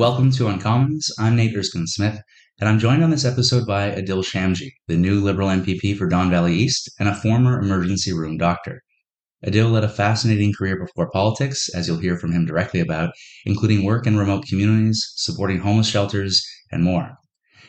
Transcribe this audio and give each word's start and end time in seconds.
Welcome 0.00 0.30
to 0.30 0.44
Uncommons. 0.44 1.10
I'm 1.18 1.36
Nate 1.36 1.54
Erskine 1.54 1.86
Smith, 1.86 2.22
and 2.58 2.70
I'm 2.70 2.78
joined 2.78 3.04
on 3.04 3.10
this 3.10 3.26
episode 3.26 3.66
by 3.66 3.90
Adil 3.90 4.24
Shamji, 4.24 4.72
the 4.88 4.96
new 4.96 5.20
Liberal 5.20 5.50
MPP 5.50 5.94
for 5.94 6.08
Don 6.08 6.30
Valley 6.30 6.54
East 6.54 6.90
and 6.98 7.06
a 7.06 7.14
former 7.14 7.60
emergency 7.60 8.10
room 8.10 8.38
doctor. 8.38 8.82
Adil 9.44 9.70
led 9.70 9.84
a 9.84 9.90
fascinating 9.90 10.54
career 10.54 10.82
before 10.82 11.10
politics, 11.10 11.68
as 11.74 11.86
you'll 11.86 11.98
hear 11.98 12.16
from 12.16 12.32
him 12.32 12.46
directly 12.46 12.80
about, 12.80 13.12
including 13.44 13.84
work 13.84 14.06
in 14.06 14.16
remote 14.16 14.46
communities, 14.46 15.06
supporting 15.16 15.58
homeless 15.58 15.88
shelters, 15.88 16.42
and 16.72 16.82
more. 16.82 17.18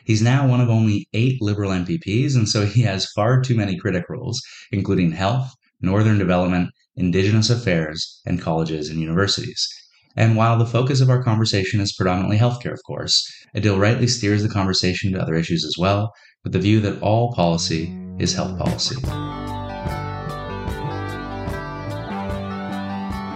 He's 0.05 0.21
now 0.21 0.47
one 0.47 0.61
of 0.61 0.69
only 0.69 1.09
eight 1.11 1.41
Liberal 1.41 1.71
MPPs, 1.71 2.37
and 2.37 2.47
so 2.47 2.65
he 2.65 2.83
has 2.83 3.11
far 3.11 3.41
too 3.41 3.55
many 3.55 3.77
critic 3.77 4.05
roles, 4.07 4.41
including 4.71 5.11
health, 5.11 5.53
northern 5.81 6.17
development, 6.17 6.69
indigenous 6.95 7.49
affairs, 7.49 8.21
and 8.25 8.39
colleges 8.41 8.87
and 8.87 9.01
universities. 9.01 9.67
And 10.17 10.35
while 10.35 10.57
the 10.57 10.65
focus 10.65 10.99
of 10.99 11.09
our 11.09 11.23
conversation 11.23 11.79
is 11.79 11.93
predominantly 11.93 12.37
healthcare, 12.37 12.73
of 12.73 12.83
course, 12.83 13.25
Adil 13.55 13.79
rightly 13.79 14.07
steers 14.07 14.43
the 14.43 14.49
conversation 14.49 15.13
to 15.13 15.21
other 15.21 15.35
issues 15.35 15.63
as 15.63 15.75
well, 15.77 16.13
with 16.43 16.51
the 16.53 16.59
view 16.59 16.81
that 16.81 17.01
all 17.01 17.33
policy 17.33 17.97
is 18.19 18.33
health 18.33 18.57
policy. 18.57 18.95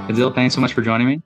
Adil, 0.09 0.35
thanks 0.35 0.53
so 0.53 0.61
much 0.61 0.73
for 0.73 0.81
joining 0.81 1.07
me. 1.07 1.21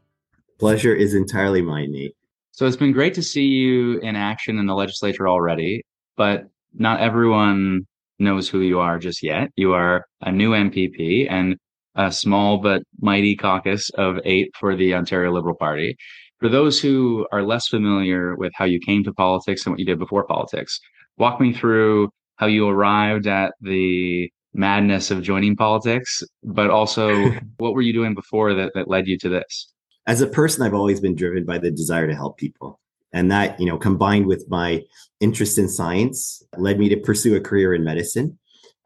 Pleasure 0.60 0.94
is 0.94 1.14
entirely 1.16 1.62
mine, 1.62 1.92
Nate. 1.92 2.16
So 2.52 2.66
it's 2.68 2.78
been 2.78 2.92
great 2.92 3.14
to 3.16 3.24
see 3.24 3.46
you 3.46 4.00
in 4.00 4.16
action 4.16 4.60
in 4.60 4.68
the 4.68 4.76
legislature 4.76 5.28
already, 5.28 5.84
but 6.16 6.44
not 6.74 7.00
everyone 7.00 7.88
knows 8.20 8.50
who 8.50 8.60
you 8.60 8.80
are 8.80 9.00
just 9.00 9.24
yet. 9.24 9.50
You 9.56 9.74
are 9.74 10.06
a 10.22 10.32
new 10.32 10.52
MPP, 10.52 11.28
and 11.30 11.58
a 12.00 12.12
small 12.12 12.58
but 12.60 12.82
mighty 13.02 13.36
caucus 13.36 13.90
of 13.92 14.20
eight 14.24 14.50
for 14.58 14.76
the 14.76 14.94
Ontario 14.94 15.34
Liberal 15.34 15.56
Party. 15.56 15.98
For 16.40 16.48
those 16.48 16.80
who 16.80 17.28
are 17.34 17.44
less 17.44 17.68
familiar 17.68 18.38
with 18.38 18.54
how 18.56 18.64
you 18.64 18.80
came 18.80 19.04
to 19.04 19.14
politics 19.14 19.66
and 19.66 19.74
what 19.74 19.80
you 19.80 19.86
did 19.86 20.00
before 20.00 20.24
politics, 20.26 20.80
walk 21.18 21.42
me 21.42 21.52
through 21.52 22.10
how 22.38 22.46
you 22.46 22.70
arrived 22.70 23.28
at 23.28 23.54
the 23.60 24.32
madness 24.54 25.12
of 25.12 25.22
joining 25.22 25.58
politics, 25.58 26.24
but 26.42 26.70
also 26.70 27.32
what 27.58 27.74
were 27.74 27.82
you 27.82 27.92
doing 27.92 28.16
before 28.16 28.54
that, 28.54 28.72
that 28.76 28.88
led 28.88 29.06
you 29.06 29.18
to 29.18 29.28
this? 29.28 29.74
As 30.08 30.22
a 30.22 30.28
person, 30.28 30.66
I've 30.66 30.74
always 30.74 31.02
been 31.02 31.16
driven 31.16 31.46
by 31.46 31.58
the 31.58 31.70
desire 31.70 32.08
to 32.08 32.16
help 32.16 32.38
people. 32.38 32.80
And 33.12 33.30
that, 33.30 33.60
you 33.60 33.66
know, 33.66 33.78
combined 33.78 34.26
with 34.28 34.46
my 34.50 34.84
interest 35.20 35.58
in 35.58 35.68
science, 35.68 36.42
led 36.58 36.80
me 36.80 36.88
to 36.90 36.98
pursue 36.98 37.36
a 37.36 37.42
career 37.42 37.74
in 37.74 37.84
medicine. 37.84 38.40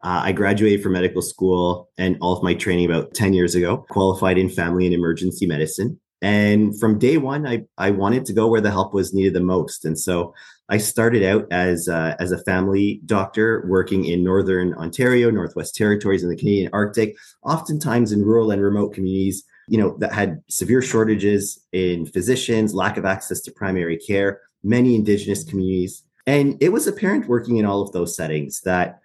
Uh, 0.04 0.20
I 0.24 0.32
graduated 0.32 0.82
from 0.82 0.92
medical 0.92 1.22
school 1.22 1.88
and 1.96 2.18
all 2.20 2.36
of 2.36 2.42
my 2.42 2.52
training 2.52 2.84
about 2.84 3.14
10 3.14 3.32
years 3.32 3.54
ago, 3.54 3.86
qualified 3.88 4.36
in 4.36 4.50
family 4.50 4.84
and 4.84 4.94
emergency 4.94 5.46
medicine. 5.46 5.98
And 6.20 6.78
from 6.78 6.98
day 6.98 7.16
one, 7.16 7.46
I, 7.46 7.64
I 7.78 7.90
wanted 7.90 8.26
to 8.26 8.34
go 8.34 8.46
where 8.46 8.60
the 8.60 8.70
help 8.70 8.92
was 8.92 9.14
needed 9.14 9.32
the 9.32 9.40
most. 9.40 9.86
And 9.86 9.98
so 9.98 10.34
I 10.68 10.76
started 10.76 11.22
out 11.22 11.46
as, 11.50 11.88
uh, 11.88 12.16
as 12.18 12.32
a 12.32 12.42
family 12.44 13.00
doctor 13.06 13.64
working 13.66 14.04
in 14.04 14.22
Northern 14.22 14.74
Ontario, 14.74 15.30
Northwest 15.30 15.74
Territories, 15.74 16.22
and 16.22 16.30
the 16.30 16.36
Canadian 16.36 16.70
Arctic, 16.74 17.16
oftentimes 17.42 18.12
in 18.12 18.22
rural 18.22 18.50
and 18.50 18.62
remote 18.62 18.92
communities, 18.92 19.42
you 19.68 19.78
know, 19.78 19.96
that 19.98 20.12
had 20.12 20.42
severe 20.48 20.82
shortages 20.82 21.62
in 21.72 22.04
physicians, 22.04 22.74
lack 22.74 22.98
of 22.98 23.06
access 23.06 23.40
to 23.40 23.52
primary 23.52 23.96
care, 23.96 24.42
many 24.62 24.94
Indigenous 24.94 25.44
communities. 25.44 26.04
And 26.26 26.62
it 26.62 26.72
was 26.72 26.86
apparent 26.86 27.26
working 27.26 27.56
in 27.56 27.64
all 27.64 27.80
of 27.80 27.92
those 27.92 28.14
settings 28.14 28.60
that 28.62 29.00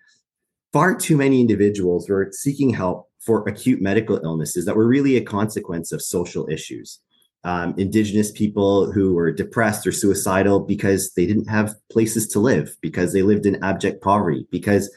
far 0.74 0.96
too 0.96 1.18
many 1.18 1.42
individuals 1.42 2.10
were 2.10 2.30
seeking 2.32 2.72
help 2.72 3.10
for 3.20 3.48
acute 3.48 3.82
medical 3.82 4.20
illnesses 4.24 4.66
that 4.66 4.76
were 4.76 4.88
really 4.88 5.18
a 5.18 5.22
consequence 5.22 5.92
of 5.92 6.02
social 6.02 6.48
issues. 6.50 7.00
Um, 7.46 7.74
indigenous 7.78 8.32
people 8.32 8.92
who 8.92 9.14
were 9.14 9.32
depressed 9.32 9.88
or 9.88 9.94
suicidal 9.94 10.60
because 10.60 11.14
they 11.14 11.26
didn't 11.26 11.50
have 11.50 11.74
places 11.90 12.28
to 12.30 12.40
live, 12.40 12.76
because 12.82 13.14
they 13.14 13.22
lived 13.22 13.46
in 13.46 13.64
abject 13.64 14.02
poverty, 14.04 14.46
because 14.52 14.92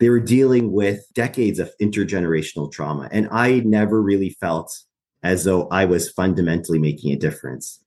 they 0.00 0.10
were 0.10 0.20
dealing 0.20 0.72
with 0.72 1.06
decades 1.14 1.58
of 1.58 1.70
intergenerational 1.80 2.70
trauma. 2.72 3.08
And 3.12 3.28
I 3.30 3.60
never 3.60 4.02
really 4.02 4.30
felt 4.40 4.76
as 5.22 5.44
though 5.44 5.68
I 5.68 5.84
was 5.84 6.10
fundamentally 6.10 6.78
making 6.78 7.12
a 7.12 7.16
difference, 7.16 7.80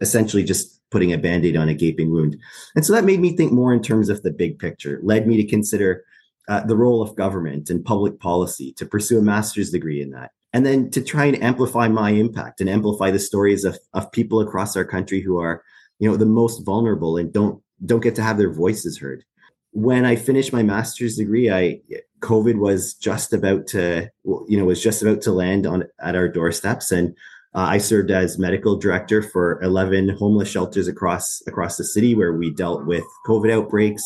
essentially 0.00 0.44
just 0.44 0.80
putting 0.90 1.12
a 1.12 1.18
band 1.18 1.44
aid 1.44 1.56
on 1.56 1.68
a 1.68 1.74
gaping 1.74 2.10
wound. 2.10 2.36
And 2.74 2.84
so 2.86 2.92
that 2.92 3.04
made 3.04 3.20
me 3.20 3.36
think 3.36 3.52
more 3.52 3.72
in 3.72 3.82
terms 3.82 4.08
of 4.08 4.22
the 4.22 4.32
big 4.32 4.58
picture, 4.58 5.00
led 5.02 5.26
me 5.26 5.36
to 5.36 5.46
consider 5.46 6.04
uh, 6.48 6.64
the 6.64 6.76
role 6.76 7.02
of 7.02 7.16
government 7.16 7.70
and 7.70 7.84
public 7.84 8.18
policy 8.18 8.72
to 8.72 8.86
pursue 8.86 9.18
a 9.18 9.22
master's 9.22 9.70
degree 9.70 10.00
in 10.02 10.10
that 10.10 10.32
and 10.52 10.66
then 10.66 10.90
to 10.90 11.00
try 11.00 11.26
and 11.26 11.42
amplify 11.42 11.88
my 11.88 12.10
impact 12.10 12.60
and 12.60 12.68
amplify 12.68 13.10
the 13.10 13.18
stories 13.18 13.64
of, 13.64 13.78
of 13.94 14.10
people 14.12 14.40
across 14.40 14.76
our 14.76 14.84
country 14.84 15.20
who 15.20 15.38
are 15.38 15.62
you 15.98 16.10
know 16.10 16.16
the 16.16 16.26
most 16.26 16.64
vulnerable 16.64 17.16
and 17.16 17.32
don't 17.32 17.62
don't 17.84 18.02
get 18.02 18.14
to 18.14 18.22
have 18.22 18.36
their 18.36 18.52
voices 18.52 18.98
heard. 18.98 19.24
When 19.72 20.04
i 20.04 20.16
finished 20.16 20.52
my 20.52 20.64
master's 20.64 21.16
degree 21.16 21.48
i 21.48 21.80
covid 22.20 22.56
was 22.58 22.94
just 22.94 23.32
about 23.32 23.68
to 23.68 24.10
you 24.48 24.58
know 24.58 24.64
was 24.64 24.82
just 24.82 25.00
about 25.00 25.20
to 25.22 25.32
land 25.32 25.64
on 25.64 25.84
at 26.02 26.16
our 26.16 26.28
doorsteps 26.28 26.90
and 26.90 27.10
uh, 27.54 27.68
i 27.70 27.78
served 27.78 28.10
as 28.10 28.36
medical 28.36 28.76
director 28.76 29.22
for 29.22 29.62
11 29.62 30.08
homeless 30.08 30.50
shelters 30.50 30.88
across 30.88 31.40
across 31.46 31.76
the 31.76 31.84
city 31.84 32.16
where 32.16 32.32
we 32.32 32.52
dealt 32.52 32.84
with 32.84 33.04
covid 33.28 33.52
outbreaks 33.52 34.02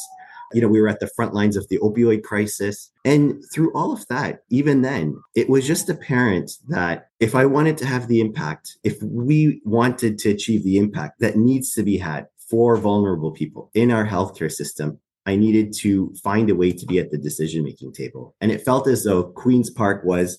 you 0.54 0.60
know, 0.60 0.68
we 0.68 0.80
were 0.80 0.88
at 0.88 1.00
the 1.00 1.10
front 1.16 1.34
lines 1.34 1.56
of 1.56 1.68
the 1.68 1.78
opioid 1.78 2.22
crisis. 2.22 2.90
And 3.04 3.42
through 3.52 3.72
all 3.74 3.92
of 3.92 4.06
that, 4.08 4.40
even 4.50 4.82
then, 4.82 5.20
it 5.34 5.48
was 5.48 5.66
just 5.66 5.88
apparent 5.88 6.52
that 6.68 7.08
if 7.20 7.34
I 7.34 7.44
wanted 7.46 7.76
to 7.78 7.86
have 7.86 8.08
the 8.08 8.20
impact, 8.20 8.76
if 8.84 9.02
we 9.02 9.60
wanted 9.64 10.18
to 10.18 10.30
achieve 10.30 10.64
the 10.64 10.78
impact 10.78 11.20
that 11.20 11.36
needs 11.36 11.72
to 11.74 11.82
be 11.82 11.98
had 11.98 12.26
for 12.48 12.76
vulnerable 12.76 13.32
people 13.32 13.70
in 13.74 13.90
our 13.90 14.06
healthcare 14.06 14.52
system, 14.52 15.00
I 15.26 15.36
needed 15.36 15.72
to 15.78 16.14
find 16.22 16.50
a 16.50 16.54
way 16.54 16.72
to 16.72 16.86
be 16.86 16.98
at 16.98 17.10
the 17.10 17.18
decision 17.18 17.64
making 17.64 17.92
table. 17.92 18.34
And 18.40 18.52
it 18.52 18.64
felt 18.64 18.86
as 18.86 19.04
though 19.04 19.24
Queen's 19.24 19.70
Park 19.70 20.04
was 20.04 20.38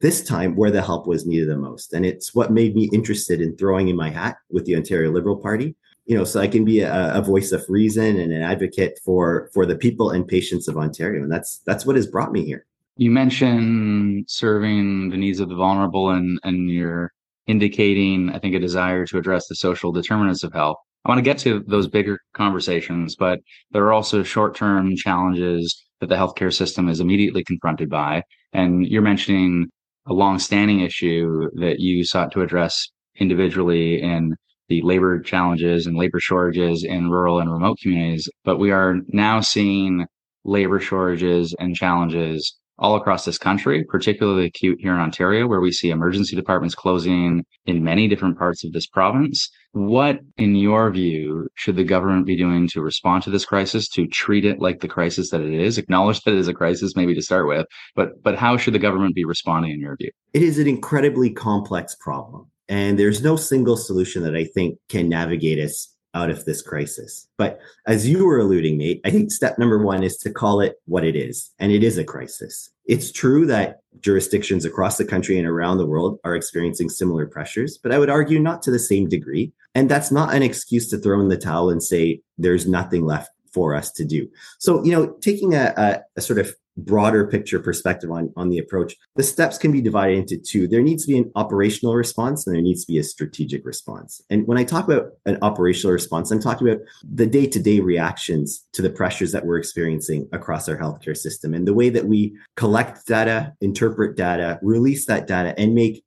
this 0.00 0.22
time 0.22 0.56
where 0.56 0.72
the 0.72 0.82
help 0.82 1.06
was 1.06 1.24
needed 1.24 1.48
the 1.48 1.56
most. 1.56 1.92
And 1.92 2.04
it's 2.04 2.34
what 2.34 2.52
made 2.52 2.74
me 2.74 2.90
interested 2.92 3.40
in 3.40 3.56
throwing 3.56 3.88
in 3.88 3.96
my 3.96 4.10
hat 4.10 4.36
with 4.50 4.64
the 4.64 4.76
Ontario 4.76 5.10
Liberal 5.10 5.36
Party 5.36 5.76
you 6.06 6.16
know 6.16 6.24
so 6.24 6.40
i 6.40 6.46
can 6.46 6.64
be 6.64 6.80
a, 6.80 7.14
a, 7.14 7.22
voice 7.22 7.52
of 7.52 7.64
reason 7.68 8.18
and 8.18 8.32
an 8.32 8.42
advocate 8.42 8.98
for 9.04 9.50
for 9.52 9.64
the 9.66 9.76
people 9.76 10.10
and 10.10 10.26
patients 10.28 10.68
of 10.68 10.76
ontario. 10.76 11.22
And 11.22 11.32
that's 11.32 11.60
that's 11.66 11.86
what 11.86 11.96
has 11.96 12.06
brought 12.06 12.32
me 12.32 12.44
here. 12.44 12.66
You 12.96 13.10
mentioned 13.10 14.26
serving 14.28 15.10
the 15.10 15.16
needs 15.16 15.40
of 15.40 15.48
the 15.48 15.56
vulnerable 15.56 16.10
and 16.10 16.38
and 16.44 16.70
you're 16.70 17.12
indicating 17.46 18.30
i 18.30 18.38
think 18.38 18.54
a 18.54 18.58
desire 18.58 19.04
to 19.04 19.18
address 19.18 19.48
the 19.48 19.54
social 19.54 19.92
determinants 19.92 20.44
of 20.44 20.52
health. 20.52 20.78
I 21.04 21.10
want 21.10 21.18
to 21.18 21.22
get 21.22 21.36
to 21.38 21.62
those 21.66 21.88
bigger 21.88 22.18
conversations 22.32 23.16
but 23.16 23.40
there 23.72 23.84
are 23.84 23.92
also 23.92 24.22
short-term 24.22 24.96
challenges 24.96 25.84
that 26.00 26.08
the 26.08 26.16
healthcare 26.16 26.52
system 26.52 26.88
is 26.88 27.00
immediately 27.00 27.44
confronted 27.44 27.88
by. 27.88 28.22
And 28.52 28.86
you're 28.86 29.02
mentioning 29.02 29.68
a 30.06 30.12
long-standing 30.12 30.80
issue 30.80 31.50
that 31.54 31.80
you 31.80 32.04
sought 32.04 32.30
to 32.32 32.42
address 32.42 32.88
individually 33.16 34.02
in 34.02 34.34
the 34.68 34.82
labor 34.82 35.20
challenges 35.20 35.86
and 35.86 35.96
labor 35.96 36.20
shortages 36.20 36.84
in 36.84 37.10
rural 37.10 37.38
and 37.38 37.52
remote 37.52 37.78
communities. 37.82 38.28
But 38.44 38.58
we 38.58 38.70
are 38.70 38.96
now 39.08 39.40
seeing 39.40 40.06
labor 40.44 40.80
shortages 40.80 41.54
and 41.58 41.74
challenges 41.74 42.56
all 42.78 42.96
across 42.96 43.24
this 43.24 43.38
country, 43.38 43.84
particularly 43.84 44.46
acute 44.46 44.78
here 44.80 44.94
in 44.94 45.00
Ontario, 45.00 45.46
where 45.46 45.60
we 45.60 45.70
see 45.70 45.90
emergency 45.90 46.34
departments 46.34 46.74
closing 46.74 47.44
in 47.66 47.84
many 47.84 48.08
different 48.08 48.36
parts 48.36 48.64
of 48.64 48.72
this 48.72 48.86
province. 48.86 49.48
What, 49.72 50.18
in 50.38 50.56
your 50.56 50.90
view, 50.90 51.48
should 51.54 51.76
the 51.76 51.84
government 51.84 52.26
be 52.26 52.36
doing 52.36 52.68
to 52.68 52.82
respond 52.82 53.22
to 53.24 53.30
this 53.30 53.44
crisis, 53.44 53.88
to 53.90 54.06
treat 54.08 54.44
it 54.44 54.60
like 54.60 54.80
the 54.80 54.88
crisis 54.88 55.30
that 55.30 55.40
it 55.40 55.54
is, 55.54 55.78
acknowledge 55.78 56.20
that 56.22 56.34
it 56.34 56.38
is 56.38 56.48
a 56.48 56.54
crisis, 56.54 56.96
maybe 56.96 57.14
to 57.14 57.22
start 57.22 57.46
with, 57.46 57.66
but 57.94 58.22
but 58.22 58.36
how 58.36 58.56
should 58.56 58.74
the 58.74 58.78
government 58.80 59.14
be 59.14 59.24
responding 59.24 59.72
in 59.72 59.80
your 59.80 59.96
view? 59.96 60.10
It 60.32 60.42
is 60.42 60.58
an 60.58 60.66
incredibly 60.66 61.30
complex 61.30 61.94
problem. 62.00 62.50
And 62.68 62.98
there's 62.98 63.22
no 63.22 63.36
single 63.36 63.76
solution 63.76 64.22
that 64.22 64.34
I 64.34 64.44
think 64.44 64.78
can 64.88 65.08
navigate 65.08 65.58
us 65.58 65.94
out 66.14 66.30
of 66.30 66.44
this 66.44 66.62
crisis. 66.62 67.26
But 67.36 67.58
as 67.86 68.08
you 68.08 68.24
were 68.24 68.38
alluding, 68.38 68.78
Nate, 68.78 69.00
I 69.04 69.10
think 69.10 69.32
step 69.32 69.58
number 69.58 69.82
one 69.82 70.02
is 70.02 70.16
to 70.18 70.30
call 70.30 70.60
it 70.60 70.76
what 70.86 71.04
it 71.04 71.16
is. 71.16 71.52
And 71.58 71.72
it 71.72 71.82
is 71.82 71.98
a 71.98 72.04
crisis. 72.04 72.70
It's 72.86 73.10
true 73.10 73.46
that 73.46 73.80
jurisdictions 74.00 74.64
across 74.64 74.96
the 74.96 75.04
country 75.04 75.38
and 75.38 75.46
around 75.46 75.78
the 75.78 75.86
world 75.86 76.20
are 76.24 76.36
experiencing 76.36 76.88
similar 76.88 77.26
pressures, 77.26 77.78
but 77.78 77.92
I 77.92 77.98
would 77.98 78.10
argue 78.10 78.38
not 78.38 78.62
to 78.62 78.70
the 78.70 78.78
same 78.78 79.08
degree. 79.08 79.52
And 79.74 79.90
that's 79.90 80.12
not 80.12 80.34
an 80.34 80.42
excuse 80.42 80.88
to 80.90 80.98
throw 80.98 81.20
in 81.20 81.28
the 81.28 81.36
towel 81.36 81.70
and 81.70 81.82
say 81.82 82.20
there's 82.38 82.66
nothing 82.66 83.04
left 83.04 83.30
for 83.52 83.74
us 83.74 83.90
to 83.92 84.04
do. 84.04 84.28
So, 84.58 84.84
you 84.84 84.92
know, 84.92 85.16
taking 85.20 85.54
a, 85.54 85.72
a, 85.76 86.00
a 86.16 86.20
sort 86.20 86.38
of 86.38 86.54
broader 86.76 87.26
picture 87.26 87.60
perspective 87.60 88.10
on, 88.10 88.32
on 88.36 88.48
the 88.48 88.58
approach, 88.58 88.96
the 89.16 89.22
steps 89.22 89.58
can 89.58 89.72
be 89.72 89.80
divided 89.80 90.18
into 90.18 90.36
two. 90.36 90.66
There 90.66 90.82
needs 90.82 91.04
to 91.04 91.12
be 91.12 91.18
an 91.18 91.30
operational 91.36 91.94
response 91.94 92.46
and 92.46 92.54
there 92.54 92.62
needs 92.62 92.84
to 92.84 92.92
be 92.92 92.98
a 92.98 93.04
strategic 93.04 93.64
response. 93.64 94.20
And 94.30 94.46
when 94.46 94.58
I 94.58 94.64
talk 94.64 94.84
about 94.84 95.12
an 95.26 95.38
operational 95.42 95.92
response, 95.92 96.30
I'm 96.30 96.40
talking 96.40 96.68
about 96.68 96.82
the 97.02 97.26
day 97.26 97.46
to 97.46 97.60
day 97.60 97.80
reactions 97.80 98.66
to 98.72 98.82
the 98.82 98.90
pressures 98.90 99.32
that 99.32 99.46
we're 99.46 99.58
experiencing 99.58 100.28
across 100.32 100.68
our 100.68 100.76
healthcare 100.76 101.16
system 101.16 101.54
and 101.54 101.66
the 101.66 101.74
way 101.74 101.90
that 101.90 102.06
we 102.06 102.36
collect 102.56 103.06
data, 103.06 103.54
interpret 103.60 104.16
data, 104.16 104.58
release 104.62 105.06
that 105.06 105.26
data, 105.26 105.54
and 105.58 105.74
make 105.74 106.04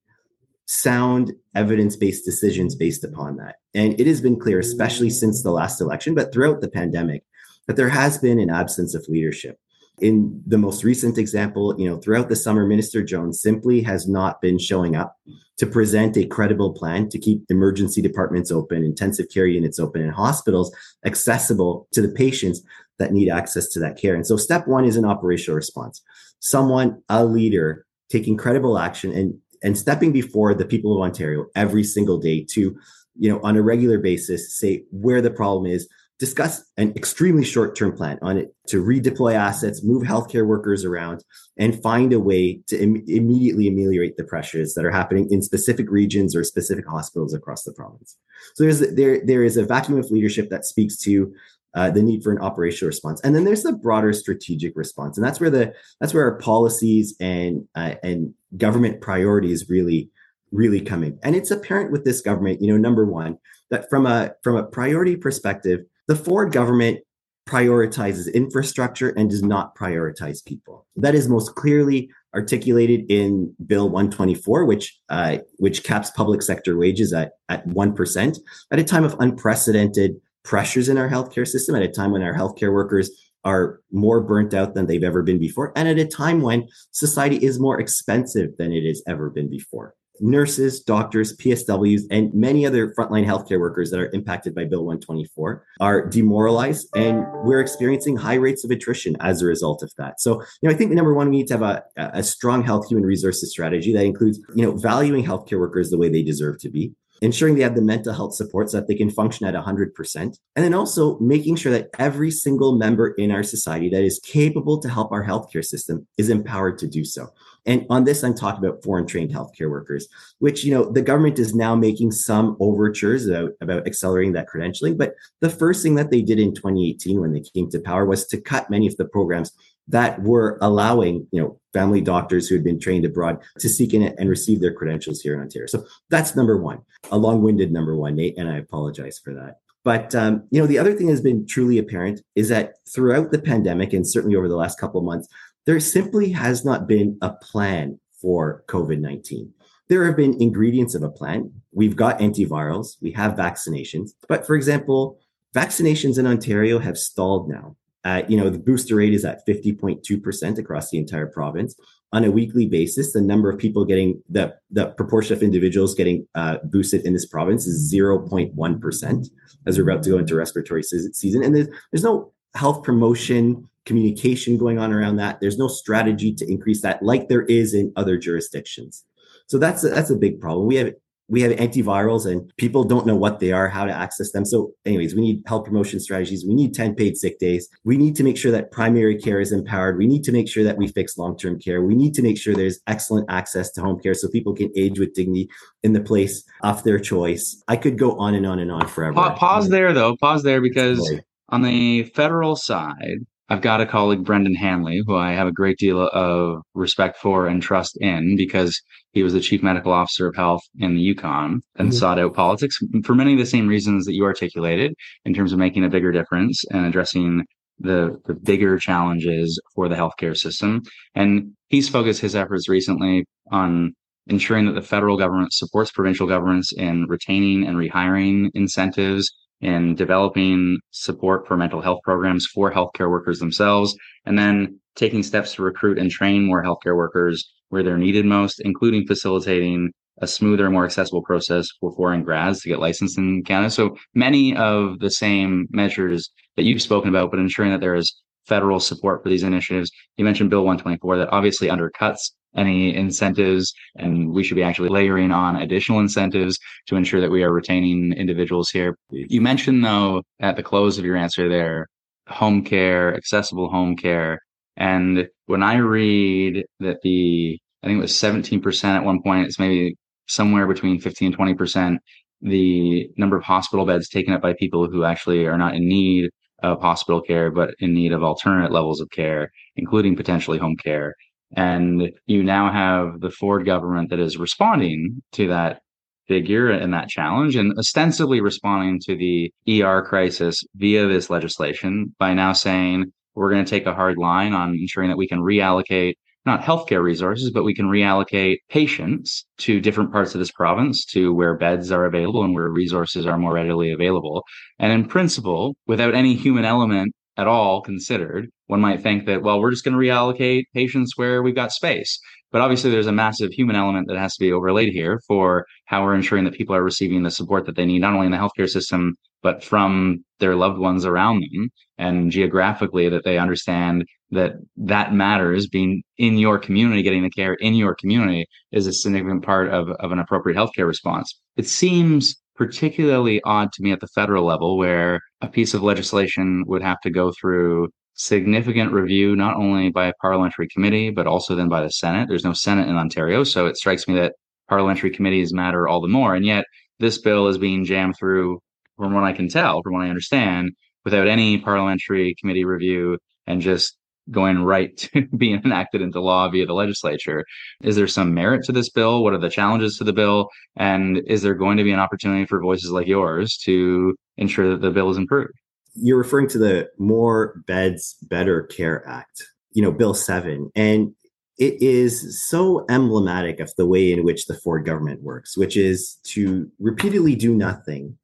sound 0.68 1.34
evidence 1.56 1.96
based 1.96 2.26
decisions 2.26 2.76
based 2.76 3.04
upon 3.04 3.38
that. 3.38 3.56
And 3.74 4.00
it 4.00 4.06
has 4.08 4.20
been 4.20 4.40
clear, 4.40 4.60
especially 4.60 5.10
since 5.10 5.42
the 5.42 5.52
last 5.52 5.80
election, 5.80 6.14
but 6.14 6.34
throughout 6.34 6.62
the 6.62 6.70
pandemic, 6.70 7.24
that 7.68 7.78
there 7.78 7.90
has 7.90 8.18
been 8.18 8.40
an 8.40 8.50
absence 8.50 8.94
of 8.94 9.06
leadership. 9.08 9.60
In 10.00 10.44
the 10.46 10.60
most 10.60 10.84
recent 10.84 11.18
example, 11.18 11.76
you 11.80 11.90
know, 11.90 11.98
throughout 11.98 12.30
the 12.30 12.36
summer, 12.36 12.68
Minister 12.68 13.04
Jones 13.04 13.42
simply 13.42 13.82
has 13.82 14.08
not 14.08 14.42
been 14.42 14.60
showing 14.60 14.96
up 14.96 15.18
to 15.58 15.66
present 15.66 16.16
a 16.18 16.28
credible 16.28 16.72
plan 16.72 17.10
to 17.10 17.18
keep 17.18 17.44
emergency 17.50 18.02
departments 18.02 18.52
open, 18.52 18.84
intensive 18.84 19.28
care 19.34 19.48
units 19.48 19.80
open, 19.80 20.04
and 20.04 20.12
hospitals 20.12 20.72
accessible 21.04 21.88
to 21.94 22.02
the 22.02 22.10
patients 22.10 22.62
that 23.00 23.12
need 23.12 23.30
access 23.30 23.68
to 23.70 23.80
that 23.80 23.98
care. 23.98 24.14
And 24.14 24.26
so, 24.26 24.38
step 24.38 24.68
one 24.68 24.86
is 24.86 24.98
an 24.98 25.06
operational 25.06 25.56
response. 25.56 26.04
Someone, 26.40 27.02
a 27.10 27.26
leader, 27.26 27.88
taking 28.10 28.38
credible 28.38 28.78
action 28.78 29.12
and 29.12 29.34
and 29.64 29.76
stepping 29.76 30.12
before 30.12 30.54
the 30.54 30.66
people 30.66 30.96
of 30.96 31.02
Ontario 31.02 31.48
every 31.56 31.84
single 31.84 32.20
day 32.20 32.46
to, 32.52 32.78
you 33.18 33.30
know, 33.30 33.40
on 33.42 33.58
a 33.58 33.62
regular 33.62 33.98
basis, 33.98 34.56
say 34.56 34.84
where 34.92 35.22
the 35.22 35.32
problem 35.32 35.66
is, 35.66 35.88
discuss 36.20 36.64
an 36.78 36.94
extremely 36.96 37.44
short-term 37.44 37.96
plan 37.96 38.18
on 38.22 38.38
it 38.38 38.56
to 38.68 38.84
redeploy 38.84 39.36
assets, 39.36 39.84
move 39.84 40.04
healthcare 40.04 40.48
workers 40.48 40.84
around, 40.84 41.24
and 41.58 41.82
find 41.82 42.12
a 42.12 42.20
way 42.20 42.62
to 42.68 42.82
Im- 42.82 43.04
immediately 43.08 43.68
ameliorate 43.68 44.18
the 44.18 44.24
pressures 44.24 44.74
that 44.74 44.86
are 44.86 44.92
happening 44.92 45.28
in 45.30 45.42
specific 45.42 45.90
regions 45.92 46.36
or 46.36 46.44
specific 46.44 46.88
hospitals 46.88 47.34
across 47.34 47.64
the 47.64 47.74
province. 47.74 48.18
So 48.56 48.64
there's 48.64 48.80
there 48.80 49.24
there 49.26 49.44
is 49.44 49.58
a 49.58 49.66
vacuum 49.66 50.00
of 50.00 50.10
leadership 50.10 50.50
that 50.50 50.66
speaks 50.66 50.98
to 51.00 51.34
uh, 51.76 51.92
the 51.92 52.02
need 52.02 52.24
for 52.24 52.32
an 52.32 52.40
operational 52.40 52.88
response, 52.88 53.22
and 53.22 53.36
then 53.36 53.44
there's 53.44 53.64
the 53.64 53.74
broader 53.74 54.14
strategic 54.14 54.76
response, 54.76 55.18
and 55.18 55.26
that's 55.26 55.40
where 55.40 55.52
the 55.52 55.74
that's 56.00 56.14
where 56.14 56.24
our 56.24 56.40
policies 56.40 57.16
and 57.20 57.68
uh, 57.76 57.96
and 58.04 58.34
government 58.58 59.02
priorities 59.02 59.70
really 59.70 60.10
really 60.52 60.82
come 60.82 61.04
in. 61.04 61.20
And 61.24 61.36
it's 61.36 61.52
apparent 61.52 61.92
with 61.92 62.06
this 62.06 62.22
government, 62.22 62.62
you 62.62 62.72
know, 62.72 62.78
number 62.78 63.06
one, 63.06 63.38
that 63.70 63.90
from 63.90 64.08
a 64.08 64.34
from 64.44 64.56
a 64.56 64.64
priority 64.64 65.16
perspective 65.16 65.82
the 66.08 66.16
Ford 66.16 66.52
government 66.52 67.00
prioritizes 67.48 68.32
infrastructure 68.34 69.10
and 69.10 69.30
does 69.30 69.42
not 69.42 69.76
prioritize 69.76 70.44
people. 70.44 70.86
That 70.98 71.16
is 71.16 71.30
most 71.30 71.56
clearly 71.56 72.12
articulated 72.36 73.10
in 73.10 73.56
Bill 73.66 73.90
124, 73.90 74.66
which 74.66 75.00
uh, 75.10 75.38
which 75.58 75.84
caps 75.84 76.12
public 76.12 76.42
sector 76.42 76.78
wages 76.78 77.14
at 77.14 77.32
at 77.50 77.66
one 77.66 77.94
percent 77.94 78.38
at 78.72 78.80
a 78.80 78.84
time 78.84 79.04
of 79.04 79.16
unprecedented 79.20 80.20
pressures 80.44 80.90
in 80.90 80.98
our 80.98 81.10
healthcare 81.10 81.48
system, 81.48 81.76
at 81.76 81.82
a 81.82 81.88
time 81.88 82.12
when 82.12 82.24
our 82.24 82.34
healthcare 82.34 82.74
workers 82.74 83.10
are 83.44 83.80
more 83.92 84.20
burnt 84.20 84.54
out 84.54 84.74
than 84.74 84.88
they've 84.88 85.04
ever 85.04 85.24
been 85.24 85.40
before, 85.40 85.72
and 85.76 85.88
at 85.88 85.98
a 85.98 86.06
time 86.06 86.42
when 86.42 86.68
society 86.92 87.38
is 87.38 87.60
more 87.60 87.80
expensive 87.80 88.52
than 88.58 88.74
it 88.74 88.86
has 88.86 89.02
ever 89.08 89.30
been 89.30 89.50
before 89.50 89.94
nurses, 90.20 90.82
doctors, 90.82 91.36
PSWs, 91.38 92.02
and 92.12 92.34
many 92.34 92.66
other 92.66 92.94
frontline 92.94 93.26
healthcare 93.26 93.60
workers 93.60 93.92
that 93.92 94.00
are 94.00 94.10
impacted 94.14 94.54
by 94.56 94.66
Bill 94.66 94.84
124 94.84 95.66
are 95.80 96.08
demoralized, 96.08 96.88
and 96.96 97.26
we're 97.44 97.60
experiencing 97.60 98.18
high 98.18 98.36
rates 98.36 98.64
of 98.64 98.72
attrition 98.72 99.16
as 99.20 99.42
a 99.42 99.46
result 99.46 99.84
of 99.84 99.94
that. 99.98 100.20
So, 100.20 100.42
you 100.62 100.70
know, 100.70 100.76
I 100.76 100.78
think 100.78 100.92
number 100.92 101.14
one, 101.14 101.30
we 101.30 101.38
need 101.38 101.48
to 101.48 101.58
have 101.58 101.62
a, 101.62 101.84
a 101.98 102.24
strong 102.24 102.64
health 102.64 102.88
human 102.90 103.06
resources 103.06 103.52
strategy 103.52 103.94
that 103.94 104.04
includes, 104.04 104.40
you 104.56 104.66
know, 104.66 104.76
valuing 104.76 105.26
healthcare 105.26 105.60
workers 105.60 105.90
the 105.90 105.98
way 105.98 106.10
they 106.10 106.24
deserve 106.24 106.60
to 106.60 106.70
be 106.70 106.94
ensuring 107.22 107.56
they 107.56 107.64
have 107.64 107.76
the 107.76 107.82
mental 107.82 108.14
health 108.14 108.36
support 108.36 108.70
so 108.70 108.78
that 108.78 108.88
they 108.88 108.96
can 108.96 109.10
function 109.10 109.48
at 109.48 109.54
100%. 109.54 110.16
And 110.16 110.38
then 110.56 110.74
also 110.74 111.18
making 111.20 111.56
sure 111.56 111.72
that 111.72 111.90
every 111.98 112.32
single 112.32 112.78
member 112.78 113.10
in 113.10 113.32
our 113.32 113.44
society 113.44 113.90
that 113.90 114.04
is 114.04 114.20
capable 114.20 114.80
to 114.82 114.90
help 114.90 115.12
our 115.12 115.26
healthcare 115.26 115.66
system 115.66 116.08
is 116.18 116.30
empowered 116.30 116.78
to 116.80 116.88
do 116.88 117.04
so. 117.04 117.28
And 117.68 117.86
on 117.90 118.06
this, 118.06 118.24
I'm 118.24 118.34
talking 118.34 118.66
about 118.66 118.84
foreign 118.84 119.06
trained 119.06 119.32
healthcare 119.32 119.70
workers, 119.70 120.08
which, 120.40 120.64
you 120.64 120.74
know, 120.74 120.90
the 120.90 121.02
government 121.02 121.38
is 121.38 121.54
now 121.54 121.76
making 121.76 122.12
some 122.12 122.58
overtures 122.60 123.28
about, 123.28 123.52
about 123.62 123.86
accelerating 123.86 124.34
that 124.34 124.48
credentialing. 124.48 124.98
But 124.98 125.14
the 125.42 125.50
first 125.50 125.84
thing 125.84 125.96
that 125.96 126.10
they 126.10 126.22
did 126.22 126.40
in 126.40 126.56
2018 126.56 127.20
when 127.20 127.34
they 127.34 127.42
came 127.42 127.70
to 127.70 127.80
power 127.80 128.06
was 128.06 128.26
to 128.28 128.42
cut 128.42 128.70
many 128.70 128.88
of 128.88 128.98
the 128.98 129.06
programs 129.06 129.52
that 129.90 130.22
were 130.22 130.58
allowing 130.62 131.28
you 131.32 131.42
know 131.42 131.60
family 131.74 132.02
doctors 132.02 132.48
who 132.48 132.56
had 132.56 132.64
been 132.64 132.80
trained 132.80 133.06
abroad 133.06 133.40
to 133.60 133.70
seek 133.70 133.94
in 133.94 134.04
and 134.04 134.30
receive 134.30 134.60
their 134.60 134.74
credentials 134.74 135.22
here 135.22 135.34
in 135.34 135.42
Ontario. 135.42 135.68
So 135.68 135.86
that's 136.10 136.36
number 136.36 136.58
one, 136.58 136.82
a 137.12 137.18
long-winded 137.18 137.72
number 137.72 137.96
one, 137.96 138.16
Nate, 138.16 138.38
and 138.38 138.50
I 138.50 138.58
apologize 138.58 139.20
for 139.20 139.34
that. 139.36 139.60
But 139.84 140.14
um, 140.16 140.44
you 140.52 140.60
know, 140.60 140.68
the 140.68 140.80
other 140.80 140.94
thing 140.94 141.08
that 141.08 141.14
has 141.14 141.22
been 141.22 141.48
truly 141.48 141.78
apparent 141.78 142.22
is 142.36 142.50
that 142.50 142.74
throughout 142.94 143.32
the 143.32 143.40
pandemic 143.40 143.94
and 143.94 144.06
certainly 144.06 144.36
over 144.36 144.50
the 144.50 144.56
last 144.56 144.80
couple 144.80 145.00
of 145.00 145.06
months, 145.06 145.30
there 145.68 145.80
simply 145.82 146.32
has 146.32 146.66
not 146.66 146.88
been 146.88 147.18
a 147.22 147.30
plan 147.30 148.00
for 148.20 148.64
COVID 148.68 149.00
19. 149.00 149.54
There 149.90 150.06
have 150.06 150.16
been 150.16 150.42
ingredients 150.42 150.96
of 150.96 151.04
a 151.04 151.10
plan. 151.10 151.52
We've 151.72 151.96
got 151.96 152.20
antivirals, 152.20 152.96
we 153.02 153.12
have 153.12 153.34
vaccinations. 153.34 154.12
But 154.28 154.48
for 154.48 154.56
example, 154.56 155.20
vaccinations 155.56 156.18
in 156.18 156.26
Ontario 156.26 156.80
have 156.80 156.98
stalled 156.98 157.50
now. 157.50 157.76
Uh, 158.04 158.24
you 158.30 158.38
know, 158.38 158.50
the 158.50 158.58
booster 158.58 158.96
rate 158.96 159.14
is 159.14 159.26
at 159.26 159.46
50.2% 159.46 160.58
across 160.58 160.90
the 160.90 160.98
entire 160.98 161.28
province. 161.28 161.76
On 162.14 162.24
a 162.24 162.32
weekly 162.32 162.66
basis, 162.66 163.12
the 163.12 163.20
number 163.20 163.50
of 163.50 163.60
people 163.60 163.84
getting 163.84 164.24
the, 164.30 164.56
the 164.72 164.88
proportion 164.92 165.36
of 165.36 165.44
individuals 165.44 165.94
getting 165.94 166.26
uh, 166.36 166.58
boosted 166.64 167.06
in 167.06 167.12
this 167.12 167.26
province 167.26 167.68
is 167.68 167.94
0.1% 167.94 169.30
as 169.66 169.78
we're 169.78 169.90
about 169.90 170.04
to 170.04 170.12
go 170.12 170.18
into 170.18 170.36
respiratory 170.36 170.84
season. 170.84 171.44
And 171.44 171.54
there's, 171.54 171.68
there's 171.92 172.04
no 172.06 172.32
health 172.56 172.84
promotion 172.84 173.68
communication 173.86 174.58
going 174.58 174.78
on 174.78 174.92
around 174.94 175.16
that. 175.16 175.40
There's 175.40 175.58
no 175.58 175.68
strategy 175.68 176.34
to 176.36 176.50
increase 176.50 176.82
that 176.82 177.02
like 177.02 177.30
there 177.30 177.44
is 177.44 177.74
in 177.74 177.92
other 177.96 178.18
jurisdictions. 178.18 179.06
So 179.48 179.58
that's 179.58 179.84
a, 179.84 179.90
that's 179.90 180.10
a 180.10 180.16
big 180.16 180.42
problem. 180.42 180.68
We 180.68 180.76
have 180.76 180.94
we 181.30 181.42
have 181.42 181.52
antivirals 181.54 182.26
and 182.26 182.56
people 182.56 182.86
don't 182.86 183.06
know 183.06 183.16
what 183.16 183.40
they 183.40 183.52
are, 183.52 183.68
how 183.68 183.86
to 183.86 183.92
access 183.92 184.32
them. 184.32 184.46
So, 184.46 184.74
anyways, 184.86 185.14
we 185.14 185.22
need 185.22 185.44
health 185.46 185.66
promotion 185.66 186.00
strategies. 186.00 186.46
We 186.46 186.54
need 186.54 186.74
10 186.74 186.96
paid 186.96 187.18
sick 187.18 187.38
days. 187.38 187.68
We 187.84 187.98
need 187.98 188.16
to 188.16 188.24
make 188.24 188.38
sure 188.38 188.52
that 188.54 188.72
primary 188.72 189.18
care 189.18 189.42
is 189.42 189.52
empowered. 189.52 189.98
We 189.98 190.08
need 190.08 190.24
to 190.24 190.32
make 190.32 190.48
sure 190.48 190.64
that 190.64 190.78
we 190.78 190.88
fix 190.88 191.18
long 191.18 191.38
term 191.38 191.60
care. 191.60 191.82
We 191.82 191.96
need 191.96 192.14
to 192.14 192.22
make 192.22 192.38
sure 192.38 192.56
there's 192.56 192.80
excellent 192.88 193.30
access 193.30 193.72
to 193.74 193.82
home 193.82 194.00
care 194.00 194.14
so 194.14 194.30
people 194.30 194.54
can 194.54 194.72
age 194.76 195.00
with 195.00 195.14
dignity 195.14 195.50
in 195.84 195.92
the 195.92 196.02
place 196.02 196.44
of 196.64 196.84
their 196.84 197.00
choice. 197.00 197.62
I 197.68 197.76
could 197.76 197.98
go 197.98 198.18
on 198.18 198.34
and 198.34 198.46
on 198.46 198.60
and 198.60 198.72
on 198.72 198.88
forever. 198.88 199.16
Pa- 199.16 199.36
pause 199.36 199.68
there, 199.68 199.92
though. 199.92 200.16
Pause 200.16 200.44
there 200.44 200.62
because 200.62 201.12
on 201.50 201.62
the 201.62 202.04
federal 202.04 202.56
side, 202.56 203.20
I've 203.50 203.62
got 203.62 203.80
a 203.80 203.86
colleague, 203.86 204.26
Brendan 204.26 204.56
Hanley, 204.56 205.02
who 205.06 205.16
I 205.16 205.32
have 205.32 205.48
a 205.48 205.54
great 205.54 205.78
deal 205.78 206.02
of 206.10 206.62
respect 206.74 207.18
for 207.18 207.48
and 207.48 207.62
trust 207.62 207.98
in 208.02 208.36
because 208.36 208.82
he 209.14 209.24
was 209.24 209.32
the 209.32 209.40
chief 209.40 209.64
medical 209.64 209.94
officer 209.94 210.28
of 210.28 210.36
health 210.36 210.62
in 210.80 210.96
the 210.96 211.02
Yukon 211.02 211.62
and 211.78 211.90
mm-hmm. 211.90 211.98
sought 211.98 212.20
out 212.20 212.34
politics 212.34 212.78
for 213.06 213.16
many 213.16 213.34
of 213.34 213.40
the 213.40 213.46
same 213.46 213.68
reasons 213.68 214.06
that 214.06 214.16
you 214.16 214.26
articulated 214.26 214.94
in 215.24 215.34
terms 215.34 215.54
of 215.54 215.60
making 215.60 215.86
a 215.86 215.90
bigger 215.90 216.12
difference 216.12 216.66
and 216.72 216.86
addressing 216.86 217.46
the, 217.80 218.18
the 218.26 218.34
bigger 218.34 218.78
challenges 218.78 219.62
for 219.74 219.88
the 219.88 219.96
healthcare 219.96 220.36
system. 220.36 220.82
And 221.16 221.54
he's 221.70 221.88
focused 221.88 222.20
his 222.20 222.36
efforts 222.36 222.68
recently 222.68 223.26
on 223.52 223.94
ensuring 224.28 224.66
that 224.66 224.74
the 224.74 224.82
federal 224.82 225.18
government 225.18 225.54
supports 225.54 225.92
provincial 225.92 226.28
governments 226.28 226.74
in 226.74 227.06
retaining 227.08 227.66
and 227.66 227.78
rehiring 227.78 228.50
incentives 228.54 229.32
in 229.62 229.96
developing 229.96 230.78
support 230.92 231.48
for 231.48 231.58
mental 231.58 231.82
health 231.82 232.00
programs 232.04 232.46
for 232.46 232.72
healthcare 232.72 233.10
workers 233.10 233.40
themselves, 233.40 233.96
and 234.26 234.38
then 234.38 234.80
taking 234.96 235.24
steps 235.24 235.56
to 235.56 235.64
recruit 235.64 235.98
and 235.98 236.12
train 236.12 236.44
more 236.44 236.64
healthcare 236.64 236.96
workers 236.96 237.54
where 237.70 237.84
they're 237.84 237.98
needed 237.98 238.26
most, 238.26 238.62
including 238.62 239.06
facilitating 239.06 239.92
a 240.20 240.28
smoother, 240.28 240.70
more 240.70 240.86
accessible 240.86 241.22
process 241.22 241.68
for 241.80 241.96
foreign 241.96 242.24
grads 242.24 242.62
to 242.62 242.70
get 242.70 242.80
licensed 242.80 243.18
in 243.18 243.44
Canada. 243.44 243.70
So 243.70 243.96
many 244.16 244.56
of 244.56 245.00
the 245.00 245.12
same 245.12 245.68
measures 245.70 246.32
that 246.56 246.64
you've 246.64 246.82
spoken 246.82 247.10
about, 247.10 247.30
but 247.30 247.40
ensuring 247.40 247.72
that 247.72 247.82
there 247.82 247.96
is 247.96 248.20
federal 248.48 248.80
support 248.80 249.22
for 249.22 249.30
these 249.30 249.44
initiatives. 249.44 249.92
You 250.18 250.26
mentioned 250.26 250.50
Bill 250.50 250.64
124 250.64 251.18
that 251.18 251.30
obviously 251.30 251.68
undercuts 251.68 252.32
any 252.56 252.96
incentives 252.96 253.74
and 253.98 254.32
we 254.32 254.44
should 254.44 254.56
be 254.56 254.64
actually 254.64 254.90
layering 254.90 255.32
on 255.32 255.58
additional 255.58 256.00
incentives 256.00 256.58
to 256.88 256.96
ensure 256.96 257.22
that 257.22 257.30
we 257.30 257.44
are 257.44 257.52
retaining 257.52 258.14
individuals 258.14 258.70
here. 258.70 258.98
You 259.12 259.42
mentioned 259.42 259.86
though 259.86 260.24
at 260.40 260.56
the 260.56 260.64
close 260.64 260.98
of 260.98 261.06
your 261.06 261.18
answer 261.18 261.50
there, 261.50 261.88
home 262.28 262.64
care, 262.64 263.16
accessible 263.16 263.70
home 263.70 263.96
care. 263.96 264.40
And 264.76 265.28
when 265.46 265.64
I 265.64 265.78
read 265.78 266.66
that 266.80 267.02
the, 267.04 267.60
I 267.84 267.88
think 267.88 267.98
it 267.98 268.02
was 268.02 268.14
17% 268.14 268.84
at 268.86 269.04
one 269.04 269.22
point, 269.22 269.48
it's 269.48 269.60
maybe 269.60 269.96
somewhere 270.28 270.68
between 270.68 271.00
15 271.00 271.34
and 271.34 271.58
20%, 271.58 271.98
the 272.42 273.10
number 273.18 273.38
of 273.38 273.44
hospital 273.44 273.86
beds 273.86 274.10
taken 274.10 274.34
up 274.34 274.42
by 274.42 274.54
people 274.54 274.88
who 274.88 275.04
actually 275.04 275.46
are 275.46 275.58
not 275.58 275.76
in 275.76 275.88
need 275.88 276.30
of 276.64 276.82
hospital 276.82 277.22
care, 277.22 277.52
but 277.52 277.76
in 277.80 277.94
need 277.94 278.12
of 278.12 278.24
alternate 278.24 278.72
levels 278.72 279.02
of 279.02 279.10
care, 279.10 279.52
including 279.76 280.16
potentially 280.16 280.58
home 280.58 280.76
care. 280.76 281.14
And 281.56 282.12
you 282.26 282.44
now 282.44 282.72
have 282.72 283.22
the 283.22 283.30
Ford 283.30 283.66
government 283.66 284.10
that 284.10 284.20
is 284.20 284.38
responding 284.38 285.22
to 285.34 285.48
that 285.48 285.82
figure 286.28 286.70
and 286.70 286.94
that 286.94 287.08
challenge 287.08 287.56
and 287.56 287.78
ostensibly 287.78 288.42
responding 288.42 289.00
to 289.06 289.16
the 289.16 289.52
ER 289.82 290.02
crisis 290.02 290.64
via 290.76 291.08
this 291.08 291.30
legislation 291.30 292.14
by 292.20 292.34
now 292.34 292.52
saying 292.52 293.06
we're 293.34 293.52
going 293.52 293.64
to 293.64 293.70
take 293.70 293.86
a 293.86 293.94
hard 293.94 294.18
line 294.18 294.54
on 294.54 294.74
ensuring 294.74 295.10
that 295.10 295.18
we 295.18 295.28
can 295.28 295.40
reallocate 295.40 296.16
not 296.48 296.64
healthcare 296.64 297.04
resources, 297.04 297.52
but 297.52 297.64
we 297.64 297.76
can 297.76 297.86
reallocate 297.86 298.58
patients 298.70 299.46
to 299.60 299.80
different 299.80 300.12
parts 300.12 300.34
of 300.34 300.40
this 300.40 300.52
province 300.52 301.06
to 301.06 301.34
where 301.34 301.56
beds 301.56 301.92
are 301.92 302.06
available 302.06 302.44
and 302.44 302.56
where 302.56 302.70
resources 302.70 303.28
are 303.28 303.38
more 303.38 303.54
readily 303.54 303.92
available. 303.92 304.44
And 304.80 304.92
in 304.92 305.08
principle, 305.08 305.76
without 305.86 306.16
any 306.16 306.34
human 306.34 306.66
element 306.66 307.14
at 307.38 307.48
all 307.48 307.82
considered, 307.82 308.48
one 308.66 308.82
might 308.82 309.04
think 309.04 309.28
that, 309.28 309.44
well, 309.44 309.62
we're 309.62 309.72
just 309.72 309.86
going 309.86 309.94
to 309.94 310.00
reallocate 310.00 310.64
patients 310.74 311.14
where 311.16 311.44
we've 311.44 311.54
got 311.54 311.72
space. 311.72 312.20
But 312.52 312.62
obviously, 312.62 312.92
there's 312.92 313.08
a 313.08 313.12
massive 313.12 313.52
human 313.52 313.76
element 313.76 314.08
that 314.08 314.18
has 314.18 314.36
to 314.36 314.44
be 314.44 314.52
overlaid 314.52 314.94
here 314.94 315.20
for 315.28 315.66
how 315.86 316.04
we're 316.04 316.16
ensuring 316.16 316.46
that 316.46 316.54
people 316.54 316.76
are 316.76 316.84
receiving 316.84 317.24
the 317.24 317.32
support 317.32 317.66
that 317.66 317.76
they 317.76 317.86
need, 317.86 318.00
not 318.00 318.14
only 318.14 318.26
in 318.26 318.32
the 318.32 318.38
healthcare 318.38 318.70
system, 318.70 319.16
but 319.44 319.64
from 319.64 320.24
their 320.40 320.56
loved 320.56 320.80
ones 320.80 321.06
around 321.06 321.42
them. 321.42 321.70
And 321.98 322.32
geographically 322.32 323.10
that 323.10 323.24
they 323.24 323.38
understand 323.38 324.06
that 324.32 324.54
that 324.78 325.14
matters. 325.14 325.68
Being 325.68 326.04
in 326.18 326.38
your 326.38 326.58
community 326.60 327.02
getting 327.02 327.24
the 327.24 327.30
care 327.30 327.56
in 327.56 327.74
your 327.74 327.96
community 327.96 328.46
is 328.72 328.88
a 328.88 328.94
significant 328.94 329.44
part 329.44 329.70
of, 329.70 329.90
of 330.00 330.12
an 330.12 330.20
appropriate 330.20 330.58
healthcare 330.58 330.88
response. 330.88 331.40
It 331.58 331.68
seems 331.68 332.36
particularly 332.56 333.42
odd 333.44 333.72
to 333.74 333.84
me 333.84 333.92
at 333.92 334.00
the 334.00 334.08
federal 334.08 334.46
level 334.46 334.78
where 334.78 335.20
a 335.42 335.48
piece 335.48 335.74
of 335.74 335.84
legislation 335.84 336.64
would 336.66 336.82
have 336.82 337.00
to 337.02 337.10
go 337.10 337.32
through 337.40 337.90
significant 338.18 338.92
review 338.92 339.36
not 339.36 339.56
only 339.56 339.90
by 339.90 340.08
a 340.08 340.14
parliamentary 340.22 340.68
committee 340.68 341.10
but 341.10 341.28
also 341.28 341.56
then 341.56 341.70
by 341.70 341.82
the 341.82 341.90
senate 341.90 342.28
there's 342.28 342.44
no 342.44 342.54
senate 342.54 342.88
in 342.88 342.96
ontario 342.96 343.44
so 343.44 343.68
it 343.68 343.78
strikes 343.78 344.08
me 344.08 344.16
that 344.16 344.34
parliamentary 344.68 345.12
committees 345.12 345.54
matter 345.54 345.88
all 345.88 346.02
the 346.02 346.08
more 346.08 346.36
and 346.36 346.46
yet 346.46 346.66
this 347.00 347.20
bill 347.20 347.48
is 347.48 347.58
being 347.58 347.86
jammed 347.86 348.16
through 348.18 348.60
from 348.98 349.14
what 349.14 349.24
i 349.24 349.32
can 349.32 349.48
tell 349.48 349.82
from 349.84 349.94
what 349.94 350.04
i 350.04 350.10
understand 350.10 350.72
without 351.06 351.28
any 351.28 351.58
parliamentary 351.58 352.36
committee 352.40 352.66
review 352.66 353.18
and 353.46 353.62
just 353.62 353.98
going 354.32 354.60
right 354.60 354.98
to 355.14 355.26
being 355.38 355.62
enacted 355.64 356.02
into 356.02 356.20
law 356.20 356.50
via 356.50 356.66
the 356.66 356.74
legislature. 356.74 357.46
Is 357.82 357.96
there 357.96 358.08
some 358.08 358.34
merit 358.34 358.64
to 358.66 358.72
this 358.72 358.90
bill? 358.90 359.24
What 359.24 359.34
are 359.34 359.40
the 359.40 359.50
challenges 359.50 359.98
to 359.98 360.04
the 360.04 360.14
bill? 360.14 360.50
And 360.76 361.22
is 361.28 361.42
there 361.42 361.56
going 361.56 361.78
to 361.78 361.84
be 361.84 361.92
an 361.92 362.00
opportunity 362.00 362.46
for 362.46 362.60
voices 362.62 362.92
like 362.92 363.08
yours 363.08 363.58
to 363.64 364.16
ensure 364.38 364.70
that 364.72 364.82
the 364.82 364.92
bill 364.92 365.10
is 365.10 365.18
improved? 365.18 365.54
You're 366.00 366.18
referring 366.18 366.48
to 366.50 366.58
the 366.58 366.90
More 366.98 367.62
Beds, 367.68 368.16
Better 368.24 368.64
Care 368.64 369.08
Act, 369.08 369.44
you 369.74 369.82
know, 369.82 369.92
Bill 369.92 370.14
7. 370.14 370.72
And 370.76 371.14
it 371.58 371.82
is 371.82 372.40
so 372.48 372.86
emblematic 372.88 373.60
of 373.60 373.74
the 373.76 373.86
way 373.86 374.12
in 374.12 374.24
which 374.24 374.46
the 374.46 374.54
Ford 374.54 374.86
government 374.86 375.24
works, 375.24 375.58
which 375.58 375.76
is 375.76 376.16
to 376.26 376.72
repeatedly 376.80 377.36
do 377.36 377.54
nothing, 377.54 378.18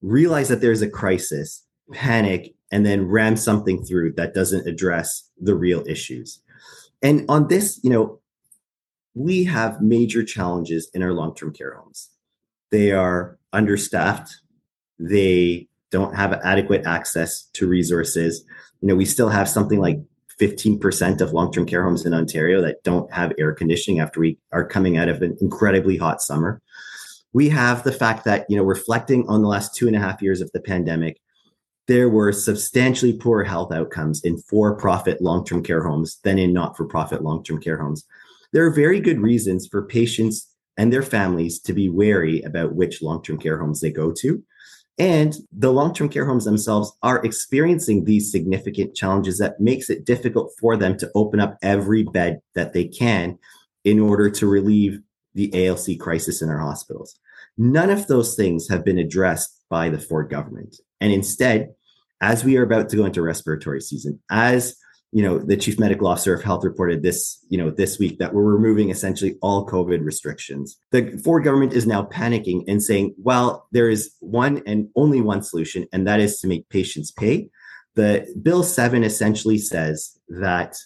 realize 0.00 0.48
that 0.48 0.60
there's 0.60 0.82
a 0.82 0.88
crisis, 0.88 1.64
panic, 1.92 2.54
and 2.70 2.86
then 2.86 3.06
ram 3.06 3.36
something 3.36 3.84
through 3.84 4.12
that 4.12 4.34
doesn't 4.34 4.66
address 4.66 5.28
the 5.40 5.54
real 5.54 5.82
issues. 5.86 6.40
And 7.02 7.24
on 7.28 7.48
this, 7.48 7.80
you 7.82 7.90
know, 7.90 8.20
we 9.14 9.44
have 9.44 9.82
major 9.82 10.24
challenges 10.24 10.88
in 10.94 11.02
our 11.02 11.12
long 11.12 11.34
term 11.34 11.52
care 11.52 11.74
homes. 11.74 12.10
They 12.70 12.92
are 12.92 13.38
understaffed, 13.52 14.38
they 14.98 15.68
don't 15.92 16.16
have 16.16 16.32
adequate 16.42 16.84
access 16.86 17.44
to 17.52 17.68
resources. 17.68 18.44
You 18.80 18.88
know, 18.88 18.96
we 18.96 19.04
still 19.04 19.28
have 19.28 19.48
something 19.48 19.78
like 19.78 19.98
15% 20.40 21.20
of 21.20 21.32
long 21.32 21.52
term 21.52 21.66
care 21.66 21.84
homes 21.84 22.04
in 22.04 22.14
Ontario 22.14 22.60
that 22.62 22.82
don't 22.82 23.12
have 23.12 23.32
air 23.38 23.52
conditioning 23.52 24.00
after 24.00 24.18
we 24.18 24.38
are 24.50 24.66
coming 24.66 24.96
out 24.96 25.08
of 25.08 25.22
an 25.22 25.36
incredibly 25.40 25.96
hot 25.96 26.20
summer. 26.20 26.60
We 27.32 27.48
have 27.50 27.84
the 27.84 27.92
fact 27.92 28.24
that, 28.24 28.46
you 28.48 28.56
know, 28.56 28.64
reflecting 28.64 29.28
on 29.28 29.42
the 29.42 29.48
last 29.48 29.74
two 29.76 29.86
and 29.86 29.94
a 29.94 30.00
half 30.00 30.20
years 30.20 30.40
of 30.40 30.50
the 30.52 30.60
pandemic, 30.60 31.20
there 31.86 32.08
were 32.08 32.32
substantially 32.32 33.16
poorer 33.16 33.44
health 33.44 33.72
outcomes 33.72 34.22
in 34.24 34.38
for 34.38 34.76
profit 34.76 35.20
long 35.20 35.44
term 35.44 35.62
care 35.62 35.84
homes 35.84 36.18
than 36.24 36.38
in 36.38 36.52
not 36.52 36.76
for 36.76 36.86
profit 36.86 37.22
long 37.22 37.44
term 37.44 37.60
care 37.60 37.80
homes. 37.80 38.04
There 38.52 38.66
are 38.66 38.70
very 38.70 39.00
good 39.00 39.20
reasons 39.20 39.66
for 39.66 39.86
patients 39.86 40.48
and 40.76 40.92
their 40.92 41.02
families 41.02 41.60
to 41.60 41.72
be 41.72 41.88
wary 41.88 42.40
about 42.42 42.74
which 42.74 43.02
long 43.02 43.22
term 43.22 43.38
care 43.38 43.58
homes 43.58 43.80
they 43.80 43.90
go 43.90 44.12
to. 44.20 44.42
And 44.98 45.34
the 45.52 45.72
long 45.72 45.94
term 45.94 46.08
care 46.08 46.26
homes 46.26 46.44
themselves 46.44 46.92
are 47.02 47.24
experiencing 47.24 48.04
these 48.04 48.30
significant 48.30 48.94
challenges 48.94 49.38
that 49.38 49.60
makes 49.60 49.88
it 49.88 50.04
difficult 50.04 50.52
for 50.60 50.76
them 50.76 50.96
to 50.98 51.10
open 51.14 51.40
up 51.40 51.56
every 51.62 52.02
bed 52.02 52.40
that 52.54 52.72
they 52.72 52.84
can 52.84 53.38
in 53.84 53.98
order 53.98 54.30
to 54.30 54.46
relieve 54.46 55.00
the 55.34 55.50
ALC 55.66 55.98
crisis 55.98 56.42
in 56.42 56.50
our 56.50 56.58
hospitals. 56.58 57.18
None 57.56 57.90
of 57.90 58.06
those 58.06 58.34
things 58.34 58.68
have 58.68 58.84
been 58.84 58.98
addressed 58.98 59.62
by 59.70 59.88
the 59.88 59.98
Ford 59.98 60.30
government. 60.30 60.76
And 61.00 61.12
instead, 61.12 61.74
as 62.20 62.44
we 62.44 62.56
are 62.56 62.62
about 62.62 62.88
to 62.90 62.96
go 62.96 63.04
into 63.04 63.22
respiratory 63.22 63.80
season, 63.80 64.20
as 64.30 64.76
you 65.12 65.22
know, 65.22 65.38
the 65.38 65.58
chief 65.58 65.78
medical 65.78 66.06
officer 66.06 66.34
of 66.34 66.42
health 66.42 66.64
reported 66.64 67.02
this, 67.02 67.38
you 67.50 67.58
know, 67.58 67.70
this 67.70 67.98
week 67.98 68.18
that 68.18 68.32
we're 68.32 68.42
removing 68.42 68.88
essentially 68.88 69.36
all 69.42 69.66
COVID 69.66 70.02
restrictions. 70.02 70.78
The 70.90 71.20
Ford 71.22 71.44
government 71.44 71.74
is 71.74 71.86
now 71.86 72.04
panicking 72.04 72.64
and 72.66 72.82
saying, 72.82 73.14
well, 73.18 73.68
there 73.72 73.90
is 73.90 74.14
one 74.20 74.62
and 74.66 74.88
only 74.96 75.20
one 75.20 75.42
solution, 75.42 75.86
and 75.92 76.06
that 76.06 76.18
is 76.18 76.40
to 76.40 76.48
make 76.48 76.66
patients 76.70 77.10
pay. 77.10 77.50
The 77.94 78.26
Bill 78.40 78.62
7 78.62 79.04
essentially 79.04 79.58
says 79.58 80.18
that 80.28 80.76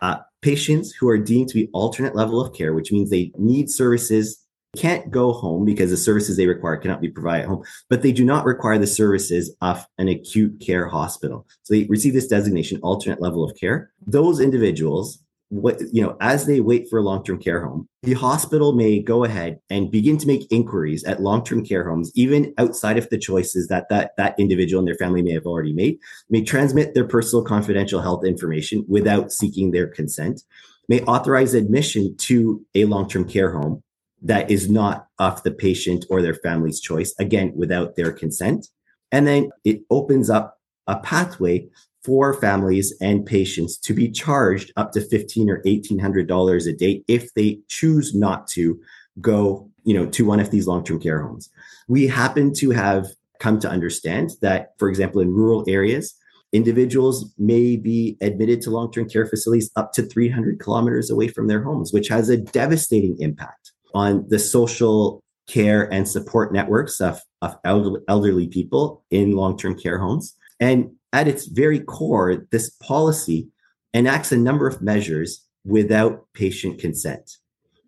uh, 0.00 0.16
patients 0.40 0.92
who 0.92 1.08
are 1.08 1.18
deemed 1.18 1.50
to 1.50 1.54
be 1.54 1.70
alternate 1.72 2.16
level 2.16 2.44
of 2.44 2.52
care, 2.52 2.74
which 2.74 2.90
means 2.90 3.10
they 3.10 3.30
need 3.38 3.70
services 3.70 4.41
can't 4.76 5.10
go 5.10 5.32
home 5.32 5.64
because 5.64 5.90
the 5.90 5.96
services 5.96 6.36
they 6.36 6.46
require 6.46 6.76
cannot 6.76 7.00
be 7.00 7.10
provided 7.10 7.42
at 7.42 7.48
home, 7.48 7.62
but 7.90 8.02
they 8.02 8.12
do 8.12 8.24
not 8.24 8.46
require 8.46 8.78
the 8.78 8.86
services 8.86 9.54
of 9.60 9.84
an 9.98 10.08
acute 10.08 10.60
care 10.60 10.88
hospital. 10.88 11.46
So 11.62 11.74
they 11.74 11.84
receive 11.84 12.14
this 12.14 12.26
designation, 12.26 12.80
alternate 12.82 13.20
level 13.20 13.44
of 13.44 13.56
care. 13.58 13.90
Those 14.06 14.40
individuals, 14.40 15.22
what 15.50 15.78
you 15.92 16.02
know, 16.02 16.16
as 16.22 16.46
they 16.46 16.60
wait 16.60 16.88
for 16.88 16.98
a 16.98 17.02
long-term 17.02 17.38
care 17.38 17.62
home, 17.62 17.86
the 18.02 18.14
hospital 18.14 18.72
may 18.72 18.98
go 18.98 19.24
ahead 19.24 19.60
and 19.68 19.90
begin 19.90 20.16
to 20.16 20.26
make 20.26 20.50
inquiries 20.50 21.04
at 21.04 21.20
long-term 21.20 21.66
care 21.66 21.86
homes, 21.86 22.10
even 22.14 22.54
outside 22.56 22.96
of 22.96 23.10
the 23.10 23.18
choices 23.18 23.68
that 23.68 23.90
that 23.90 24.12
that 24.16 24.34
individual 24.38 24.78
and 24.78 24.88
their 24.88 24.94
family 24.94 25.20
may 25.20 25.32
have 25.32 25.44
already 25.44 25.74
made. 25.74 25.98
May 26.30 26.42
transmit 26.42 26.94
their 26.94 27.06
personal 27.06 27.44
confidential 27.44 28.00
health 28.00 28.24
information 28.24 28.86
without 28.88 29.32
seeking 29.32 29.70
their 29.70 29.86
consent. 29.86 30.40
May 30.88 31.02
authorize 31.02 31.52
admission 31.52 32.16
to 32.16 32.64
a 32.74 32.86
long-term 32.86 33.28
care 33.28 33.52
home 33.52 33.82
that 34.22 34.50
is 34.50 34.70
not 34.70 35.08
of 35.18 35.42
the 35.42 35.50
patient 35.50 36.04
or 36.08 36.22
their 36.22 36.34
family's 36.34 36.80
choice, 36.80 37.14
again, 37.18 37.52
without 37.56 37.96
their 37.96 38.12
consent. 38.12 38.68
And 39.10 39.26
then 39.26 39.50
it 39.64 39.82
opens 39.90 40.30
up 40.30 40.58
a 40.86 40.98
pathway 41.00 41.68
for 42.04 42.34
families 42.34 42.92
and 43.00 43.24
patients 43.24 43.76
to 43.78 43.94
be 43.94 44.10
charged 44.10 44.72
up 44.76 44.92
to 44.92 45.00
fifteen 45.00 45.48
or 45.50 45.62
eighteen 45.64 45.98
hundred 45.98 46.26
dollars 46.26 46.66
a 46.66 46.72
day 46.72 47.04
if 47.08 47.32
they 47.34 47.60
choose 47.68 48.14
not 48.14 48.48
to 48.48 48.80
go, 49.20 49.70
you 49.84 49.94
know, 49.94 50.06
to 50.06 50.24
one 50.24 50.40
of 50.40 50.50
these 50.50 50.66
long-term 50.66 51.00
care 51.00 51.22
homes. 51.22 51.50
We 51.88 52.06
happen 52.06 52.54
to 52.54 52.70
have 52.70 53.08
come 53.38 53.58
to 53.60 53.68
understand 53.68 54.30
that, 54.40 54.72
for 54.78 54.88
example, 54.88 55.20
in 55.20 55.32
rural 55.32 55.64
areas, 55.68 56.14
individuals 56.52 57.32
may 57.38 57.76
be 57.76 58.16
admitted 58.20 58.60
to 58.62 58.70
long-term 58.70 59.08
care 59.08 59.26
facilities 59.26 59.70
up 59.76 59.92
to 59.92 60.02
300 60.02 60.58
kilometers 60.58 61.10
away 61.10 61.28
from 61.28 61.48
their 61.48 61.62
homes, 61.62 61.92
which 61.92 62.08
has 62.08 62.28
a 62.28 62.36
devastating 62.36 63.16
impact 63.20 63.72
on 63.94 64.26
the 64.28 64.38
social 64.38 65.22
care 65.48 65.92
and 65.92 66.08
support 66.08 66.52
networks 66.52 67.00
of, 67.00 67.20
of 67.40 67.56
elderly 67.64 68.48
people 68.48 69.04
in 69.10 69.32
long 69.32 69.58
term 69.58 69.78
care 69.78 69.98
homes. 69.98 70.34
And 70.60 70.92
at 71.12 71.28
its 71.28 71.46
very 71.46 71.80
core, 71.80 72.46
this 72.50 72.70
policy 72.70 73.48
enacts 73.92 74.32
a 74.32 74.36
number 74.36 74.66
of 74.66 74.80
measures 74.80 75.44
without 75.64 76.26
patient 76.34 76.80
consent. 76.80 77.38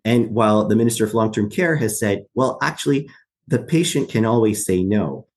And 0.03 0.31
while 0.31 0.67
the 0.67 0.75
Minister 0.75 1.03
of 1.03 1.13
Long 1.13 1.31
Term 1.31 1.49
Care 1.49 1.75
has 1.77 1.99
said, 1.99 2.25
well, 2.35 2.59
actually, 2.61 3.09
the 3.47 3.59
patient 3.59 4.09
can 4.09 4.25
always 4.25 4.65
say 4.65 4.83
no, 4.83 5.27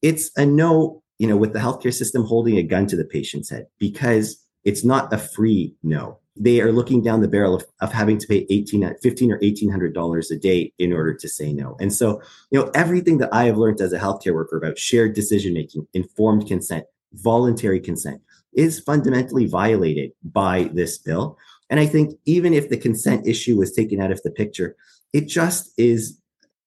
it's 0.00 0.30
a 0.36 0.46
no, 0.46 1.02
you 1.18 1.26
know, 1.26 1.36
with 1.36 1.52
the 1.52 1.58
healthcare 1.58 1.92
system 1.92 2.24
holding 2.24 2.56
a 2.56 2.62
gun 2.62 2.86
to 2.86 2.96
the 2.96 3.04
patient's 3.04 3.50
head 3.50 3.66
because 3.78 4.44
it's 4.64 4.84
not 4.84 5.12
a 5.12 5.18
free 5.18 5.74
no 5.82 6.18
they 6.36 6.60
are 6.60 6.72
looking 6.72 7.02
down 7.02 7.20
the 7.20 7.28
barrel 7.28 7.54
of, 7.54 7.64
of 7.80 7.92
having 7.92 8.18
to 8.18 8.26
pay 8.26 8.46
18 8.48 8.94
15 9.02 9.32
or 9.32 9.36
1800 9.36 9.94
dollars 9.94 10.30
a 10.30 10.38
day 10.38 10.72
in 10.78 10.92
order 10.92 11.14
to 11.14 11.28
say 11.28 11.52
no. 11.52 11.76
And 11.80 11.92
so 11.92 12.20
you 12.50 12.58
know 12.58 12.70
everything 12.74 13.18
that 13.18 13.32
i 13.32 13.44
have 13.44 13.58
learned 13.58 13.80
as 13.80 13.92
a 13.92 13.98
healthcare 13.98 14.34
worker 14.34 14.56
about 14.56 14.78
shared 14.78 15.14
decision 15.14 15.54
making 15.54 15.86
informed 15.92 16.46
consent 16.46 16.84
voluntary 17.14 17.80
consent 17.80 18.20
is 18.54 18.80
fundamentally 18.80 19.46
violated 19.46 20.12
by 20.22 20.70
this 20.72 20.98
bill. 20.98 21.38
And 21.70 21.80
i 21.80 21.86
think 21.86 22.18
even 22.24 22.54
if 22.54 22.68
the 22.68 22.76
consent 22.76 23.26
issue 23.26 23.56
was 23.56 23.72
taken 23.72 24.00
out 24.00 24.12
of 24.12 24.22
the 24.22 24.30
picture 24.30 24.76
it 25.12 25.26
just 25.28 25.72
is 25.76 26.18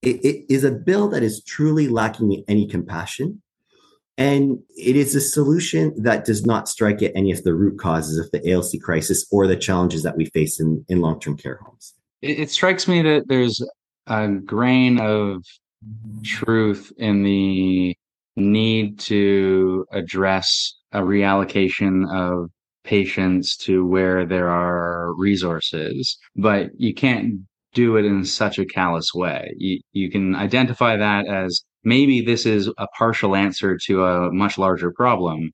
it, 0.02 0.24
it 0.24 0.46
is 0.54 0.64
a 0.64 0.72
bill 0.72 1.08
that 1.10 1.24
is 1.24 1.44
truly 1.44 1.88
lacking 1.88 2.44
any 2.48 2.68
compassion 2.68 3.42
and 4.18 4.60
it 4.78 4.96
is 4.96 5.14
a 5.16 5.22
solution 5.22 5.94
that 6.02 6.26
does 6.26 6.46
not 6.46 6.70
strike 6.70 7.02
at 7.02 7.12
any 7.16 7.32
of 7.32 7.44
the 7.44 7.54
root 7.54 7.78
causes 7.80 8.18
of 8.18 8.32
the 8.32 8.52
ALC 8.52 8.82
crisis 8.82 9.26
or 9.32 9.46
the 9.46 9.58
challenges 9.58 10.04
that 10.04 10.16
we 10.16 10.26
face 10.28 10.60
in, 10.60 10.86
in 10.88 11.02
long 11.02 11.20
term 11.20 11.36
care 11.38 11.60
homes. 11.64 11.94
It, 12.22 12.40
it 12.40 12.50
strikes 12.50 12.88
me 12.88 13.02
that 13.02 13.28
there's 13.28 13.62
a 14.08 14.28
grain 14.28 15.00
of 15.00 15.44
truth 16.24 16.92
in 16.98 17.24
the 17.24 17.96
need 18.38 19.00
to 19.00 19.86
address 19.92 20.76
a 20.92 21.00
reallocation 21.00 22.10
of 22.14 22.50
patients 22.84 23.58
to 23.58 23.86
where 23.86 24.26
there 24.26 24.50
are 24.50 25.14
resources, 25.16 26.18
but 26.36 26.70
you 26.78 26.94
can't 26.94 27.40
do 27.74 27.98
it 27.98 28.06
in 28.06 28.24
such 28.24 28.60
a 28.60 28.66
callous 28.66 29.14
way. 29.14 29.54
You, 29.58 29.80
you 29.92 30.10
can 30.10 30.36
identify 30.36 30.96
that 30.96 31.28
as 31.28 31.62
maybe 31.86 32.22
this 32.22 32.46
is 32.46 32.70
a 32.78 32.88
partial 32.98 33.36
answer 33.36 33.78
to 33.86 34.04
a 34.04 34.32
much 34.32 34.58
larger 34.58 34.92
problem, 34.92 35.52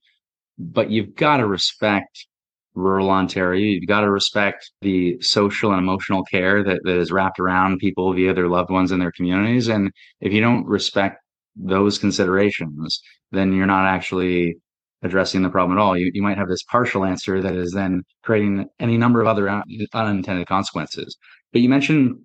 but 0.58 0.90
you've 0.90 1.16
got 1.16 1.38
to 1.38 1.48
respect 1.48 2.28
rural 2.74 3.10
Ontario. 3.10 3.66
You've 3.66 3.88
got 3.88 4.02
to 4.02 4.10
respect 4.10 4.72
the 4.82 5.20
social 5.22 5.72
and 5.72 5.80
emotional 5.80 6.24
care 6.24 6.64
that, 6.64 6.80
that 6.84 6.98
is 6.98 7.12
wrapped 7.12 7.40
around 7.40 7.80
people 7.80 8.14
via 8.14 8.34
their 8.34 8.48
loved 8.48 8.70
ones 8.70 8.92
and 8.92 9.02
their 9.02 9.12
communities. 9.12 9.68
And 9.68 9.92
if 10.22 10.32
you 10.32 10.42
don't 10.42 10.66
respect 10.66 11.18
those 11.56 11.98
considerations, 11.98 13.02
then 13.32 13.54
you're 13.54 13.66
not 13.66 13.86
actually 13.86 14.56
addressing 15.04 15.42
the 15.42 15.50
problem 15.50 15.78
at 15.78 15.82
all. 15.82 15.98
You, 15.98 16.12
you 16.14 16.22
might 16.22 16.38
have 16.38 16.48
this 16.48 16.64
partial 16.64 17.04
answer 17.04 17.42
that 17.42 17.56
is 17.56 17.72
then 17.74 18.04
creating 18.24 18.68
any 18.80 18.98
number 18.98 19.20
of 19.20 19.28
other 19.28 19.50
unintended 19.50 20.48
consequences. 20.48 21.18
But 21.52 21.62
you 21.62 21.70
mentioned 21.70 22.16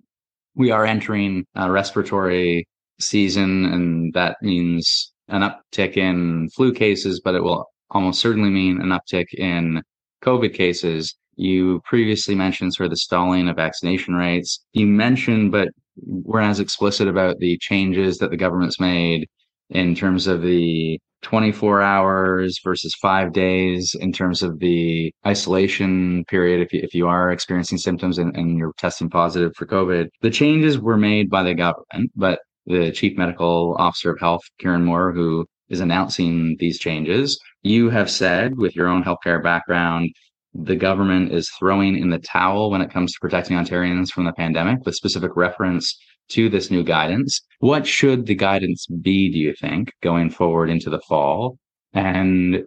we 0.55 0.71
are 0.71 0.85
entering 0.85 1.45
a 1.55 1.69
respiratory 1.69 2.67
season, 2.99 3.65
and 3.65 4.13
that 4.13 4.37
means 4.41 5.11
an 5.29 5.41
uptick 5.41 5.97
in 5.97 6.49
flu 6.49 6.73
cases, 6.73 7.21
but 7.23 7.35
it 7.35 7.43
will 7.43 7.65
almost 7.91 8.19
certainly 8.19 8.49
mean 8.49 8.81
an 8.81 8.89
uptick 8.89 9.33
in 9.33 9.81
COVID 10.23 10.53
cases. 10.53 11.15
You 11.35 11.81
previously 11.85 12.35
mentioned 12.35 12.73
sort 12.73 12.85
of 12.85 12.91
the 12.91 12.97
stalling 12.97 13.47
of 13.47 13.55
vaccination 13.55 14.15
rates. 14.15 14.65
You 14.73 14.87
mentioned, 14.87 15.51
but 15.51 15.69
we're 16.05 16.41
as 16.41 16.59
explicit 16.59 17.07
about 17.07 17.39
the 17.39 17.57
changes 17.59 18.17
that 18.17 18.31
the 18.31 18.37
government's 18.37 18.79
made 18.79 19.27
in 19.69 19.95
terms 19.95 20.27
of 20.27 20.41
the 20.41 20.99
24 21.23 21.81
hours 21.81 22.59
versus 22.63 22.93
five 23.01 23.33
days 23.33 23.95
in 23.99 24.11
terms 24.11 24.43
of 24.43 24.59
the 24.59 25.11
isolation 25.25 26.23
period 26.25 26.61
if 26.61 26.71
you, 26.71 26.79
if 26.83 26.93
you 26.93 27.07
are 27.07 27.31
experiencing 27.31 27.77
symptoms 27.77 28.17
and, 28.17 28.35
and 28.37 28.57
you're 28.57 28.73
testing 28.77 29.09
positive 29.09 29.51
for 29.55 29.65
COVID. 29.65 30.07
The 30.21 30.29
changes 30.29 30.79
were 30.79 30.97
made 30.97 31.29
by 31.29 31.43
the 31.43 31.55
government, 31.55 32.11
but 32.15 32.39
the 32.67 32.91
chief 32.91 33.17
medical 33.17 33.75
officer 33.79 34.11
of 34.11 34.19
health, 34.19 34.41
Kieran 34.59 34.85
Moore, 34.85 35.11
who 35.13 35.45
is 35.69 35.79
announcing 35.79 36.55
these 36.59 36.79
changes, 36.79 37.39
you 37.63 37.89
have 37.89 38.09
said 38.09 38.57
with 38.57 38.75
your 38.75 38.87
own 38.87 39.03
healthcare 39.03 39.41
background, 39.41 40.09
the 40.53 40.75
government 40.75 41.31
is 41.31 41.49
throwing 41.59 41.97
in 41.97 42.09
the 42.09 42.19
towel 42.19 42.71
when 42.71 42.81
it 42.81 42.89
comes 42.89 43.13
to 43.13 43.19
protecting 43.19 43.57
Ontarians 43.57 44.09
from 44.09 44.25
the 44.25 44.33
pandemic 44.33 44.85
with 44.85 44.95
specific 44.95 45.31
reference 45.35 45.97
to 46.29 46.49
this 46.49 46.71
new 46.71 46.83
guidance. 46.83 47.41
What 47.59 47.87
should 47.87 48.25
the 48.25 48.35
guidance 48.35 48.85
be, 48.87 49.31
do 49.31 49.37
you 49.37 49.53
think, 49.59 49.91
going 50.01 50.29
forward 50.29 50.69
into 50.69 50.89
the 50.89 51.01
fall? 51.07 51.57
And 51.93 52.63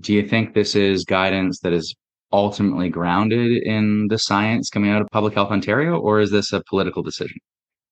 do 0.00 0.12
you 0.12 0.26
think 0.26 0.54
this 0.54 0.74
is 0.74 1.04
guidance 1.04 1.60
that 1.60 1.72
is 1.72 1.94
ultimately 2.32 2.88
grounded 2.88 3.62
in 3.62 4.08
the 4.08 4.18
science 4.18 4.68
coming 4.68 4.90
out 4.90 5.02
of 5.02 5.08
Public 5.12 5.34
Health 5.34 5.50
Ontario, 5.50 5.98
or 5.98 6.20
is 6.20 6.30
this 6.30 6.52
a 6.52 6.62
political 6.68 7.02
decision? 7.02 7.36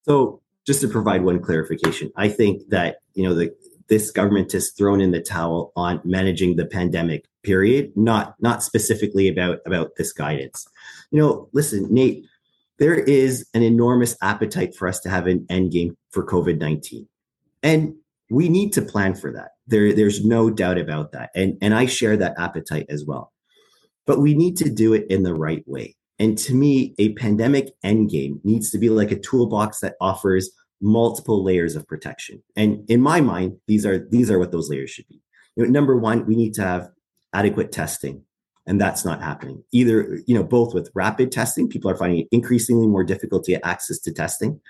So, 0.02 0.40
just 0.66 0.80
to 0.80 0.88
provide 0.88 1.24
one 1.24 1.40
clarification, 1.40 2.10
I 2.16 2.28
think 2.28 2.68
that 2.68 2.98
you 3.14 3.24
know 3.24 3.34
the 3.34 3.54
this 3.88 4.10
government 4.10 4.52
has 4.52 4.70
thrown 4.70 5.00
in 5.00 5.10
the 5.10 5.20
towel 5.20 5.72
on 5.76 6.00
managing 6.04 6.56
the 6.56 6.66
pandemic 6.66 7.26
period, 7.42 7.92
not 7.96 8.34
not 8.40 8.62
specifically 8.62 9.28
about 9.28 9.58
about 9.66 9.96
this 9.96 10.12
guidance. 10.12 10.66
You 11.10 11.20
know, 11.20 11.48
listen, 11.52 11.92
Nate, 11.92 12.24
there 12.78 12.94
is 12.94 13.46
an 13.54 13.62
enormous 13.62 14.16
appetite 14.22 14.74
for 14.74 14.88
us 14.88 14.98
to 15.00 15.08
have 15.08 15.26
an 15.26 15.46
end 15.48 15.72
game 15.72 15.96
for 16.10 16.26
COVID 16.26 16.58
19. 16.58 17.08
And 17.62 17.94
we 18.30 18.48
need 18.48 18.72
to 18.72 18.82
plan 18.82 19.14
for 19.14 19.32
that. 19.32 19.50
There, 19.66 19.92
there's 19.92 20.24
no 20.24 20.50
doubt 20.50 20.78
about 20.78 21.12
that. 21.12 21.30
And, 21.34 21.58
and 21.60 21.74
I 21.74 21.86
share 21.86 22.16
that 22.16 22.34
appetite 22.38 22.86
as 22.88 23.04
well. 23.04 23.32
But 24.06 24.20
we 24.20 24.34
need 24.34 24.56
to 24.56 24.70
do 24.70 24.94
it 24.94 25.06
in 25.10 25.22
the 25.22 25.34
right 25.34 25.62
way. 25.66 25.94
And 26.22 26.38
to 26.38 26.54
me, 26.54 26.94
a 27.00 27.14
pandemic 27.14 27.74
end 27.82 28.10
game 28.10 28.40
needs 28.44 28.70
to 28.70 28.78
be 28.78 28.88
like 28.88 29.10
a 29.10 29.18
toolbox 29.18 29.80
that 29.80 29.96
offers 30.00 30.52
multiple 30.80 31.42
layers 31.42 31.74
of 31.74 31.84
protection. 31.88 32.40
And 32.54 32.88
in 32.88 33.00
my 33.00 33.20
mind, 33.20 33.56
these 33.66 33.84
are 33.84 34.06
these 34.08 34.30
are 34.30 34.38
what 34.38 34.52
those 34.52 34.70
layers 34.70 34.90
should 34.90 35.08
be. 35.08 35.20
You 35.56 35.64
know, 35.64 35.70
number 35.70 35.96
one, 35.96 36.24
we 36.24 36.36
need 36.36 36.54
to 36.54 36.62
have 36.62 36.90
adequate 37.34 37.72
testing 37.72 38.22
and 38.66 38.80
that's 38.80 39.04
not 39.04 39.20
happening 39.20 39.64
either 39.72 40.20
you 40.26 40.34
know 40.34 40.44
both 40.44 40.74
with 40.74 40.90
rapid 40.94 41.32
testing 41.32 41.68
people 41.68 41.90
are 41.90 41.96
finding 41.96 42.20
it 42.20 42.28
increasingly 42.30 42.86
more 42.86 43.02
difficult 43.02 43.42
to 43.42 43.52
get 43.52 43.64
access 43.64 43.98
to 43.98 44.12
testing 44.12 44.60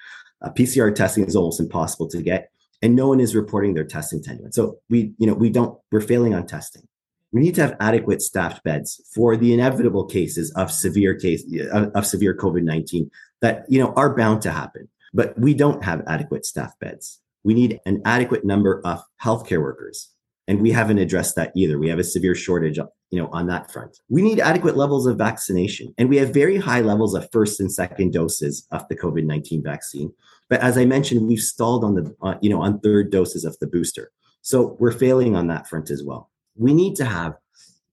uh, 0.43 0.51
pcr 0.51 0.95
testing 0.95 1.25
is 1.25 1.37
almost 1.37 1.61
impossible 1.61 2.09
to 2.09 2.23
get 2.23 2.51
and 2.81 2.95
no 2.95 3.09
one 3.09 3.21
is 3.21 3.35
reporting 3.35 3.75
their 3.75 3.85
testing 3.85 4.23
to 4.23 4.31
anyone 4.31 4.53
so 4.53 4.79
we 4.88 5.12
you 5.19 5.27
know 5.27 5.35
we 5.35 5.51
don't 5.51 5.79
we're 5.91 6.01
failing 6.01 6.35
on 6.35 6.47
testing 6.47 6.87
we 7.33 7.40
need 7.40 7.55
to 7.55 7.62
have 7.62 7.77
adequate 7.81 8.21
staffed 8.21 8.62
beds 8.62 9.01
for 9.12 9.37
the 9.37 9.53
inevitable 9.53 10.05
cases 10.05 10.53
of 10.53 10.71
severe 10.71 11.14
case 11.14 11.42
of, 11.73 12.07
severe 12.07 12.37
covid-19 12.37 13.11
that 13.40 13.64
you 13.68 13.81
know 13.81 13.92
are 13.95 14.14
bound 14.14 14.42
to 14.42 14.51
happen. 14.51 14.88
But 15.14 15.38
we 15.38 15.55
don't 15.55 15.83
have 15.85 16.03
adequate 16.07 16.47
staff 16.47 16.79
beds. 16.79 17.21
We 17.45 17.55
need 17.55 17.81
an 17.85 18.01
adequate 18.05 18.45
number 18.45 18.81
of 18.85 19.03
healthcare 19.23 19.61
workers. 19.61 20.09
And 20.49 20.61
we 20.61 20.73
haven't 20.73 20.99
addressed 20.99 21.37
that 21.37 21.53
either. 21.55 21.79
We 21.79 21.88
have 21.88 21.99
a 21.99 22.05
severe 22.05 22.35
shortage 22.35 22.79
you 23.11 23.21
know 23.21 23.29
on 23.33 23.47
that 23.47 23.71
front. 23.71 23.99
We 24.09 24.23
need 24.23 24.40
adequate 24.40 24.77
levels 24.77 25.07
of 25.07 25.16
vaccination. 25.16 25.95
And 25.97 26.09
we 26.09 26.18
have 26.18 26.35
very 26.35 26.59
high 26.59 26.81
levels 26.81 27.14
of 27.14 27.29
first 27.33 27.61
and 27.61 27.73
second 27.73 28.12
doses 28.12 28.66
of 28.71 28.87
the 28.88 28.97
covid-19 28.97 29.62
vaccine. 29.62 30.12
But 30.51 30.61
as 30.61 30.77
i 30.77 30.85
mentioned 30.85 31.27
we've 31.27 31.40
stalled 31.40 31.83
on 31.83 31.95
the 31.95 32.14
uh, 32.21 32.35
you 32.42 32.51
know 32.51 32.61
on 32.61 32.81
third 32.81 33.11
doses 33.11 33.47
of 33.47 33.59
the 33.59 33.66
booster. 33.66 34.11
So 34.42 34.77
we're 34.81 34.92
failing 34.92 35.37
on 35.37 35.47
that 35.47 35.68
front 35.68 35.88
as 35.88 36.03
well 36.03 36.32
we 36.57 36.75
need 36.75 36.95
to 36.97 37.05
have 37.05 37.35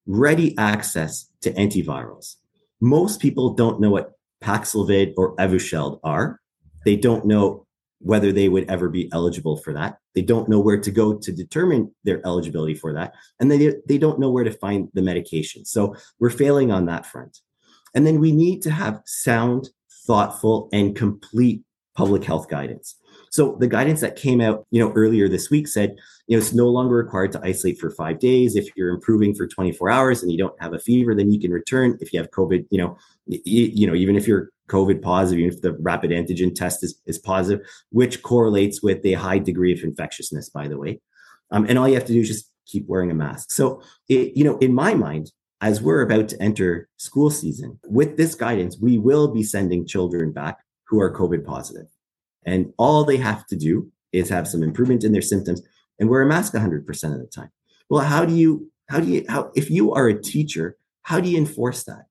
ready 0.06 0.58
access 0.58 1.30
to 1.42 1.52
antivirals 1.54 2.36
most 2.82 3.20
people 3.20 3.54
don't 3.54 3.80
know 3.80 3.90
what 3.90 4.14
paxlovid 4.42 5.14
or 5.18 5.36
evusheld 5.36 6.00
are 6.04 6.40
they 6.86 6.96
don't 6.96 7.26
know 7.26 7.66
whether 8.00 8.32
they 8.32 8.48
would 8.48 8.70
ever 8.70 8.90
be 8.90 9.10
eligible 9.12 9.58
for 9.58 9.74
that. 9.74 9.98
They 10.16 10.22
don't 10.22 10.50
know 10.50 10.60
where 10.60 10.80
to 10.80 10.92
go 10.92 11.18
to 11.18 11.32
determine 11.32 11.94
their 12.04 12.26
eligibility 12.26 12.74
for 12.74 12.94
that. 12.94 13.14
And 13.40 13.52
they, 13.52 13.76
they 13.88 13.98
don't 13.98 14.20
know 14.20 14.30
where 14.30 14.46
to 14.46 14.52
find 14.52 14.90
the 14.94 15.02
medication. 15.02 15.66
So 15.66 15.96
we're 16.20 16.30
failing 16.30 16.72
on 16.72 16.86
that 16.86 17.06
front. 17.06 17.40
And 17.94 18.08
then 18.08 18.20
we 18.20 18.32
need 18.32 18.62
to 18.64 18.72
have 18.72 19.02
sound, 19.06 19.70
thoughtful, 20.08 20.70
and 20.72 20.96
complete 20.96 21.64
public 21.96 22.24
health 22.24 22.48
guidance. 22.48 22.96
So 23.32 23.58
the 23.60 23.68
guidance 23.68 24.02
that 24.02 24.16
came 24.16 24.42
out, 24.42 24.66
you 24.72 24.84
know, 24.84 24.92
earlier 24.94 25.30
this 25.30 25.50
week 25.50 25.68
said, 25.68 25.96
you 26.28 26.36
know, 26.36 26.42
it's 26.42 26.54
no 26.54 26.68
longer 26.68 26.96
required 26.96 27.32
to 27.34 27.42
isolate 27.44 27.80
for 27.80 27.90
five 27.90 28.20
days. 28.20 28.56
If 28.56 28.70
you're 28.76 28.90
improving 28.90 29.36
for 29.36 29.48
24 29.48 29.90
hours 29.90 30.22
and 30.22 30.32
you 30.32 30.38
don't 30.38 30.60
have 30.62 30.74
a 30.74 30.80
fever, 30.80 31.16
then 31.16 31.32
you 31.32 31.40
can 31.40 31.52
return. 31.52 31.98
If 32.02 32.14
you 32.14 32.20
have 32.20 32.32
COVID, 32.32 32.66
you 32.70 32.78
know, 32.78 32.98
you, 33.26 33.42
you 33.74 33.88
know, 33.88 33.96
even 33.96 34.16
if 34.16 34.28
you're 34.28 34.50
COVID 34.70 35.02
positive, 35.02 35.40
even 35.40 35.54
if 35.54 35.62
the 35.62 35.74
rapid 35.74 36.12
antigen 36.12 36.54
test 36.54 36.84
is, 36.84 37.00
is 37.06 37.18
positive, 37.18 37.66
which 37.92 38.22
correlates 38.24 38.82
with 38.82 39.06
a 39.06 39.14
high 39.14 39.40
degree 39.40 39.74
of 39.74 39.84
infectiousness, 39.84 40.50
by 40.50 40.68
the 40.68 40.78
way. 40.78 41.02
Um, 41.52 41.66
and 41.68 41.78
all 41.78 41.88
you 41.88 41.96
have 41.96 42.06
to 42.06 42.14
do 42.14 42.22
is 42.22 42.28
just 42.28 42.52
keep 42.66 42.88
wearing 42.88 43.12
a 43.12 43.16
mask. 43.16 43.52
So, 43.52 43.82
it, 44.08 44.38
you 44.38 44.44
know, 44.44 44.58
in 44.60 44.74
my 44.74 44.94
mind, 44.94 45.32
as 45.62 45.82
we're 45.82 46.02
about 46.02 46.30
to 46.30 46.42
enter 46.42 46.88
school 46.98 47.30
season, 47.30 47.80
with 47.84 48.18
this 48.18 48.36
guidance, 48.36 48.78
we 48.80 48.98
will 48.98 49.28
be 49.28 49.44
sending 49.44 49.86
children 49.86 50.32
back 50.32 50.60
who 50.88 51.02
are 51.02 51.14
COVID 51.14 51.46
positive. 51.46 51.88
And 52.46 52.74
all 52.78 53.04
they 53.04 53.18
have 53.18 53.46
to 53.48 53.56
do 53.56 53.92
is 54.12 54.30
have 54.30 54.48
some 54.48 54.64
improvement 54.64 55.04
in 55.04 55.12
their 55.12 55.22
symptoms 55.22 55.62
and 56.00 56.10
wear 56.10 56.22
a 56.22 56.26
mask 56.26 56.54
100% 56.54 56.88
of 57.14 57.20
the 57.20 57.28
time. 57.28 57.52
Well, 57.90 58.04
how 58.04 58.26
do 58.26 58.34
you, 58.34 58.72
how 58.90 59.00
do 59.00 59.08
you, 59.08 59.26
how, 59.28 59.52
if 59.56 59.70
you 59.70 59.94
are 59.94 60.08
a 60.08 60.22
teacher, 60.22 60.78
how 61.04 61.20
do 61.20 61.30
you 61.30 61.38
enforce 61.38 61.84
that? 61.84 62.06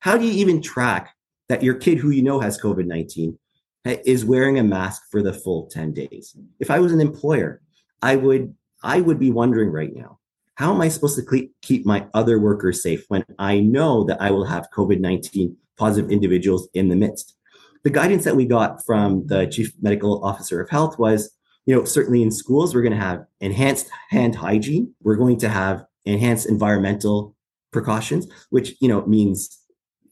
How 0.00 0.16
do 0.16 0.24
you 0.24 0.32
even 0.32 0.62
track 0.62 1.14
that 1.52 1.62
your 1.62 1.74
kid 1.74 1.98
who 1.98 2.08
you 2.08 2.22
know 2.22 2.40
has 2.40 2.58
COVID 2.58 2.86
19 2.86 3.38
eh, 3.84 3.96
is 4.06 4.24
wearing 4.24 4.58
a 4.58 4.64
mask 4.64 5.02
for 5.10 5.22
the 5.22 5.34
full 5.34 5.66
10 5.66 5.92
days. 5.92 6.34
If 6.60 6.70
I 6.70 6.78
was 6.78 6.92
an 6.92 7.00
employer, 7.00 7.60
I 8.00 8.16
would 8.16 8.54
I 8.82 9.02
would 9.02 9.18
be 9.18 9.30
wondering 9.30 9.70
right 9.70 9.94
now, 9.94 10.18
how 10.54 10.72
am 10.72 10.80
I 10.80 10.88
supposed 10.88 11.16
to 11.16 11.48
keep 11.60 11.84
my 11.84 12.06
other 12.14 12.40
workers 12.40 12.82
safe 12.82 13.04
when 13.08 13.22
I 13.38 13.60
know 13.60 14.04
that 14.04 14.20
I 14.20 14.30
will 14.30 14.46
have 14.46 14.66
COVID-19 14.74 15.54
positive 15.76 16.10
individuals 16.10 16.68
in 16.72 16.88
the 16.88 16.96
midst? 16.96 17.36
The 17.84 17.90
guidance 17.90 18.24
that 18.24 18.36
we 18.36 18.46
got 18.46 18.84
from 18.84 19.26
the 19.26 19.46
chief 19.46 19.72
medical 19.80 20.24
officer 20.24 20.60
of 20.60 20.70
health 20.70 20.98
was, 20.98 21.34
you 21.66 21.74
know, 21.74 21.84
certainly 21.84 22.22
in 22.22 22.30
schools 22.30 22.74
we're 22.74 22.82
going 22.82 22.92
to 22.92 22.98
have 22.98 23.24
enhanced 23.40 23.88
hand 24.10 24.36
hygiene, 24.36 24.94
we're 25.02 25.16
going 25.16 25.38
to 25.38 25.48
have 25.48 25.84
enhanced 26.04 26.48
environmental 26.48 27.34
precautions, 27.72 28.26
which, 28.50 28.74
you 28.80 28.88
know, 28.88 29.04
means 29.06 29.62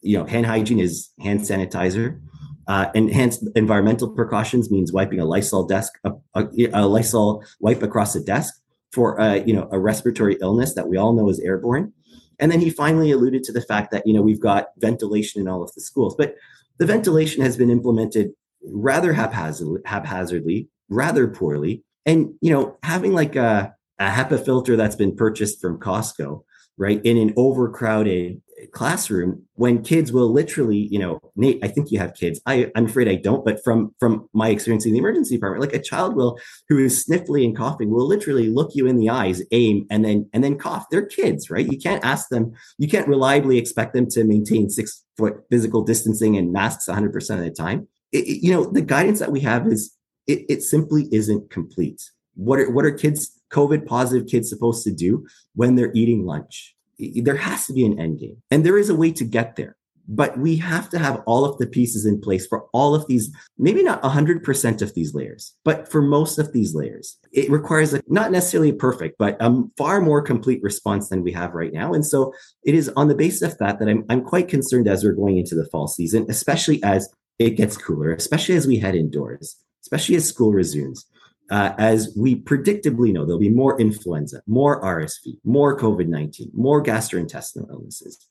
you 0.02 0.18
know, 0.18 0.24
hand 0.24 0.46
hygiene 0.46 0.80
is 0.80 1.10
hand 1.20 1.40
sanitizer. 1.40 2.20
Uh, 2.66 2.90
enhanced 2.94 3.42
environmental 3.56 4.08
precautions 4.08 4.70
means 4.70 4.92
wiping 4.92 5.18
a 5.18 5.24
Lysol 5.24 5.66
desk, 5.66 5.92
a, 6.04 6.12
a, 6.34 6.46
a 6.72 6.86
Lysol 6.86 7.42
wipe 7.58 7.82
across 7.82 8.14
a 8.14 8.22
desk 8.22 8.54
for 8.92 9.18
a, 9.18 9.38
you 9.44 9.52
know 9.52 9.68
a 9.72 9.78
respiratory 9.78 10.36
illness 10.40 10.74
that 10.74 10.88
we 10.88 10.96
all 10.96 11.12
know 11.12 11.28
is 11.28 11.40
airborne. 11.40 11.92
And 12.38 12.50
then 12.50 12.60
he 12.60 12.70
finally 12.70 13.10
alluded 13.10 13.44
to 13.44 13.52
the 13.52 13.60
fact 13.60 13.90
that 13.90 14.06
you 14.06 14.14
know 14.14 14.22
we've 14.22 14.40
got 14.40 14.68
ventilation 14.78 15.40
in 15.40 15.48
all 15.48 15.62
of 15.62 15.72
the 15.74 15.80
schools, 15.80 16.14
but 16.16 16.36
the 16.80 16.86
ventilation 16.86 17.42
has 17.42 17.56
been 17.56 17.70
implemented 17.70 18.32
rather 18.64 19.12
haphazardly, 19.12 19.82
haphazardly 19.84 20.68
rather 20.88 21.28
poorly. 21.28 21.84
And 22.06 22.34
you 22.40 22.50
know, 22.50 22.78
having 22.82 23.12
like 23.12 23.36
a, 23.36 23.74
a 24.00 24.08
HEPA 24.08 24.44
filter 24.44 24.76
that's 24.76 24.96
been 24.96 25.14
purchased 25.14 25.60
from 25.60 25.78
Costco, 25.78 26.42
right, 26.78 27.00
in 27.04 27.18
an 27.18 27.34
overcrowded 27.36 28.40
classroom 28.72 29.42
when 29.54 29.82
kids 29.82 30.12
will 30.12 30.32
literally, 30.32 30.88
you 30.90 30.98
know, 30.98 31.20
Nate, 31.36 31.58
I 31.62 31.68
think 31.68 31.90
you 31.90 31.98
have 31.98 32.14
kids. 32.14 32.40
I, 32.46 32.70
I'm 32.74 32.86
afraid 32.86 33.08
I 33.08 33.16
don't, 33.16 33.44
but 33.44 33.62
from 33.62 33.94
from 33.98 34.28
my 34.32 34.48
experience 34.48 34.86
in 34.86 34.92
the 34.92 34.98
emergency 34.98 35.36
department, 35.36 35.62
like 35.62 35.78
a 35.78 35.82
child 35.82 36.16
will 36.16 36.38
who 36.68 36.78
is 36.78 37.04
sniffly 37.04 37.44
and 37.44 37.56
coughing 37.56 37.90
will 37.90 38.06
literally 38.06 38.48
look 38.48 38.74
you 38.74 38.86
in 38.86 38.96
the 38.96 39.10
eyes, 39.10 39.42
aim, 39.52 39.86
and 39.90 40.04
then 40.04 40.28
and 40.32 40.42
then 40.44 40.58
cough. 40.58 40.86
They're 40.90 41.06
kids, 41.06 41.50
right? 41.50 41.70
You 41.70 41.78
can't 41.78 42.04
ask 42.04 42.28
them, 42.28 42.52
you 42.78 42.88
can't 42.88 43.08
reliably 43.08 43.58
expect 43.58 43.94
them 43.94 44.08
to 44.10 44.24
maintain 44.24 44.70
six 44.70 45.04
foot 45.16 45.34
physical 45.50 45.82
distancing 45.82 46.36
and 46.36 46.52
masks 46.52 46.86
100% 46.86 47.14
of 47.34 47.40
the 47.40 47.50
time. 47.50 47.88
It, 48.12 48.26
it, 48.26 48.44
you 48.44 48.52
know, 48.52 48.64
the 48.64 48.82
guidance 48.82 49.18
that 49.18 49.32
we 49.32 49.40
have 49.40 49.66
is 49.66 49.94
it, 50.26 50.44
it 50.48 50.62
simply 50.62 51.08
isn't 51.12 51.50
complete. 51.50 52.02
What 52.34 52.58
are 52.58 52.70
what 52.70 52.84
are 52.84 52.92
kids, 52.92 53.38
COVID 53.52 53.86
positive 53.86 54.28
kids 54.28 54.48
supposed 54.48 54.84
to 54.84 54.92
do 54.92 55.26
when 55.54 55.74
they're 55.74 55.92
eating 55.94 56.24
lunch? 56.24 56.74
There 57.22 57.36
has 57.36 57.66
to 57.66 57.72
be 57.72 57.84
an 57.84 57.98
end 57.98 58.20
game 58.20 58.42
and 58.50 58.64
there 58.64 58.78
is 58.78 58.90
a 58.90 58.94
way 58.94 59.12
to 59.12 59.24
get 59.24 59.56
there. 59.56 59.76
But 60.12 60.38
we 60.38 60.56
have 60.56 60.90
to 60.90 60.98
have 60.98 61.22
all 61.24 61.44
of 61.44 61.58
the 61.58 61.68
pieces 61.68 62.04
in 62.04 62.20
place 62.20 62.44
for 62.44 62.66
all 62.72 62.96
of 62.96 63.06
these 63.06 63.30
maybe 63.58 63.82
not 63.82 64.02
100% 64.02 64.82
of 64.82 64.94
these 64.94 65.14
layers 65.14 65.54
but 65.64 65.90
for 65.90 66.02
most 66.02 66.38
of 66.38 66.52
these 66.52 66.74
layers. 66.74 67.16
It 67.32 67.50
requires 67.50 67.94
a, 67.94 68.02
not 68.08 68.32
necessarily 68.32 68.72
perfect 68.72 69.18
but 69.18 69.36
a 69.40 69.62
far 69.76 70.00
more 70.00 70.20
complete 70.20 70.62
response 70.62 71.08
than 71.08 71.22
we 71.22 71.32
have 71.32 71.54
right 71.54 71.72
now. 71.72 71.92
And 71.92 72.04
so 72.04 72.32
it 72.64 72.74
is 72.74 72.88
on 72.96 73.08
the 73.08 73.14
basis 73.14 73.52
of 73.52 73.58
that 73.58 73.78
that 73.78 73.88
i'm, 73.88 74.04
I'm 74.08 74.24
quite 74.24 74.48
concerned 74.48 74.88
as 74.88 75.04
we're 75.04 75.12
going 75.12 75.38
into 75.38 75.54
the 75.54 75.68
fall 75.70 75.86
season 75.86 76.26
especially 76.28 76.82
as 76.82 77.08
it 77.38 77.50
gets 77.50 77.76
cooler 77.76 78.12
especially 78.12 78.56
as 78.56 78.66
we 78.66 78.78
head 78.78 78.94
indoors 78.94 79.56
especially 79.82 80.16
as 80.16 80.28
school 80.28 80.52
resumes 80.52 81.06
uh, 81.50 81.74
as 81.78 82.14
we 82.16 82.36
predictably 82.36 83.12
know, 83.12 83.24
there'll 83.24 83.40
be 83.40 83.50
more 83.50 83.80
influenza, 83.80 84.40
more 84.46 84.82
RSV, 84.82 85.36
more 85.44 85.76
COVID 85.76 86.06
19, 86.06 86.50
more 86.54 86.82
gastrointestinal 86.82 87.68
illnesses. 87.70 88.26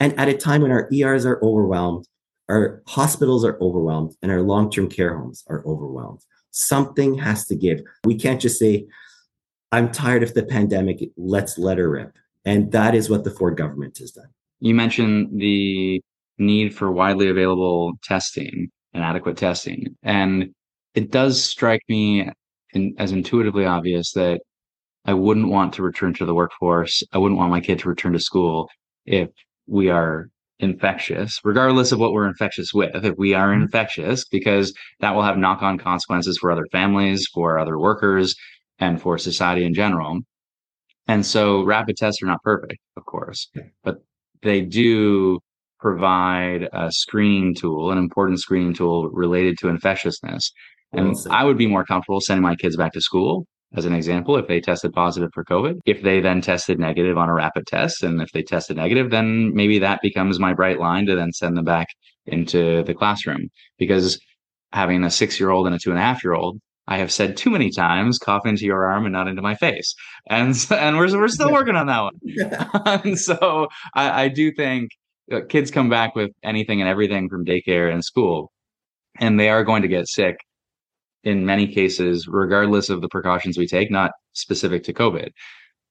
And 0.00 0.18
at 0.18 0.28
a 0.28 0.34
time 0.34 0.62
when 0.62 0.70
our 0.70 0.88
ERs 0.92 1.26
are 1.26 1.40
overwhelmed, 1.42 2.06
our 2.48 2.82
hospitals 2.86 3.44
are 3.44 3.58
overwhelmed, 3.60 4.14
and 4.22 4.30
our 4.30 4.42
long 4.42 4.70
term 4.70 4.88
care 4.88 5.16
homes 5.16 5.44
are 5.48 5.64
overwhelmed, 5.66 6.20
something 6.50 7.18
has 7.18 7.46
to 7.46 7.54
give. 7.54 7.80
We 8.04 8.16
can't 8.16 8.40
just 8.40 8.58
say, 8.58 8.86
I'm 9.72 9.90
tired 9.90 10.22
of 10.22 10.34
the 10.34 10.44
pandemic, 10.44 11.10
let's 11.16 11.58
let 11.58 11.78
her 11.78 11.90
rip. 11.90 12.16
And 12.44 12.70
that 12.72 12.94
is 12.94 13.08
what 13.08 13.24
the 13.24 13.30
Ford 13.30 13.56
government 13.56 13.98
has 13.98 14.12
done. 14.12 14.28
You 14.60 14.74
mentioned 14.74 15.40
the 15.40 16.02
need 16.38 16.74
for 16.74 16.90
widely 16.92 17.28
available 17.28 17.94
testing 18.02 18.70
and 18.92 19.02
adequate 19.02 19.36
testing. 19.36 19.96
And 20.02 20.54
it 20.94 21.10
does 21.10 21.42
strike 21.42 21.82
me 21.88 22.30
in, 22.74 22.94
as 22.98 23.12
intuitively 23.12 23.64
obvious 23.64 24.12
that 24.12 24.40
I 25.04 25.14
wouldn't 25.14 25.48
want 25.48 25.74
to 25.74 25.82
return 25.82 26.14
to 26.14 26.24
the 26.24 26.34
workforce. 26.34 27.02
I 27.12 27.18
wouldn't 27.18 27.38
want 27.38 27.50
my 27.50 27.60
kid 27.60 27.78
to 27.80 27.88
return 27.88 28.12
to 28.12 28.18
school 28.18 28.68
if 29.04 29.28
we 29.66 29.90
are 29.90 30.28
infectious, 30.58 31.40
regardless 31.44 31.92
of 31.92 31.98
what 31.98 32.12
we're 32.12 32.28
infectious 32.28 32.72
with. 32.72 33.04
If 33.04 33.16
we 33.18 33.34
are 33.34 33.48
mm-hmm. 33.48 33.62
infectious, 33.62 34.24
because 34.26 34.72
that 35.00 35.14
will 35.14 35.22
have 35.22 35.38
knock 35.38 35.62
on 35.62 35.78
consequences 35.78 36.38
for 36.38 36.50
other 36.50 36.66
families, 36.72 37.26
for 37.32 37.58
other 37.58 37.78
workers, 37.78 38.34
and 38.78 39.00
for 39.00 39.18
society 39.18 39.64
in 39.64 39.74
general. 39.74 40.20
And 41.06 41.24
so 41.24 41.62
rapid 41.62 41.96
tests 41.96 42.22
are 42.22 42.26
not 42.26 42.42
perfect, 42.42 42.78
of 42.96 43.04
course, 43.04 43.50
but 43.82 43.98
they 44.42 44.62
do 44.62 45.40
provide 45.78 46.68
a 46.72 46.90
screening 46.90 47.54
tool, 47.54 47.90
an 47.90 47.98
important 47.98 48.40
screening 48.40 48.72
tool 48.72 49.10
related 49.10 49.58
to 49.58 49.68
infectiousness 49.68 50.50
and 50.96 51.16
I 51.30 51.44
would 51.44 51.58
be 51.58 51.66
more 51.66 51.84
comfortable 51.84 52.20
sending 52.20 52.42
my 52.42 52.56
kids 52.56 52.76
back 52.76 52.92
to 52.92 53.00
school 53.00 53.46
as 53.76 53.84
an 53.84 53.94
example, 53.94 54.36
if 54.36 54.46
they 54.46 54.60
tested 54.60 54.92
positive 54.92 55.30
for 55.34 55.44
COVID, 55.44 55.80
if 55.84 56.02
they 56.02 56.20
then 56.20 56.40
tested 56.40 56.78
negative 56.78 57.18
on 57.18 57.28
a 57.28 57.34
rapid 57.34 57.66
test, 57.66 58.02
and 58.02 58.20
if 58.22 58.30
they 58.32 58.42
tested 58.42 58.76
negative, 58.76 59.10
then 59.10 59.52
maybe 59.54 59.78
that 59.80 60.00
becomes 60.00 60.38
my 60.38 60.54
bright 60.54 60.78
line 60.78 61.06
to 61.06 61.16
then 61.16 61.32
send 61.32 61.56
them 61.56 61.64
back 61.64 61.88
into 62.26 62.84
the 62.84 62.94
classroom. 62.94 63.48
Because 63.78 64.20
having 64.72 65.02
a 65.02 65.10
six 65.10 65.40
year 65.40 65.50
old 65.50 65.66
and 65.66 65.74
a 65.74 65.78
two 65.78 65.90
and 65.90 65.98
a 65.98 66.02
half 66.02 66.22
year 66.22 66.34
old, 66.34 66.60
I 66.86 66.98
have 66.98 67.10
said 67.10 67.36
too 67.36 67.50
many 67.50 67.70
times, 67.70 68.18
cough 68.18 68.46
into 68.46 68.64
your 68.64 68.84
arm 68.84 69.06
and 69.06 69.12
not 69.12 69.26
into 69.26 69.42
my 69.42 69.56
face. 69.56 69.94
And, 70.28 70.54
and 70.70 70.96
we're, 70.96 71.18
we're 71.18 71.28
still 71.28 71.52
working 71.52 71.76
on 71.76 71.86
that 71.88 72.00
one. 72.00 72.20
and 73.04 73.18
so 73.18 73.68
I, 73.94 74.24
I 74.24 74.28
do 74.28 74.52
think 74.52 74.90
uh, 75.32 75.40
kids 75.48 75.70
come 75.70 75.88
back 75.88 76.14
with 76.14 76.30
anything 76.44 76.80
and 76.80 76.88
everything 76.88 77.28
from 77.28 77.44
daycare 77.44 77.92
and 77.92 78.04
school, 78.04 78.52
and 79.18 79.40
they 79.40 79.48
are 79.48 79.64
going 79.64 79.82
to 79.82 79.88
get 79.88 80.06
sick 80.06 80.36
in 81.24 81.46
many 81.46 81.66
cases, 81.66 82.28
regardless 82.28 82.90
of 82.90 83.00
the 83.00 83.08
precautions 83.08 83.58
we 83.58 83.66
take, 83.66 83.90
not 83.90 84.12
specific 84.32 84.84
to 84.84 84.92
COVID. 84.92 85.30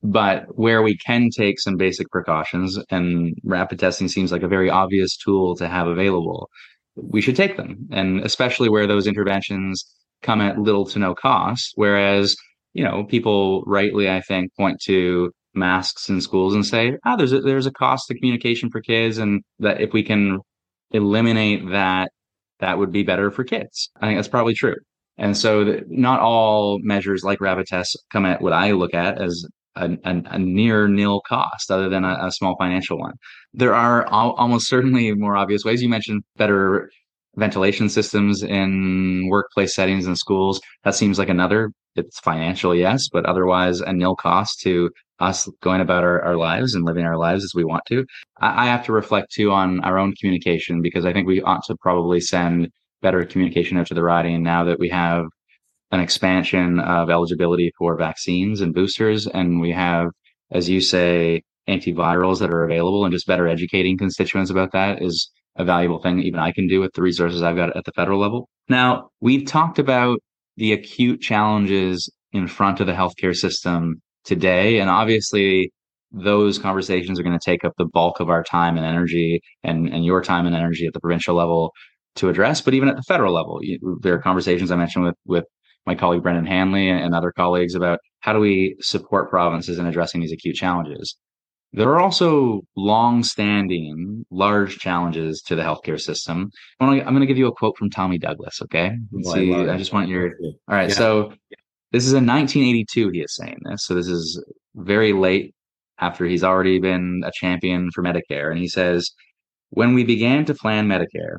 But 0.03 0.57
where 0.57 0.81
we 0.81 0.97
can 0.97 1.29
take 1.35 1.59
some 1.59 1.77
basic 1.77 2.09
precautions, 2.11 2.77
and 2.89 3.33
rapid 3.43 3.79
testing 3.79 4.07
seems 4.07 4.31
like 4.31 4.43
a 4.43 4.47
very 4.47 4.69
obvious 4.69 5.17
tool 5.17 5.55
to 5.55 5.67
have 5.67 5.87
available, 5.87 6.49
we 6.95 7.21
should 7.21 7.37
take 7.37 7.57
them. 7.57 7.87
And 7.91 8.19
especially 8.21 8.69
where 8.69 8.85
those 8.85 9.07
interventions 9.07 9.85
come 10.21 10.41
at 10.41 10.59
little 10.59 10.85
to 10.87 10.99
no 10.99 11.15
cost. 11.15 11.71
Whereas, 11.75 12.35
you 12.73 12.83
know, 12.83 13.05
people 13.05 13.63
rightly, 13.65 14.09
I 14.09 14.21
think, 14.21 14.53
point 14.55 14.81
to 14.85 15.31
masks 15.53 16.09
in 16.09 16.19
schools 16.19 16.53
and 16.53 16.65
say, 16.65 16.97
ah, 17.05 17.13
oh, 17.13 17.17
there's 17.17 17.31
there's 17.31 17.65
a 17.65 17.71
cost 17.71 18.07
to 18.07 18.15
communication 18.15 18.69
for 18.69 18.81
kids, 18.81 19.17
and 19.19 19.41
that 19.59 19.79
if 19.79 19.93
we 19.93 20.03
can 20.03 20.39
eliminate 20.91 21.69
that, 21.71 22.11
that 22.59 22.77
would 22.77 22.91
be 22.91 23.03
better 23.03 23.31
for 23.31 23.43
kids. 23.43 23.89
I 24.01 24.07
think 24.07 24.17
that's 24.17 24.27
probably 24.27 24.53
true. 24.53 24.75
And 25.17 25.37
so 25.37 25.63
the, 25.63 25.83
not 25.87 26.19
all 26.19 26.79
measures 26.81 27.23
like 27.23 27.41
rapid 27.41 27.67
tests 27.67 27.95
come 28.11 28.25
at 28.25 28.41
what 28.41 28.53
I 28.53 28.71
look 28.71 28.93
at 28.93 29.21
as 29.21 29.45
a, 29.75 29.91
a, 30.03 30.23
a 30.25 30.39
near 30.39 30.87
nil 30.87 31.21
cost 31.27 31.71
other 31.71 31.89
than 31.89 32.03
a, 32.03 32.17
a 32.27 32.31
small 32.31 32.55
financial 32.57 32.97
one. 32.97 33.13
There 33.53 33.75
are 33.75 34.05
al- 34.11 34.33
almost 34.33 34.67
certainly 34.67 35.13
more 35.13 35.37
obvious 35.37 35.63
ways. 35.63 35.81
You 35.81 35.89
mentioned 35.89 36.23
better 36.37 36.89
ventilation 37.35 37.89
systems 37.89 38.43
in 38.43 39.27
workplace 39.29 39.73
settings 39.75 40.05
and 40.05 40.17
schools. 40.17 40.61
That 40.83 40.95
seems 40.95 41.17
like 41.17 41.29
another. 41.29 41.71
It's 41.95 42.19
financial, 42.19 42.73
yes, 42.75 43.07
but 43.11 43.25
otherwise 43.25 43.79
a 43.81 43.93
nil 43.93 44.15
cost 44.15 44.61
to 44.61 44.89
us 45.19 45.47
going 45.61 45.79
about 45.79 46.03
our, 46.03 46.21
our 46.23 46.35
lives 46.37 46.73
and 46.73 46.85
living 46.85 47.05
our 47.05 47.17
lives 47.17 47.43
as 47.43 47.53
we 47.55 47.63
want 47.63 47.83
to. 47.87 48.03
I, 48.39 48.63
I 48.63 48.65
have 48.65 48.83
to 48.85 48.91
reflect 48.91 49.31
too 49.31 49.51
on 49.51 49.79
our 49.83 49.99
own 49.99 50.13
communication 50.19 50.81
because 50.81 51.05
I 51.05 51.13
think 51.13 51.27
we 51.27 51.41
ought 51.41 51.63
to 51.65 51.75
probably 51.81 52.19
send 52.19 52.69
better 53.03 53.23
communication 53.25 53.83
to 53.85 53.93
the 53.93 54.01
riding 54.01 54.41
now 54.41 54.63
that 54.63 54.79
we 54.79 54.89
have 54.89 55.25
an 55.91 55.99
expansion 55.99 56.79
of 56.79 57.11
eligibility 57.11 57.71
for 57.77 57.95
vaccines 57.95 58.61
and 58.61 58.73
boosters. 58.73 59.27
And 59.27 59.61
we 59.61 59.71
have, 59.71 60.07
as 60.49 60.67
you 60.67 60.81
say, 60.81 61.43
antivirals 61.69 62.39
that 62.39 62.49
are 62.49 62.63
available 62.63 63.05
and 63.05 63.13
just 63.13 63.27
better 63.27 63.47
educating 63.47 63.97
constituents 63.97 64.49
about 64.49 64.71
that 64.71 65.03
is 65.03 65.29
a 65.55 65.63
valuable 65.63 66.01
thing 66.01 66.17
that 66.17 66.23
even 66.23 66.39
I 66.39 66.51
can 66.51 66.67
do 66.67 66.79
with 66.79 66.93
the 66.93 67.03
resources 67.03 67.43
I've 67.43 67.55
got 67.55 67.77
at 67.77 67.85
the 67.85 67.91
federal 67.91 68.19
level. 68.19 68.49
Now, 68.69 69.09
we've 69.21 69.45
talked 69.45 69.77
about 69.77 70.19
the 70.57 70.73
acute 70.73 71.21
challenges 71.21 72.11
in 72.31 72.47
front 72.47 72.79
of 72.79 72.87
the 72.87 72.93
healthcare 72.93 73.35
system 73.35 74.01
today. 74.23 74.79
And 74.79 74.89
obviously, 74.89 75.71
those 76.11 76.57
conversations 76.57 77.19
are 77.19 77.23
going 77.23 77.37
to 77.37 77.43
take 77.43 77.63
up 77.63 77.73
the 77.77 77.85
bulk 77.85 78.19
of 78.19 78.29
our 78.29 78.43
time 78.43 78.77
and 78.77 78.85
energy 78.85 79.41
and, 79.63 79.87
and 79.89 80.05
your 80.05 80.21
time 80.21 80.45
and 80.45 80.55
energy 80.55 80.85
at 80.85 80.93
the 80.93 80.99
provincial 80.99 81.35
level 81.35 81.71
to 82.15 82.29
address. 82.29 82.61
But 82.61 82.73
even 82.73 82.89
at 82.89 82.95
the 82.95 83.03
federal 83.03 83.33
level, 83.33 83.59
you, 83.61 83.99
there 84.01 84.13
are 84.13 84.19
conversations 84.19 84.71
I 84.71 84.75
mentioned 84.75 85.05
with 85.05 85.15
with 85.25 85.45
my 85.85 85.95
colleague 85.95 86.23
Brendan 86.23 86.45
Hanley 86.45 86.89
and 86.89 87.13
other 87.13 87.31
colleagues 87.31 87.75
about 87.75 87.99
how 88.21 88.33
do 88.33 88.39
we 88.39 88.75
support 88.79 89.29
provinces 89.29 89.79
in 89.79 89.85
addressing 89.85 90.21
these 90.21 90.31
acute 90.31 90.55
challenges. 90.55 91.17
There 91.75 91.89
are 91.89 91.99
also 91.99 92.61
long-standing, 92.77 94.25
large 94.29 94.77
challenges 94.77 95.41
to 95.47 95.55
the 95.55 95.63
healthcare 95.63 95.99
system. 95.99 96.51
I'm 96.79 96.99
going 96.99 97.19
to 97.19 97.25
give 97.25 97.37
you 97.37 97.47
a 97.47 97.51
quote 97.51 97.75
from 97.77 97.89
Tommy 97.89 98.19
Douglas. 98.19 98.61
Okay, 98.61 98.95
well, 99.11 99.33
see. 99.33 99.53
I, 99.53 99.73
I, 99.73 99.77
just 99.77 99.91
want 99.91 100.07
your. 100.07 100.33
All 100.67 100.75
right, 100.75 100.89
yeah. 100.89 100.95
so 100.95 101.33
this 101.91 102.05
is 102.05 102.13
in 102.13 102.27
1982. 102.27 103.09
He 103.09 103.21
is 103.21 103.35
saying 103.35 103.57
this, 103.63 103.85
so 103.85 103.95
this 103.95 104.07
is 104.07 104.41
very 104.75 105.13
late 105.13 105.55
after 105.97 106.25
he's 106.25 106.43
already 106.43 106.79
been 106.79 107.23
a 107.25 107.31
champion 107.33 107.89
for 107.91 108.03
Medicare, 108.03 108.51
and 108.51 108.59
he 108.59 108.67
says, 108.67 109.11
"When 109.71 109.95
we 109.95 110.03
began 110.03 110.45
to 110.45 110.53
plan 110.53 110.87
Medicare, 110.87 111.37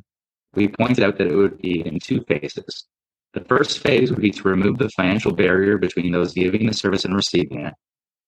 we 0.54 0.68
pointed 0.68 1.04
out 1.04 1.18
that 1.18 1.28
it 1.28 1.36
would 1.36 1.58
be 1.58 1.86
in 1.86 1.98
two 1.98 2.22
phases. 2.28 2.86
The 3.32 3.44
first 3.44 3.80
phase 3.80 4.10
would 4.10 4.20
be 4.20 4.30
to 4.30 4.48
remove 4.48 4.78
the 4.78 4.88
financial 4.90 5.32
barrier 5.32 5.76
between 5.76 6.12
those 6.12 6.34
giving 6.34 6.66
the 6.66 6.74
service 6.74 7.04
and 7.04 7.14
receiving 7.14 7.60
it. 7.60 7.74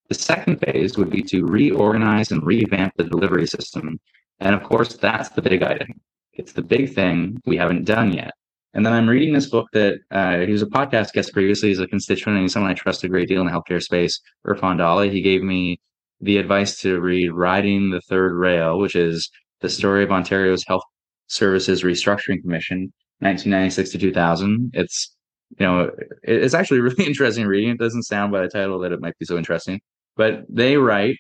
The 0.09 0.15
second 0.15 0.61
phase 0.61 0.97
would 0.99 1.11
be 1.11 1.23
to 1.23 1.47
reorganize 1.47 2.31
and 2.33 2.45
revamp 2.45 2.95
the 2.97 3.05
delivery 3.05 3.47
system. 3.47 3.99
And 4.41 4.55
of 4.55 4.63
course, 4.63 4.95
that's 4.95 5.29
the 5.31 5.43
big 5.43 5.63
item. 5.63 6.01
It's 6.33 6.53
the 6.53 6.63
big 6.63 6.95
thing 6.95 7.41
we 7.47 7.57
haven't 7.57 7.85
done 7.85 8.13
yet. 8.13 8.33
And 8.75 8.85
then 8.85 8.93
I'm 8.93 9.09
reading 9.09 9.33
this 9.33 9.49
book 9.49 9.69
that 9.73 9.99
uh, 10.11 10.41
he 10.41 10.53
was 10.53 10.63
a 10.63 10.67
podcast 10.67 11.13
guest 11.13 11.33
previously. 11.33 11.71
He's 11.71 11.81
a 11.81 11.87
constituent 11.87 12.37
and 12.37 12.45
he's 12.45 12.53
someone 12.53 12.71
I 12.71 12.75
trust 12.75 13.05
a 13.05 13.09
great 13.09 13.29
deal 13.29 13.41
in 13.41 13.47
the 13.47 13.53
healthcare 13.53 13.83
space. 13.83 14.21
Irfan 14.47 14.77
Dhalla. 14.77 15.11
He 15.11 15.23
gave 15.23 15.43
me 15.43 15.81
the 16.21 16.37
advice 16.37 16.81
to 16.81 17.01
read 17.01 17.33
Riding 17.33 17.91
the 17.91 18.03
Third 18.03 18.35
Rail, 18.35 18.79
which 18.79 18.95
is 18.95 19.31
the 19.61 19.71
story 19.71 20.05
of 20.05 20.13
Ontario's 20.13 20.65
health 20.67 20.83
Services 21.29 21.83
Restructuring 21.83 22.43
Commission, 22.43 22.93
1996 23.21 23.91
to 23.91 23.99
2000. 23.99 24.71
It's 24.75 25.15
you 25.59 25.67
know 25.67 25.91
it's 26.23 26.55
actually 26.55 26.81
really 26.89 27.05
interesting 27.05 27.47
reading. 27.47 27.71
It 27.71 27.79
doesn't 27.79 28.05
sound 28.05 28.33
by 28.33 28.43
the 28.43 28.49
title 28.49 28.79
that 28.81 28.93
it 28.93 29.01
might 29.01 29.19
be 29.19 29.27
so 29.27 29.37
interesting, 29.37 29.81
but 30.17 30.45
they 30.49 30.77
write 30.77 31.17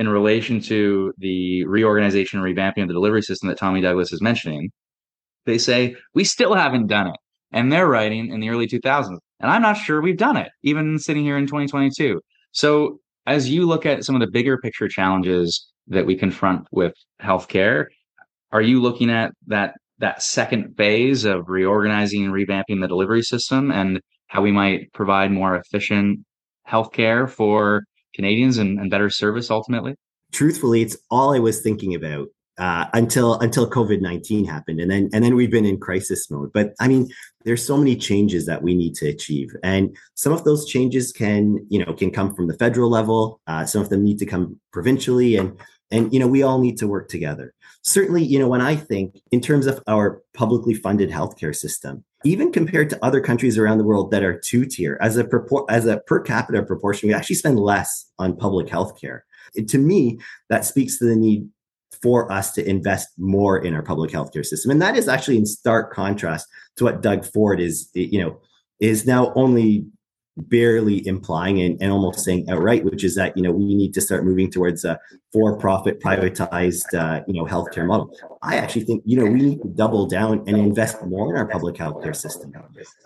in 0.00 0.08
relation 0.08 0.60
to 0.62 1.12
the 1.18 1.64
reorganization 1.66 2.40
and 2.40 2.56
revamping 2.56 2.82
of 2.82 2.88
the 2.88 2.94
delivery 2.94 3.20
system 3.20 3.48
that 3.50 3.58
Tommy 3.58 3.82
Douglas 3.82 4.12
is 4.14 4.22
mentioning, 4.22 4.70
they 5.44 5.58
say 5.58 5.94
we 6.14 6.24
still 6.24 6.54
haven't 6.54 6.86
done 6.86 7.08
it. 7.08 7.16
And 7.52 7.70
they're 7.70 7.86
writing 7.86 8.32
in 8.32 8.40
the 8.40 8.48
early 8.48 8.66
2000s. 8.66 9.18
And 9.40 9.50
I'm 9.50 9.60
not 9.60 9.76
sure 9.76 10.00
we've 10.00 10.16
done 10.16 10.38
it, 10.38 10.48
even 10.62 10.98
sitting 10.98 11.22
here 11.22 11.36
in 11.36 11.46
2022. 11.46 12.18
So, 12.52 12.98
as 13.26 13.50
you 13.50 13.66
look 13.66 13.84
at 13.84 14.04
some 14.04 14.14
of 14.14 14.22
the 14.22 14.30
bigger 14.30 14.56
picture 14.56 14.88
challenges 14.88 15.68
that 15.88 16.06
we 16.06 16.16
confront 16.16 16.66
with 16.72 16.94
healthcare, 17.20 17.86
are 18.52 18.62
you 18.62 18.80
looking 18.80 19.10
at 19.10 19.32
that 19.46 19.74
that 19.98 20.22
second 20.22 20.74
phase 20.76 21.24
of 21.24 21.48
reorganizing 21.48 22.24
and 22.24 22.32
revamping 22.32 22.80
the 22.80 22.88
delivery 22.88 23.22
system 23.22 23.70
and 23.70 24.00
how 24.28 24.40
we 24.40 24.50
might 24.50 24.92
provide 24.92 25.30
more 25.30 25.56
efficient 25.56 26.20
healthcare 26.66 27.28
for 27.28 27.82
Canadians 28.14 28.58
and, 28.58 28.80
and 28.80 28.90
better 28.90 29.10
service 29.10 29.50
ultimately? 29.50 29.94
Truthfully, 30.32 30.82
it's 30.82 30.96
all 31.10 31.34
I 31.34 31.38
was 31.38 31.60
thinking 31.60 31.94
about 31.94 32.28
uh, 32.58 32.86
until 32.92 33.38
until 33.40 33.68
COVID 33.68 34.00
nineteen 34.00 34.44
happened, 34.44 34.80
and 34.80 34.90
then 34.90 35.08
and 35.12 35.24
then 35.24 35.34
we've 35.34 35.50
been 35.50 35.64
in 35.64 35.80
crisis 35.80 36.30
mode. 36.30 36.50
But 36.52 36.72
I 36.78 36.88
mean, 36.88 37.08
there's 37.44 37.66
so 37.66 37.76
many 37.76 37.96
changes 37.96 38.46
that 38.46 38.62
we 38.62 38.74
need 38.74 38.94
to 38.96 39.08
achieve, 39.08 39.48
and 39.62 39.96
some 40.14 40.32
of 40.32 40.44
those 40.44 40.66
changes 40.66 41.10
can 41.10 41.66
you 41.68 41.84
know 41.84 41.92
can 41.94 42.10
come 42.10 42.34
from 42.34 42.48
the 42.48 42.56
federal 42.58 42.90
level. 42.90 43.40
Uh, 43.46 43.64
some 43.64 43.82
of 43.82 43.88
them 43.88 44.04
need 44.04 44.18
to 44.18 44.26
come 44.26 44.60
provincially, 44.72 45.36
and 45.36 45.58
and 45.90 46.12
you 46.12 46.20
know 46.20 46.28
we 46.28 46.42
all 46.42 46.60
need 46.60 46.76
to 46.78 46.86
work 46.86 47.08
together. 47.08 47.52
Certainly, 47.82 48.24
you 48.24 48.38
know 48.38 48.48
when 48.48 48.60
I 48.60 48.76
think 48.76 49.20
in 49.30 49.40
terms 49.40 49.66
of 49.66 49.82
our 49.86 50.22
publicly 50.34 50.74
funded 50.74 51.10
healthcare 51.10 51.54
system, 51.54 52.04
even 52.24 52.52
compared 52.52 52.90
to 52.90 53.04
other 53.04 53.20
countries 53.20 53.56
around 53.56 53.78
the 53.78 53.84
world 53.84 54.10
that 54.10 54.22
are 54.22 54.38
two 54.38 54.66
tier, 54.66 54.98
as 55.00 55.16
a 55.16 55.26
as 55.68 55.86
a 55.86 55.98
per 56.00 56.20
capita 56.20 56.62
proportion, 56.62 57.08
we 57.08 57.14
actually 57.14 57.36
spend 57.36 57.58
less 57.58 58.10
on 58.18 58.36
public 58.36 58.66
healthcare. 58.66 59.20
To 59.66 59.78
me, 59.78 60.18
that 60.50 60.64
speaks 60.64 60.98
to 60.98 61.06
the 61.06 61.16
need 61.16 61.48
for 62.02 62.30
us 62.30 62.52
to 62.52 62.68
invest 62.68 63.08
more 63.18 63.58
in 63.58 63.74
our 63.74 63.82
public 63.82 64.10
healthcare 64.10 64.44
system. 64.44 64.70
And 64.70 64.80
that 64.80 64.96
is 64.96 65.08
actually 65.08 65.38
in 65.38 65.46
stark 65.46 65.92
contrast 65.92 66.46
to 66.76 66.84
what 66.84 67.02
Doug 67.02 67.24
Ford 67.24 67.60
is, 67.60 67.90
you 67.94 68.20
know, 68.20 68.40
is 68.78 69.06
now 69.06 69.32
only 69.34 69.86
barely 70.48 71.06
implying 71.06 71.60
and, 71.60 71.80
and 71.80 71.92
almost 71.92 72.20
saying 72.20 72.48
outright, 72.50 72.84
which 72.84 73.04
is 73.04 73.14
that 73.14 73.36
you 73.36 73.42
know 73.42 73.52
we 73.52 73.74
need 73.74 73.94
to 73.94 74.00
start 74.00 74.24
moving 74.24 74.50
towards 74.50 74.84
a 74.84 74.98
for-profit, 75.32 76.00
privatized 76.00 76.94
uh, 76.94 77.22
you 77.26 77.34
know 77.34 77.44
healthcare 77.46 77.86
model. 77.86 78.14
I 78.42 78.56
actually 78.56 78.84
think 78.84 79.02
you 79.04 79.16
know 79.16 79.24
we 79.24 79.40
need 79.40 79.62
to 79.62 79.68
double 79.68 80.06
down 80.06 80.44
and 80.46 80.56
invest 80.56 81.04
more 81.06 81.34
in 81.34 81.38
our 81.38 81.46
public 81.46 81.76
healthcare 81.76 82.16
system, 82.16 82.52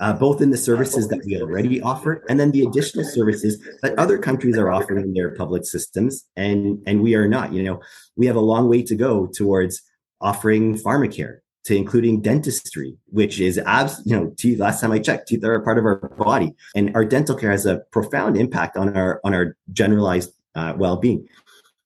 uh, 0.01 0.13
both 0.13 0.41
in 0.41 0.51
the 0.51 0.57
services 0.57 1.09
that 1.09 1.23
we 1.25 1.41
already 1.41 1.81
offer 1.81 2.25
and 2.29 2.39
then 2.39 2.51
the 2.51 2.65
additional 2.65 3.05
services 3.05 3.61
that 3.83 3.99
other 3.99 4.19
countries 4.19 4.57
are 4.57 4.71
offering 4.71 5.05
in 5.05 5.15
their 5.15 5.35
public 5.35 5.65
systems, 5.65 6.27
and 6.37 6.83
and 6.87 7.03
we 7.03 7.15
are 7.15 7.29
not. 7.29 7.53
You 7.53 7.63
know, 7.63 7.81
we 8.17 8.27
have 8.27 8.37
a 8.37 8.41
long 8.41 8.69
way 8.69 8.83
to 8.83 8.95
go 8.95 9.27
towards 9.27 9.83
offering 10.21 10.77
pharmacare 10.77 11.41
to 11.65 11.77
including 11.77 12.21
dentistry, 12.21 12.97
which 13.07 13.41
is 13.41 13.59
abs, 13.59 14.03
you 14.05 14.15
know, 14.15 14.33
teeth. 14.37 14.59
Last 14.59 14.81
time 14.81 14.93
I 14.93 14.99
checked, 14.99 15.29
teeth 15.29 15.45
are 15.45 15.55
a 15.55 15.63
part 15.63 15.79
of 15.79 15.85
our 15.87 15.97
body, 16.19 16.55
and 16.75 16.95
our 16.95 17.05
dental 17.05 17.37
care 17.37 17.51
has 17.51 17.67
a 17.67 17.83
profound 17.91 18.37
impact 18.37 18.77
on 18.77 18.97
our 18.97 19.21
on 19.25 19.35
our 19.35 19.57
generalized 19.73 20.33
uh, 20.55 20.75
well 20.77 20.97
being. 20.97 21.27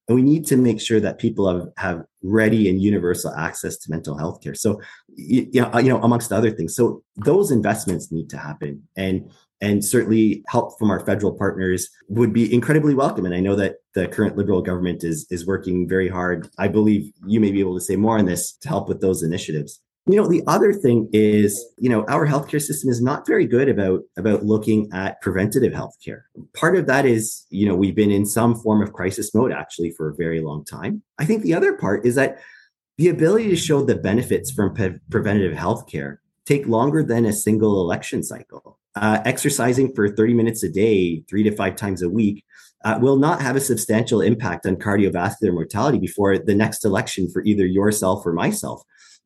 And 0.08 0.16
we 0.16 0.22
need 0.22 0.46
to 0.46 0.56
make 0.56 0.80
sure 0.80 1.00
that 1.00 1.18
people 1.18 1.46
have, 1.52 1.68
have 1.76 2.04
ready 2.22 2.68
and 2.70 2.80
universal 2.80 3.32
access 3.34 3.76
to 3.76 3.90
mental 3.90 4.16
health 4.16 4.42
care. 4.42 4.54
So, 4.54 4.80
you 5.16 5.48
know, 5.52 5.78
you 5.78 5.90
know, 5.90 6.02
amongst 6.02 6.32
other 6.32 6.50
things. 6.50 6.74
So 6.74 7.02
those 7.16 7.50
investments 7.50 8.10
need 8.10 8.30
to 8.30 8.38
happen. 8.38 8.88
And 8.96 9.30
and 9.60 9.84
certainly 9.84 10.44
help 10.48 10.78
from 10.78 10.90
our 10.90 11.04
federal 11.04 11.32
partners 11.32 11.88
would 12.08 12.32
be 12.32 12.52
incredibly 12.52 12.94
welcome. 12.94 13.24
And 13.24 13.34
I 13.34 13.40
know 13.40 13.56
that 13.56 13.76
the 13.94 14.08
current 14.08 14.36
Liberal 14.36 14.62
government 14.62 15.04
is 15.04 15.26
is 15.30 15.46
working 15.46 15.88
very 15.88 16.08
hard. 16.08 16.48
I 16.58 16.68
believe 16.68 17.12
you 17.26 17.40
may 17.40 17.52
be 17.52 17.60
able 17.60 17.78
to 17.78 17.84
say 17.84 17.96
more 17.96 18.18
on 18.18 18.26
this 18.26 18.52
to 18.58 18.68
help 18.68 18.88
with 18.88 19.00
those 19.00 19.22
initiatives. 19.22 19.80
You 20.06 20.16
know, 20.16 20.26
the 20.26 20.42
other 20.46 20.72
thing 20.72 21.10
is, 21.12 21.62
you 21.76 21.90
know, 21.90 22.04
our 22.06 22.26
healthcare 22.26 22.62
system 22.62 22.88
is 22.88 23.02
not 23.02 23.26
very 23.26 23.46
good 23.46 23.68
about 23.68 24.00
about 24.16 24.44
looking 24.44 24.88
at 24.92 25.20
preventative 25.20 25.72
healthcare. 25.72 26.22
Part 26.54 26.76
of 26.76 26.86
that 26.86 27.04
is, 27.04 27.44
you 27.50 27.66
know, 27.66 27.74
we've 27.74 27.96
been 27.96 28.10
in 28.10 28.24
some 28.24 28.54
form 28.56 28.80
of 28.82 28.92
crisis 28.92 29.34
mode 29.34 29.52
actually 29.52 29.90
for 29.90 30.08
a 30.08 30.14
very 30.14 30.40
long 30.40 30.64
time. 30.64 31.02
I 31.18 31.24
think 31.26 31.42
the 31.42 31.54
other 31.54 31.74
part 31.74 32.06
is 32.06 32.14
that 32.14 32.38
the 32.96 33.08
ability 33.08 33.48
to 33.50 33.56
show 33.56 33.84
the 33.84 33.94
benefits 33.94 34.50
from 34.50 34.74
pre- 34.74 34.98
preventative 35.10 35.56
healthcare 35.56 36.18
take 36.48 36.66
longer 36.66 37.02
than 37.02 37.26
a 37.26 37.32
single 37.32 37.82
election 37.82 38.22
cycle. 38.22 38.78
Uh, 38.96 39.20
exercising 39.26 39.94
for 39.94 40.08
30 40.08 40.32
minutes 40.32 40.62
a 40.62 40.68
day, 40.68 41.22
three 41.28 41.42
to 41.42 41.54
five 41.54 41.76
times 41.76 42.02
a 42.02 42.08
week, 42.08 42.44
uh, 42.84 42.98
will 43.00 43.16
not 43.16 43.42
have 43.42 43.54
a 43.54 43.60
substantial 43.60 44.22
impact 44.22 44.64
on 44.64 44.76
cardiovascular 44.76 45.52
mortality 45.52 45.98
before 45.98 46.38
the 46.38 46.54
next 46.54 46.84
election 46.84 47.28
for 47.30 47.42
either 47.44 47.66
yourself 47.66 48.24
or 48.24 48.32
myself. 48.32 48.82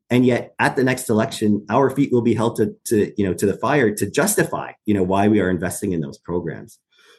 And 0.09 0.25
yet, 0.25 0.53
at 0.59 0.75
the 0.75 0.83
next 0.83 1.09
election, 1.09 1.65
our 1.69 1.89
feet 1.89 2.11
will 2.11 2.21
be 2.21 2.33
held 2.33 2.57
to, 2.57 2.75
to 2.87 3.13
you 3.17 3.25
know 3.25 3.33
to 3.33 3.45
the 3.45 3.57
fire 3.57 3.89
to 3.95 4.09
justify 4.09 4.73
you 4.85 4.93
know 4.93 5.01
why 5.01 5.27
we 5.27 5.39
are 5.39 5.49
investing 5.49 5.93
in 5.93 6.01
those 6.01 6.19
programs. 6.19 6.77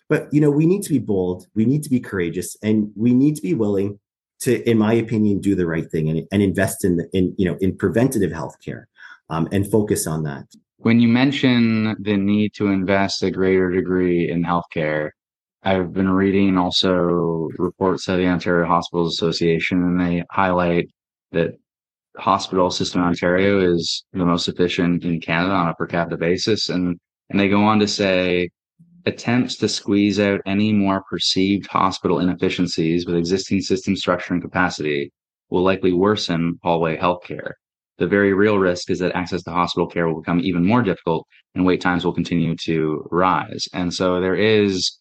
But 0.08 0.28
you 0.32 0.40
know 0.40 0.50
we 0.50 0.66
need 0.66 0.82
to 0.82 0.90
be 0.90 0.98
bold, 0.98 1.46
we 1.54 1.64
need 1.64 1.82
to 1.84 1.90
be 1.90 1.98
courageous, 1.98 2.56
and 2.62 2.92
we 2.94 3.14
need 3.14 3.36
to 3.36 3.42
be 3.42 3.54
willing 3.54 3.98
to, 4.40 4.62
in 4.68 4.76
my 4.78 4.92
opinion, 4.92 5.40
do 5.40 5.54
the 5.54 5.66
right 5.66 5.90
thing 5.90 6.08
and, 6.10 6.26
and 6.30 6.42
invest 6.42 6.84
in 6.84 7.00
in 7.12 7.34
you 7.38 7.46
know 7.46 7.56
in 7.60 7.76
preventative 7.76 8.32
health 8.32 8.56
care 8.64 8.86
um, 9.34 9.48
and 9.52 9.70
focus 9.70 10.06
on 10.06 10.22
that. 10.24 10.44
When 10.78 11.00
you 11.00 11.08
mention 11.08 11.96
the 12.00 12.16
need 12.16 12.52
to 12.54 12.68
invest 12.68 13.22
a 13.22 13.30
greater 13.30 13.70
degree 13.70 14.30
in 14.30 14.44
healthcare, 14.44 15.10
I've 15.62 15.92
been 15.92 16.10
reading 16.10 16.58
also 16.58 17.48
reports 17.58 18.06
of 18.08 18.18
the 18.18 18.26
Ontario 18.26 18.66
Hospitals 18.66 19.14
Association, 19.14 19.82
and 19.82 20.00
they 20.00 20.22
highlight 20.30 20.88
that 21.32 21.54
hospital 22.16 22.70
system 22.70 23.00
in 23.00 23.08
Ontario 23.08 23.72
is 23.72 24.04
the 24.12 24.24
most 24.24 24.46
efficient 24.46 25.04
in 25.04 25.20
Canada 25.20 25.54
on 25.54 25.68
a 25.68 25.74
per 25.74 25.86
capita 25.86 26.16
basis. 26.16 26.68
And, 26.68 26.98
and 27.30 27.40
they 27.40 27.48
go 27.48 27.64
on 27.64 27.80
to 27.80 27.88
say 27.88 28.50
attempts 29.06 29.56
to 29.56 29.68
squeeze 29.68 30.20
out 30.20 30.40
any 30.46 30.72
more 30.72 31.02
perceived 31.10 31.66
hospital 31.66 32.20
inefficiencies 32.20 33.06
with 33.06 33.16
existing 33.16 33.60
system 33.60 33.96
structure 33.96 34.34
and 34.34 34.42
capacity 34.42 35.12
will 35.50 35.62
likely 35.62 35.92
worsen 35.92 36.58
hallway 36.62 36.96
healthcare 36.96 37.52
the 37.98 38.06
very 38.06 38.32
real 38.32 38.58
risk 38.58 38.90
is 38.90 38.98
that 38.98 39.14
access 39.14 39.42
to 39.44 39.50
hospital 39.50 39.86
care 39.86 40.08
will 40.08 40.20
become 40.20 40.40
even 40.40 40.66
more 40.66 40.82
difficult 40.82 41.26
and 41.54 41.64
wait 41.64 41.80
times 41.80 42.04
will 42.04 42.12
continue 42.12 42.56
to 42.64 43.06
rise. 43.10 43.66
And 43.72 43.94
so 43.94 44.20
there 44.20 44.34
is 44.34 44.98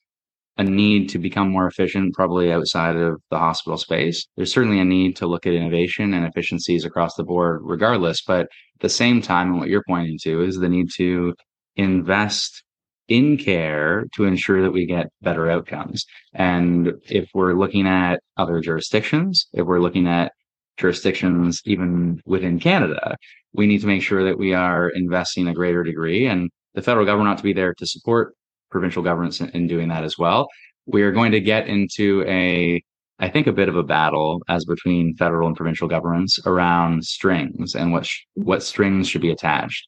a 0.57 0.63
need 0.63 1.09
to 1.09 1.17
become 1.17 1.49
more 1.49 1.67
efficient, 1.67 2.13
probably 2.13 2.51
outside 2.51 2.95
of 2.95 3.19
the 3.31 3.39
hospital 3.39 3.77
space. 3.77 4.27
There's 4.37 4.53
certainly 4.53 4.79
a 4.79 4.85
need 4.85 5.15
to 5.17 5.27
look 5.27 5.47
at 5.47 5.53
innovation 5.53 6.13
and 6.13 6.25
efficiencies 6.25 6.85
across 6.85 7.15
the 7.15 7.23
board, 7.23 7.61
regardless. 7.63 8.21
But 8.21 8.41
at 8.41 8.81
the 8.81 8.89
same 8.89 9.21
time, 9.21 9.49
and 9.49 9.59
what 9.59 9.69
you're 9.69 9.83
pointing 9.87 10.19
to 10.23 10.43
is 10.43 10.57
the 10.57 10.69
need 10.69 10.89
to 10.97 11.33
invest 11.75 12.63
in 13.07 13.37
care 13.37 14.05
to 14.15 14.25
ensure 14.25 14.61
that 14.61 14.71
we 14.71 14.85
get 14.85 15.07
better 15.21 15.49
outcomes. 15.49 16.05
And 16.33 16.93
if 17.09 17.29
we're 17.33 17.53
looking 17.53 17.87
at 17.87 18.21
other 18.37 18.61
jurisdictions, 18.61 19.47
if 19.53 19.65
we're 19.65 19.81
looking 19.81 20.07
at 20.07 20.31
jurisdictions, 20.77 21.61
even 21.65 22.21
within 22.25 22.59
Canada, 22.59 23.15
we 23.53 23.67
need 23.67 23.81
to 23.81 23.87
make 23.87 24.01
sure 24.01 24.23
that 24.23 24.37
we 24.37 24.53
are 24.53 24.89
investing 24.89 25.47
a 25.47 25.53
greater 25.53 25.83
degree 25.83 26.25
and 26.25 26.49
the 26.73 26.81
federal 26.81 27.05
government 27.05 27.29
ought 27.29 27.37
to 27.37 27.43
be 27.43 27.53
there 27.53 27.73
to 27.75 27.85
support 27.85 28.33
provincial 28.71 29.03
governments 29.03 29.39
in, 29.39 29.49
in 29.49 29.67
doing 29.67 29.89
that 29.89 30.03
as 30.03 30.17
well. 30.17 30.47
We 30.85 31.03
are 31.03 31.11
going 31.11 31.31
to 31.31 31.39
get 31.39 31.67
into 31.67 32.25
a, 32.27 32.81
I 33.19 33.29
think, 33.29 33.47
a 33.47 33.53
bit 33.53 33.69
of 33.69 33.75
a 33.75 33.83
battle 33.83 34.41
as 34.49 34.65
between 34.65 35.15
federal 35.15 35.47
and 35.47 35.55
provincial 35.55 35.87
governments 35.87 36.39
around 36.45 37.05
strings 37.05 37.75
and 37.75 37.93
what 37.93 38.05
sh- 38.05 38.23
what 38.33 38.63
strings 38.63 39.07
should 39.07 39.21
be 39.21 39.31
attached. 39.31 39.87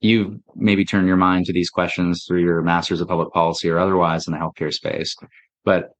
You've 0.00 0.36
maybe 0.54 0.84
turned 0.84 1.08
your 1.08 1.16
mind 1.16 1.46
to 1.46 1.52
these 1.52 1.70
questions 1.70 2.24
through 2.26 2.42
your 2.42 2.62
masters 2.62 3.00
of 3.00 3.08
public 3.08 3.32
policy 3.32 3.68
or 3.68 3.78
otherwise 3.78 4.26
in 4.26 4.32
the 4.32 4.38
healthcare 4.38 4.72
space, 4.72 5.16
but 5.64 5.90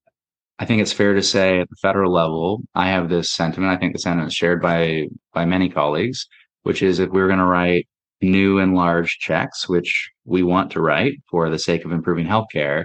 I 0.61 0.66
think 0.66 0.83
it's 0.83 0.92
fair 0.92 1.14
to 1.14 1.23
say 1.23 1.61
at 1.61 1.70
the 1.70 1.77
federal 1.81 2.12
level, 2.12 2.61
I 2.75 2.88
have 2.88 3.09
this 3.09 3.31
sentiment. 3.33 3.73
I 3.73 3.79
think 3.79 3.94
the 3.94 3.99
sentiment 3.99 4.29
is 4.29 4.35
shared 4.35 4.61
by 4.61 5.07
by 5.33 5.46
many 5.46 5.70
colleagues, 5.70 6.27
which 6.64 6.83
is 6.83 6.99
if 6.99 7.09
we're 7.11 7.29
going 7.29 7.38
to 7.38 7.46
write 7.46 7.88
new 8.20 8.59
and 8.59 8.75
large 8.75 9.16
checks, 9.20 9.70
which 9.70 10.11
we 10.27 10.42
want 10.42 10.70
to 10.73 10.83
write 10.83 11.14
for 11.31 11.49
the 11.49 11.59
sake 11.59 11.87
of 11.87 11.92
improving 11.92 12.27
healthcare, 12.27 12.85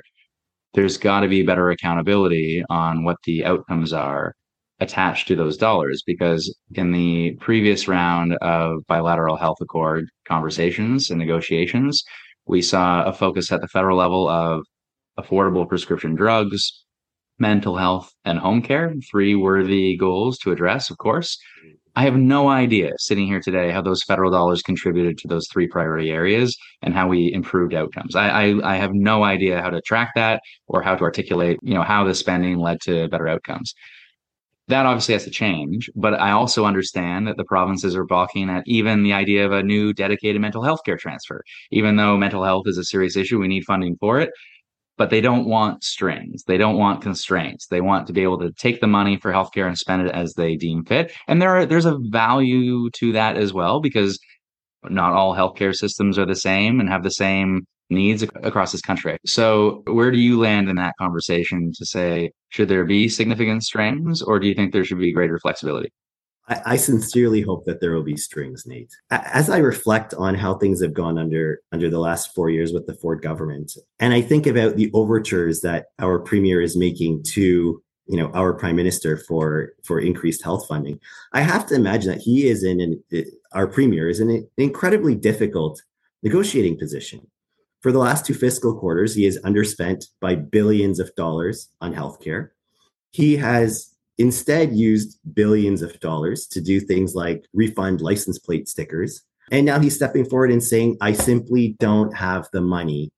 there's 0.74 0.98
got 0.98 1.20
to 1.22 1.28
be 1.28 1.44
better 1.44 1.70
accountability 1.70 2.64
on 2.70 3.04
what 3.04 3.18
the 3.26 3.44
outcomes 3.44 3.92
are 3.92 4.34
attached 4.80 5.28
to 5.28 5.36
those 5.36 5.58
dollars. 5.58 6.02
Because 6.06 6.56
in 6.76 6.94
the 6.94 7.36
previous 7.42 7.90
round 7.90 8.36
of 8.42 8.86
bilateral 8.88 9.36
health 9.36 9.58
accord 9.62 10.06
conversations 10.26 11.10
and 11.10 11.20
negotiations, 11.20 12.04
we 12.46 12.62
saw 12.62 13.04
a 13.04 13.12
focus 13.14 13.52
at 13.52 13.60
the 13.60 13.68
federal 13.68 13.98
level 13.98 14.30
of 14.30 14.64
affordable 15.20 15.68
prescription 15.68 16.16
drugs, 16.16 16.85
mental 17.40 17.78
health, 17.78 18.14
and 18.26 18.40
home 18.40 18.62
care. 18.62 18.94
Three 19.10 19.36
worthy 19.36 19.98
goals 19.98 20.38
to 20.40 20.52
address, 20.52 20.90
of 20.90 20.98
course. 20.98 21.38
I 21.98 22.04
have 22.04 22.18
no 22.18 22.50
idea 22.50 22.92
sitting 22.98 23.26
here 23.26 23.40
today 23.40 23.72
how 23.72 23.82
those 23.82 24.04
federal 24.04 24.30
dollars 24.32 24.62
contributed 24.62 25.18
to 25.20 25.28
those 25.30 25.48
three 25.52 25.68
priority 25.68 26.12
areas 26.12 26.58
and 26.82 26.94
how 26.94 27.08
we 27.08 27.32
improved 27.34 27.74
outcomes. 27.74 28.16
I, 28.16 28.28
I, 28.30 28.74
I 28.74 28.76
have 28.76 28.94
no 28.94 29.24
idea 29.24 29.62
how 29.62 29.70
to 29.70 29.82
track 29.82 30.12
that 30.16 30.42
or 30.68 30.82
how 30.82 30.96
to 30.96 31.04
articulate, 31.04 31.58
you 31.64 31.74
know, 31.74 31.84
how 31.84 32.04
the 32.04 32.14
spending 32.14 32.60
led 32.60 32.82
to 32.82 33.08
better 33.08 33.28
outcomes. 33.30 33.74
that 34.68 34.86
obviously 34.86 35.14
has 35.14 35.24
to 35.26 35.30
change. 35.30 35.90
But 35.96 36.16
I 36.16 36.32
also 36.32 36.66
understand 36.66 37.28
that 37.28 37.38
the 37.38 37.44
provinces 37.44 37.96
are 37.96 38.04
balking 38.06 38.50
at 38.50 38.64
even 38.66 39.04
the 39.04 39.14
idea 39.14 39.46
of 39.46 39.52
a 39.52 39.62
new 39.62 39.94
dedicated 39.94 40.42
mental 40.42 40.64
health 40.64 40.80
care 40.86 40.98
transfer. 40.98 41.44
Even 41.72 41.96
though 41.98 42.18
mental 42.18 42.44
health 42.44 42.64
is 42.68 42.78
a 42.80 42.84
serious 42.84 43.16
issue, 43.16 43.40
we 43.40 43.48
need 43.48 43.64
funding 43.66 43.96
for 44.00 44.20
it. 44.20 44.32
But 44.98 45.10
they 45.10 45.20
don't 45.20 45.46
want 45.46 45.84
strings. 45.84 46.44
They 46.44 46.58
don't 46.58 46.78
want 46.78 47.02
constraints. 47.02 47.68
They 47.68 47.82
want 47.82 48.08
to 48.08 48.14
be 48.14 48.24
able 48.24 48.40
to 48.40 48.52
take 48.52 48.80
the 48.80 48.88
money 48.88 49.18
for 49.18 49.32
healthcare 49.32 49.68
and 49.68 49.78
spend 49.78 50.08
it 50.08 50.14
as 50.14 50.34
they 50.34 50.56
deem 50.56 50.86
fit. 50.86 51.12
And 51.28 51.42
there 51.42 51.56
are, 51.56 51.66
there's 51.66 51.86
a 51.86 51.98
value 52.10 52.90
to 52.92 53.12
that 53.12 53.36
as 53.36 53.54
well 53.54 53.82
because 53.82 54.18
not 54.84 55.14
all 55.14 55.36
healthcare 55.36 55.76
systems 55.76 56.18
are 56.18 56.26
the 56.26 56.36
same 56.36 56.80
and 56.80 56.90
have 56.90 57.04
the 57.04 57.10
same 57.10 57.66
needs 57.90 58.24
across 58.24 58.72
this 58.72 58.82
country. 58.82 59.18
So, 59.26 59.84
where 59.86 60.12
do 60.12 60.18
you 60.18 60.40
land 60.40 60.70
in 60.70 60.76
that 60.78 60.96
conversation 60.98 61.72
to 61.76 61.86
say, 61.86 62.32
should 62.50 62.70
there 62.70 62.86
be 62.86 63.10
significant 63.10 63.64
strings 63.64 64.22
or 64.22 64.40
do 64.40 64.48
you 64.48 64.56
think 64.56 64.74
there 64.74 64.84
should 64.84 65.00
be 65.00 65.14
greater 65.14 65.40
flexibility? 65.40 65.90
I, 66.48 66.76
sincerely 66.76 67.42
hope 67.42 67.66
that 67.66 67.82
there 67.82 67.94
will 67.94 68.04
be 68.04 68.18
strings, 68.18 68.68
Nate. 68.68 68.92
As 69.10 69.50
I 69.50 69.58
reflect 69.58 70.14
on 70.14 70.36
how 70.36 70.54
things 70.54 70.80
have 70.82 70.94
gone 70.94 71.18
under 71.18 71.62
under 71.72 71.90
the 71.90 72.00
last 72.00 72.36
four 72.36 72.52
years 72.52 72.72
with 72.72 72.86
the 72.86 72.94
Ford 72.94 73.22
government, 73.22 73.76
and 74.00 74.14
I 74.14 74.22
think 74.22 74.46
about 74.46 74.76
the 74.76 74.92
overtures 74.94 75.62
that 75.62 75.88
our 75.98 76.20
premier 76.20 76.62
is 76.62 76.78
making 76.78 77.24
to 77.24 77.82
you 78.08 78.18
know 78.18 78.30
our 78.34 78.54
prime 78.54 78.76
minister 78.76 79.18
for 79.18 79.74
for 79.84 80.00
increased 80.00 80.44
health 80.44 80.68
funding 80.68 81.00
i 81.34 81.42
have 81.42 81.66
to 81.66 81.74
imagine 81.74 82.12
that 82.12 82.22
he 82.22 82.48
is 82.48 82.64
in 82.64 82.80
an 82.80 83.04
uh, 83.12 83.22
our 83.54 83.66
premier 83.66 84.08
is 84.08 84.20
in 84.20 84.30
an 84.30 84.48
incredibly 84.58 85.16
difficult 85.16 85.82
negotiating 86.22 86.78
position 86.78 87.26
for 87.86 87.92
the 87.92 88.00
last 88.00 88.26
two 88.26 88.34
fiscal 88.34 88.74
quarters, 88.74 89.14
he 89.14 89.26
has 89.26 89.38
underspent 89.42 90.08
by 90.20 90.34
billions 90.34 91.00
of 91.00 91.14
dollars 91.14 91.70
on 91.82 91.94
healthcare. 91.94 92.50
He 93.12 93.38
has 93.38 93.95
instead 94.18 94.76
used 94.76 95.20
billions 95.34 95.82
of 95.82 96.00
dollars 96.00 96.48
to 96.48 96.62
do 96.62 96.80
things 96.80 97.16
like 97.16 97.46
refund 97.54 98.02
license 98.02 98.40
plate 98.40 98.68
stickers. 98.68 99.24
And 99.52 99.66
now 99.66 99.80
he's 99.80 99.96
stepping 99.96 100.26
forward 100.26 100.52
and 100.52 100.64
saying, 100.64 100.98
I 101.02 101.14
simply 101.14 101.76
don't 101.80 102.16
have 102.16 102.48
the 102.52 102.62
money 102.62 103.12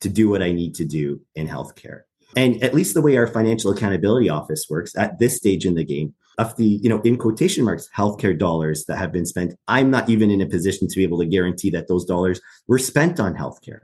to 0.00 0.08
do 0.08 0.28
what 0.28 0.42
I 0.42 0.52
need 0.52 0.74
to 0.76 0.84
do 0.84 1.20
in 1.34 1.48
healthcare. 1.48 2.02
And 2.36 2.62
at 2.62 2.74
least 2.74 2.94
the 2.94 3.02
way 3.02 3.16
our 3.16 3.26
financial 3.26 3.72
accountability 3.72 4.28
office 4.28 4.66
works 4.70 4.96
at 4.96 5.18
this 5.18 5.36
stage 5.36 5.66
in 5.66 5.74
the 5.74 5.84
game, 5.84 6.14
of 6.38 6.56
the, 6.56 6.64
you 6.64 6.88
know, 6.88 7.00
in 7.02 7.18
quotation 7.18 7.64
marks, 7.64 7.88
healthcare 7.94 8.36
dollars 8.36 8.86
that 8.86 8.96
have 8.96 9.12
been 9.12 9.26
spent, 9.26 9.54
I'm 9.68 9.90
not 9.90 10.08
even 10.08 10.30
in 10.30 10.40
a 10.40 10.46
position 10.46 10.88
to 10.88 10.96
be 10.96 11.02
able 11.02 11.18
to 11.18 11.26
guarantee 11.26 11.70
that 11.70 11.88
those 11.88 12.04
dollars 12.04 12.40
were 12.66 12.78
spent 12.78 13.20
on 13.20 13.34
healthcare. 13.34 13.80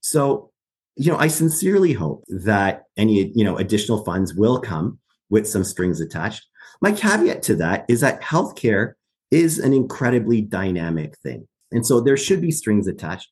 So, 0.00 0.50
you 0.96 1.10
know, 1.10 1.18
I 1.18 1.28
sincerely 1.28 1.92
hope 1.92 2.24
that 2.28 2.84
any, 2.96 3.32
you 3.34 3.44
know, 3.44 3.56
additional 3.56 4.04
funds 4.04 4.34
will 4.34 4.60
come 4.60 4.98
with 5.30 5.48
some 5.48 5.64
strings 5.64 6.00
attached. 6.00 6.46
My 6.82 6.92
caveat 6.92 7.42
to 7.44 7.54
that 7.56 7.86
is 7.88 8.00
that 8.00 8.20
healthcare 8.20 8.94
is 9.30 9.58
an 9.58 9.72
incredibly 9.72 10.40
dynamic 10.40 11.16
thing. 11.18 11.46
And 11.72 11.86
so 11.86 12.00
there 12.00 12.16
should 12.16 12.40
be 12.40 12.50
strings 12.50 12.86
attached. 12.86 13.28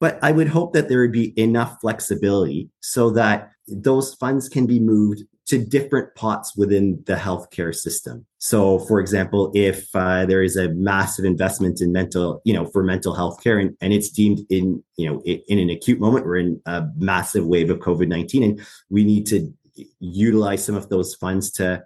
But 0.00 0.18
I 0.22 0.30
would 0.30 0.48
hope 0.48 0.74
that 0.74 0.88
there 0.88 1.00
would 1.00 1.12
be 1.12 1.38
enough 1.40 1.78
flexibility 1.80 2.70
so 2.80 3.10
that 3.10 3.50
those 3.66 4.14
funds 4.14 4.48
can 4.48 4.66
be 4.66 4.78
moved 4.78 5.22
to 5.48 5.64
different 5.64 6.14
pots 6.14 6.54
within 6.56 7.02
the 7.06 7.14
healthcare 7.14 7.74
system. 7.74 8.26
So, 8.36 8.78
for 8.80 9.00
example, 9.00 9.50
if 9.54 9.88
uh, 9.94 10.26
there 10.26 10.42
is 10.42 10.56
a 10.56 10.68
massive 10.74 11.24
investment 11.24 11.80
in 11.80 11.90
mental, 11.90 12.42
you 12.44 12.52
know, 12.52 12.66
for 12.66 12.82
mental 12.84 13.14
health 13.14 13.42
care, 13.42 13.58
and, 13.58 13.74
and 13.80 13.92
it's 13.92 14.10
deemed 14.10 14.40
in, 14.50 14.84
you 14.96 15.10
know, 15.10 15.22
in 15.22 15.58
an 15.58 15.70
acute 15.70 16.00
moment, 16.00 16.26
we're 16.26 16.36
in 16.36 16.60
a 16.66 16.84
massive 16.96 17.46
wave 17.46 17.70
of 17.70 17.78
COVID 17.78 18.08
19, 18.08 18.42
and 18.42 18.60
we 18.90 19.04
need 19.04 19.26
to 19.28 19.52
utilize 20.00 20.64
some 20.64 20.74
of 20.74 20.88
those 20.88 21.14
funds 21.14 21.50
to 21.52 21.84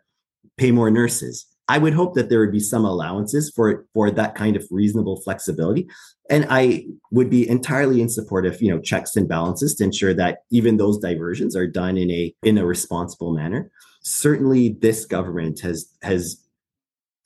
pay 0.56 0.70
more 0.70 0.90
nurses. 0.90 1.46
I 1.68 1.78
would 1.78 1.94
hope 1.94 2.14
that 2.14 2.28
there 2.28 2.40
would 2.40 2.52
be 2.52 2.60
some 2.60 2.84
allowances 2.84 3.50
for 3.54 3.86
for 3.94 4.10
that 4.10 4.34
kind 4.34 4.56
of 4.56 4.66
reasonable 4.70 5.20
flexibility, 5.22 5.88
and 6.28 6.46
I 6.50 6.86
would 7.10 7.30
be 7.30 7.48
entirely 7.48 8.02
in 8.02 8.08
support 8.08 8.46
of 8.46 8.60
you 8.60 8.70
know 8.70 8.80
checks 8.80 9.16
and 9.16 9.28
balances 9.28 9.74
to 9.76 9.84
ensure 9.84 10.12
that 10.14 10.40
even 10.50 10.76
those 10.76 10.98
diversions 10.98 11.56
are 11.56 11.66
done 11.66 11.96
in 11.96 12.10
a 12.10 12.34
in 12.42 12.58
a 12.58 12.66
responsible 12.66 13.32
manner. 13.32 13.70
Certainly, 14.02 14.76
this 14.80 15.06
government 15.06 15.60
has 15.60 15.88
has 16.02 16.44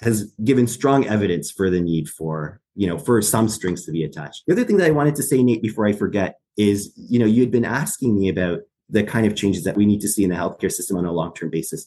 has 0.00 0.32
given 0.44 0.66
strong 0.66 1.06
evidence 1.06 1.50
for 1.50 1.70
the 1.70 1.80
need 1.80 2.08
for 2.08 2.60
you 2.74 2.86
know 2.86 2.98
for 2.98 3.22
some 3.22 3.48
strings 3.48 3.84
to 3.86 3.90
be 3.90 4.04
attached. 4.04 4.44
The 4.46 4.52
other 4.52 4.64
thing 4.64 4.76
that 4.76 4.86
I 4.86 4.90
wanted 4.92 5.16
to 5.16 5.22
say, 5.22 5.42
Nate, 5.42 5.62
before 5.62 5.86
I 5.86 5.92
forget, 5.92 6.38
is 6.58 6.92
you 6.96 7.18
know 7.18 7.26
you 7.26 7.40
had 7.40 7.50
been 7.50 7.64
asking 7.64 8.14
me 8.14 8.28
about 8.28 8.60
the 8.88 9.02
kind 9.02 9.26
of 9.26 9.34
changes 9.34 9.64
that 9.64 9.76
we 9.76 9.86
need 9.86 10.00
to 10.00 10.08
see 10.08 10.24
in 10.24 10.30
the 10.30 10.36
healthcare 10.36 10.70
system 10.70 10.96
on 10.96 11.04
a 11.04 11.12
long 11.12 11.34
term 11.34 11.50
basis. 11.50 11.86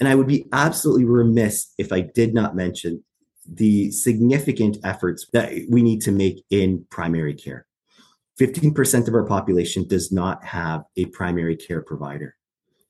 And 0.00 0.08
I 0.08 0.14
would 0.14 0.26
be 0.26 0.46
absolutely 0.52 1.04
remiss 1.04 1.72
if 1.78 1.92
I 1.92 2.00
did 2.00 2.34
not 2.34 2.56
mention 2.56 3.04
the 3.46 3.90
significant 3.90 4.78
efforts 4.84 5.26
that 5.32 5.52
we 5.68 5.82
need 5.82 6.00
to 6.02 6.12
make 6.12 6.44
in 6.50 6.86
primary 6.90 7.34
care. 7.34 7.66
15% 8.40 9.06
of 9.06 9.14
our 9.14 9.24
population 9.24 9.86
does 9.86 10.10
not 10.10 10.44
have 10.44 10.84
a 10.96 11.06
primary 11.06 11.56
care 11.56 11.82
provider. 11.82 12.36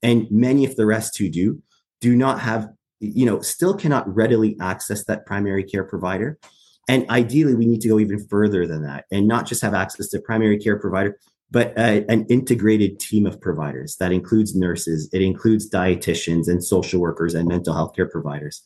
And 0.03 0.31
many 0.31 0.65
of 0.65 0.77
the 0.77 0.87
rest 0.87 1.19
who 1.19 1.29
do, 1.29 1.63
do 2.01 2.17
not 2.17 2.41
have, 2.41 2.69
you 3.01 3.27
know, 3.27 3.41
still 3.41 3.75
cannot 3.75 4.13
readily 4.15 4.57
access 4.61 5.05
that 5.05 5.27
primary 5.27 5.65
care 5.65 5.85
provider. 5.85 6.39
And 6.89 7.09
ideally, 7.11 7.55
we 7.55 7.67
need 7.67 7.81
to 7.83 7.89
go 7.89 7.99
even 7.99 8.27
further 8.27 8.67
than 8.67 8.83
that 8.83 9.07
and 9.11 9.27
not 9.27 9.47
just 9.47 9.63
have 9.63 9.75
access 9.75 10.09
to 10.09 10.21
primary 10.21 10.59
care 10.59 10.79
provider, 10.79 11.19
but 11.55 11.73
an 11.79 12.27
integrated 12.29 12.99
team 12.99 13.27
of 13.27 13.41
providers 13.41 13.95
that 14.01 14.11
includes 14.11 14.57
nurses, 14.57 15.09
it 15.13 15.23
includes 15.23 15.71
dietitians 15.71 16.49
and 16.49 16.65
social 16.65 17.01
workers 17.01 17.33
and 17.33 17.47
mental 17.47 17.73
health 17.73 17.95
care 17.95 18.09
providers. 18.09 18.61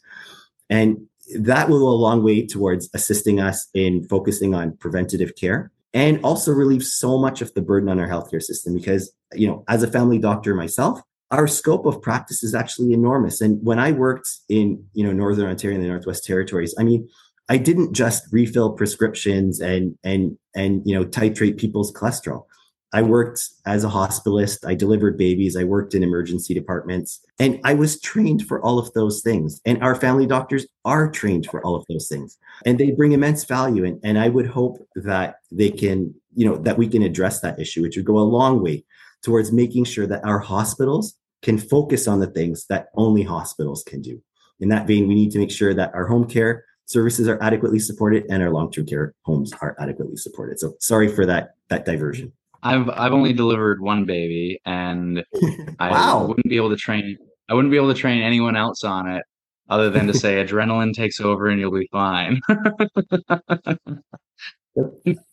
And 0.70 1.07
that 1.38 1.68
will 1.68 1.81
go 1.81 1.88
a 1.88 1.90
long 1.90 2.24
way 2.24 2.46
towards 2.46 2.88
assisting 2.94 3.40
us 3.40 3.68
in 3.74 4.09
focusing 4.09 4.55
on 4.55 4.74
preventative 4.79 5.37
care 5.37 5.70
and 5.92 6.18
also 6.24 6.51
relieve 6.51 6.83
so 6.83 7.18
much 7.18 7.42
of 7.42 7.53
the 7.53 7.61
burden 7.61 7.90
on 7.90 8.01
our 8.01 8.09
healthcare 8.09 8.42
system 8.42 8.72
because 8.72 9.12
you 9.35 9.46
know 9.46 9.64
as 9.68 9.83
a 9.83 9.90
family 9.90 10.18
doctor 10.18 10.55
myself 10.55 11.01
our 11.31 11.46
scope 11.46 11.85
of 11.85 12.01
practice 12.01 12.42
is 12.42 12.55
actually 12.55 12.92
enormous 12.92 13.42
and 13.42 13.59
when 13.62 13.79
i 13.79 13.92
worked 13.92 14.29
in 14.48 14.83
you 14.94 15.05
know 15.05 15.12
northern 15.12 15.48
ontario 15.48 15.74
and 15.77 15.85
the 15.85 15.88
northwest 15.88 16.24
territories 16.24 16.74
i 16.79 16.83
mean 16.83 17.07
i 17.51 17.59
didn't 17.59 17.92
just 17.92 18.24
refill 18.33 18.72
prescriptions 18.72 19.61
and 19.61 19.98
and 20.05 20.38
and 20.55 20.83
you 20.87 20.94
know 20.94 21.05
titrate 21.05 21.59
people's 21.59 21.92
cholesterol 21.92 22.44
I 22.92 23.03
worked 23.03 23.40
as 23.66 23.85
a 23.85 23.88
hospitalist. 23.88 24.66
I 24.66 24.74
delivered 24.74 25.18
babies. 25.18 25.57
I 25.57 25.64
worked 25.64 25.94
in 25.94 26.03
emergency 26.03 26.55
departments 26.55 27.20
and 27.38 27.61
I 27.62 27.74
was 27.74 28.01
trained 28.01 28.46
for 28.46 28.62
all 28.62 28.79
of 28.79 28.92
those 28.94 29.20
things. 29.20 29.61
And 29.66 29.83
our 29.83 29.94
family 29.94 30.27
doctors 30.27 30.66
are 30.85 31.11
trained 31.11 31.46
for 31.46 31.64
all 31.64 31.77
of 31.77 31.85
those 31.88 32.09
things 32.09 32.38
and 32.64 32.79
they 32.79 32.92
bring 32.92 33.12
immense 33.12 33.44
value. 33.44 33.85
And, 33.85 34.01
and 34.03 34.18
I 34.18 34.31
would 34.31 34.46
hope 34.46 34.79
that 34.94 35.37
they 35.53 35.70
can, 35.70 36.14
you 36.35 36.48
know, 36.48 36.57
that 36.57 36.79
we 36.79 36.88
can 36.88 37.03
address 37.03 37.40
that 37.40 37.59
issue, 37.61 37.83
which 37.83 37.96
would 37.96 38.07
go 38.07 38.18
a 38.18 38.20
long 38.20 38.62
way 38.62 38.85
towards 39.22 39.53
making 39.53 39.85
sure 39.85 40.07
that 40.07 40.24
our 40.24 40.38
hospitals 40.38 41.14
can 41.42 41.59
focus 41.59 42.09
on 42.09 42.20
the 42.20 42.27
things 42.27 42.66
that 42.68 42.88
only 42.94 43.22
hospitals 43.22 43.85
can 43.85 44.01
do. 44.01 44.22
In 44.61 44.70
that 44.70 44.87
vein, 44.87 45.07
we 45.07 45.14
need 45.14 45.31
to 45.33 45.38
make 45.38 45.51
sure 45.51 45.74
that 45.74 45.94
our 45.94 46.07
home 46.07 46.27
care 46.27 46.64
services 46.87 47.29
are 47.29 47.40
adequately 47.42 47.79
supported 47.79 48.24
and 48.31 48.42
our 48.42 48.51
long-term 48.51 48.87
care 48.87 49.14
homes 49.22 49.53
are 49.61 49.77
adequately 49.79 50.16
supported. 50.16 50.59
So 50.59 50.74
sorry 50.81 51.09
for 51.09 51.27
that, 51.27 51.55
that 51.68 51.85
diversion. 51.85 52.33
I've 52.62 52.88
I've 52.90 53.12
only 53.12 53.33
delivered 53.33 53.81
one 53.81 54.05
baby, 54.05 54.61
and 54.64 55.25
I 55.79 55.90
wow. 55.90 56.27
wouldn't 56.27 56.49
be 56.49 56.57
able 56.57 56.71
to 56.71 56.77
train. 56.77 57.16
I 57.49 57.55
wouldn't 57.55 57.71
be 57.71 57.77
able 57.77 57.92
to 57.92 57.99
train 57.99 58.23
anyone 58.23 58.57
else 58.57 58.85
on 58.85 59.09
it, 59.09 59.23
other 59.68 59.90
than 59.90 60.07
to 60.07 60.14
say 60.14 60.44
adrenaline 60.44 60.92
takes 60.92 61.21
over 61.21 61.47
and 61.47 61.61
you'll 61.61 61.73
be 61.73 61.88
fine. 61.92 62.40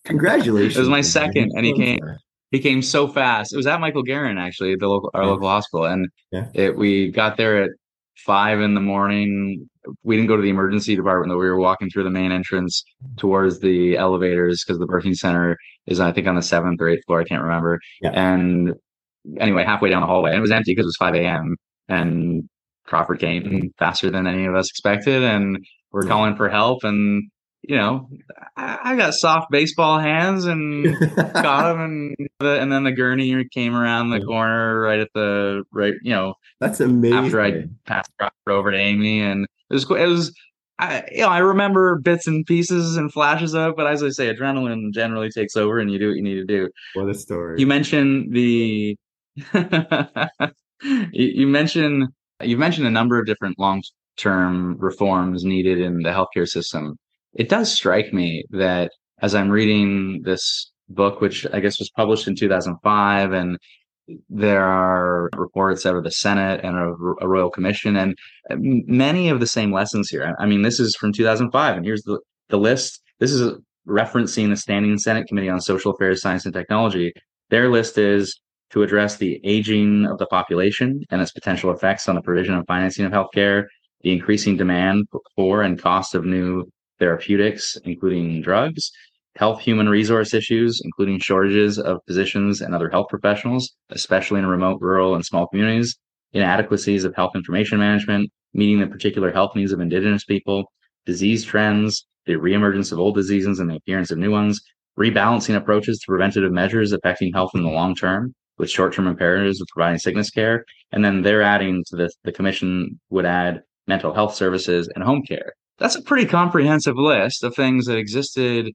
Congratulations! 0.05 0.75
It 0.77 0.79
was 0.79 0.89
my 0.89 1.01
second, 1.01 1.51
and 1.55 1.65
he 1.65 1.73
came. 1.73 1.99
He 2.51 2.59
came 2.59 2.81
so 2.81 3.07
fast. 3.07 3.53
It 3.53 3.57
was 3.57 3.67
at 3.67 3.81
Michael 3.81 4.03
Garron, 4.03 4.39
actually, 4.39 4.75
the 4.75 4.87
local 4.87 5.09
our 5.13 5.25
local 5.25 5.47
hospital, 5.47 5.85
and 5.85 6.07
yeah. 6.31 6.47
it 6.53 6.77
we 6.77 7.11
got 7.11 7.37
there 7.37 7.63
at 7.63 7.71
five 8.17 8.61
in 8.61 8.75
the 8.75 8.81
morning. 8.81 9.67
We 10.03 10.15
didn't 10.15 10.29
go 10.29 10.35
to 10.35 10.41
the 10.41 10.49
emergency 10.49 10.95
department 10.95 11.31
though. 11.31 11.39
We 11.39 11.47
were 11.47 11.59
walking 11.59 11.89
through 11.89 12.05
the 12.05 12.11
main 12.11 12.31
entrance 12.31 12.83
towards 13.17 13.59
the 13.59 13.97
elevators 13.97 14.63
because 14.63 14.79
the 14.79 14.87
birthing 14.87 15.15
center 15.15 15.57
is 15.87 15.99
I 15.99 16.11
think 16.11 16.27
on 16.27 16.35
the 16.35 16.41
seventh 16.41 16.81
or 16.81 16.89
eighth 16.89 17.05
floor. 17.05 17.21
I 17.21 17.25
can't 17.25 17.43
remember. 17.43 17.79
Yeah. 18.01 18.11
And 18.11 18.73
anyway, 19.39 19.63
halfway 19.63 19.89
down 19.89 20.01
the 20.01 20.07
hallway, 20.07 20.31
and 20.31 20.39
it 20.39 20.41
was 20.41 20.51
empty 20.51 20.71
because 20.71 20.85
it 20.85 20.87
was 20.87 20.97
five 20.97 21.15
a.m. 21.15 21.55
And 21.87 22.49
Crawford 22.85 23.19
came 23.19 23.71
faster 23.77 24.09
than 24.09 24.27
any 24.27 24.45
of 24.45 24.55
us 24.55 24.69
expected, 24.69 25.23
and 25.23 25.57
we're 25.91 26.03
yeah. 26.03 26.09
calling 26.09 26.35
for 26.35 26.49
help. 26.49 26.83
And 26.83 27.29
you 27.67 27.77
know, 27.77 28.09
I, 28.55 28.79
I 28.83 28.95
got 28.95 29.13
soft 29.13 29.49
baseball 29.49 29.99
hands 29.99 30.45
and 30.45 30.95
got 31.15 31.71
him, 31.71 31.81
and 31.81 32.27
the, 32.39 32.59
and 32.59 32.71
then 32.71 32.83
the 32.83 32.91
gurney 32.91 33.45
came 33.51 33.75
around 33.75 34.09
the 34.09 34.21
corner 34.21 34.79
right 34.81 34.99
at 34.99 35.09
the 35.13 35.63
right, 35.71 35.93
you 36.03 36.11
know, 36.11 36.35
that's 36.59 36.79
amazing. 36.79 37.17
After 37.17 37.41
I 37.41 37.65
passed 37.85 38.11
Crawford 38.17 38.33
over 38.47 38.71
to 38.71 38.77
Amy, 38.77 39.21
and 39.21 39.45
it 39.69 39.73
was 39.73 39.83
it 39.83 40.07
was. 40.07 40.33
I 40.79 41.03
you 41.11 41.21
know 41.21 41.29
I 41.29 41.39
remember 41.39 41.97
bits 41.99 42.27
and 42.27 42.45
pieces 42.45 42.97
and 42.97 43.11
flashes 43.11 43.55
of, 43.55 43.75
but 43.75 43.87
as 43.87 44.03
I 44.03 44.09
say, 44.09 44.33
adrenaline 44.33 44.93
generally 44.93 45.29
takes 45.29 45.55
over, 45.55 45.79
and 45.79 45.91
you 45.91 45.99
do 45.99 46.07
what 46.09 46.17
you 46.17 46.23
need 46.23 46.35
to 46.35 46.45
do. 46.45 46.69
What 46.93 47.09
a 47.09 47.13
story! 47.13 47.59
You 47.59 47.67
mentioned 47.67 48.33
the 48.33 48.97
you, 49.53 51.07
you 51.13 51.47
mentioned 51.47 52.07
you 52.41 52.57
mentioned 52.57 52.87
a 52.87 52.91
number 52.91 53.19
of 53.19 53.25
different 53.25 53.57
long 53.59 53.81
term 54.17 54.77
reforms 54.77 55.43
needed 55.43 55.79
in 55.79 56.01
the 56.01 56.09
healthcare 56.09 56.47
system. 56.47 56.97
It 57.33 57.49
does 57.49 57.71
strike 57.71 58.13
me 58.13 58.43
that 58.51 58.91
as 59.21 59.35
I'm 59.35 59.49
reading 59.49 60.21
this 60.23 60.71
book, 60.89 61.21
which 61.21 61.45
I 61.51 61.59
guess 61.59 61.79
was 61.79 61.89
published 61.89 62.27
in 62.27 62.35
2005, 62.35 63.31
and 63.31 63.57
there 64.29 64.63
are 64.63 65.29
reports 65.35 65.85
out 65.85 65.95
of 65.95 66.03
the 66.03 66.11
Senate 66.11 66.61
and 66.63 66.75
a, 66.77 66.89
a, 67.21 67.27
Royal 67.27 67.49
Commission, 67.49 67.95
and 67.95 68.17
many 68.49 69.29
of 69.29 69.39
the 69.39 69.47
same 69.47 69.71
lessons 69.71 70.09
here. 70.09 70.35
I 70.39 70.45
mean, 70.45 70.61
this 70.61 70.79
is 70.79 70.95
from 70.95 71.11
2005, 71.11 71.77
and 71.77 71.85
here's 71.85 72.03
the, 72.03 72.19
the 72.49 72.57
list. 72.57 73.01
This 73.19 73.31
is 73.31 73.53
referencing 73.87 74.49
the 74.49 74.57
Standing 74.57 74.97
Senate 74.97 75.27
Committee 75.27 75.49
on 75.49 75.59
Social 75.61 75.91
Affairs, 75.91 76.21
Science, 76.21 76.45
and 76.45 76.53
Technology. 76.53 77.13
Their 77.49 77.69
list 77.69 77.97
is 77.97 78.39
to 78.71 78.83
address 78.83 79.17
the 79.17 79.39
aging 79.43 80.05
of 80.05 80.17
the 80.17 80.25
population 80.25 81.01
and 81.09 81.21
its 81.21 81.31
potential 81.31 81.71
effects 81.71 82.09
on 82.09 82.15
the 82.15 82.21
provision 82.21 82.55
and 82.55 82.65
financing 82.67 83.05
of 83.05 83.11
healthcare, 83.11 83.65
the 84.01 84.11
increasing 84.11 84.57
demand 84.57 85.07
for 85.35 85.61
and 85.61 85.81
cost 85.81 86.15
of 86.15 86.25
new 86.25 86.65
therapeutics, 86.99 87.77
including 87.85 88.41
drugs, 88.41 88.91
health 89.35 89.59
human 89.59 89.89
resource 89.89 90.33
issues, 90.33 90.81
including 90.83 91.19
shortages 91.19 91.77
of 91.77 91.99
physicians 92.07 92.61
and 92.61 92.73
other 92.73 92.89
health 92.89 93.07
professionals, 93.09 93.75
especially 93.89 94.39
in 94.39 94.45
remote, 94.45 94.79
rural, 94.81 95.15
and 95.15 95.25
small 95.25 95.47
communities, 95.47 95.97
inadequacies 96.33 97.03
of 97.03 97.15
health 97.15 97.31
information 97.35 97.77
management, 97.79 98.29
meeting 98.53 98.79
the 98.79 98.87
particular 98.87 99.31
health 99.31 99.55
needs 99.55 99.71
of 99.71 99.79
Indigenous 99.79 100.23
people, 100.23 100.71
disease 101.05 101.43
trends, 101.43 102.07
the 102.25 102.33
reemergence 102.33 102.91
of 102.91 102.99
old 102.99 103.15
diseases 103.15 103.59
and 103.59 103.69
the 103.69 103.75
appearance 103.75 104.11
of 104.11 104.17
new 104.17 104.31
ones, 104.31 104.59
rebalancing 104.97 105.55
approaches 105.55 105.99
to 105.99 106.05
preventative 106.07 106.51
measures 106.51 106.93
affecting 106.93 107.33
health 107.33 107.51
in 107.53 107.63
the 107.63 107.69
long 107.69 107.93
term, 107.93 108.33
with 108.57 108.69
short-term 108.69 109.07
imperatives 109.07 109.59
of 109.59 109.67
providing 109.73 109.99
sickness 109.99 110.29
care. 110.29 110.63
And 110.91 111.03
then 111.03 111.21
they're 111.21 111.41
adding 111.41 111.83
to 111.87 111.97
this, 111.97 112.13
the 112.23 112.31
commission 112.31 112.99
would 113.09 113.25
add 113.25 113.61
mental 113.87 114.13
health 114.13 114.33
services 114.33 114.89
and 114.95 115.03
home 115.03 115.23
care. 115.23 115.53
That's 115.77 115.95
a 115.95 116.01
pretty 116.01 116.25
comprehensive 116.25 116.95
list 116.95 117.43
of 117.43 117.53
things 117.53 117.85
that 117.85 117.97
existed 117.97 118.71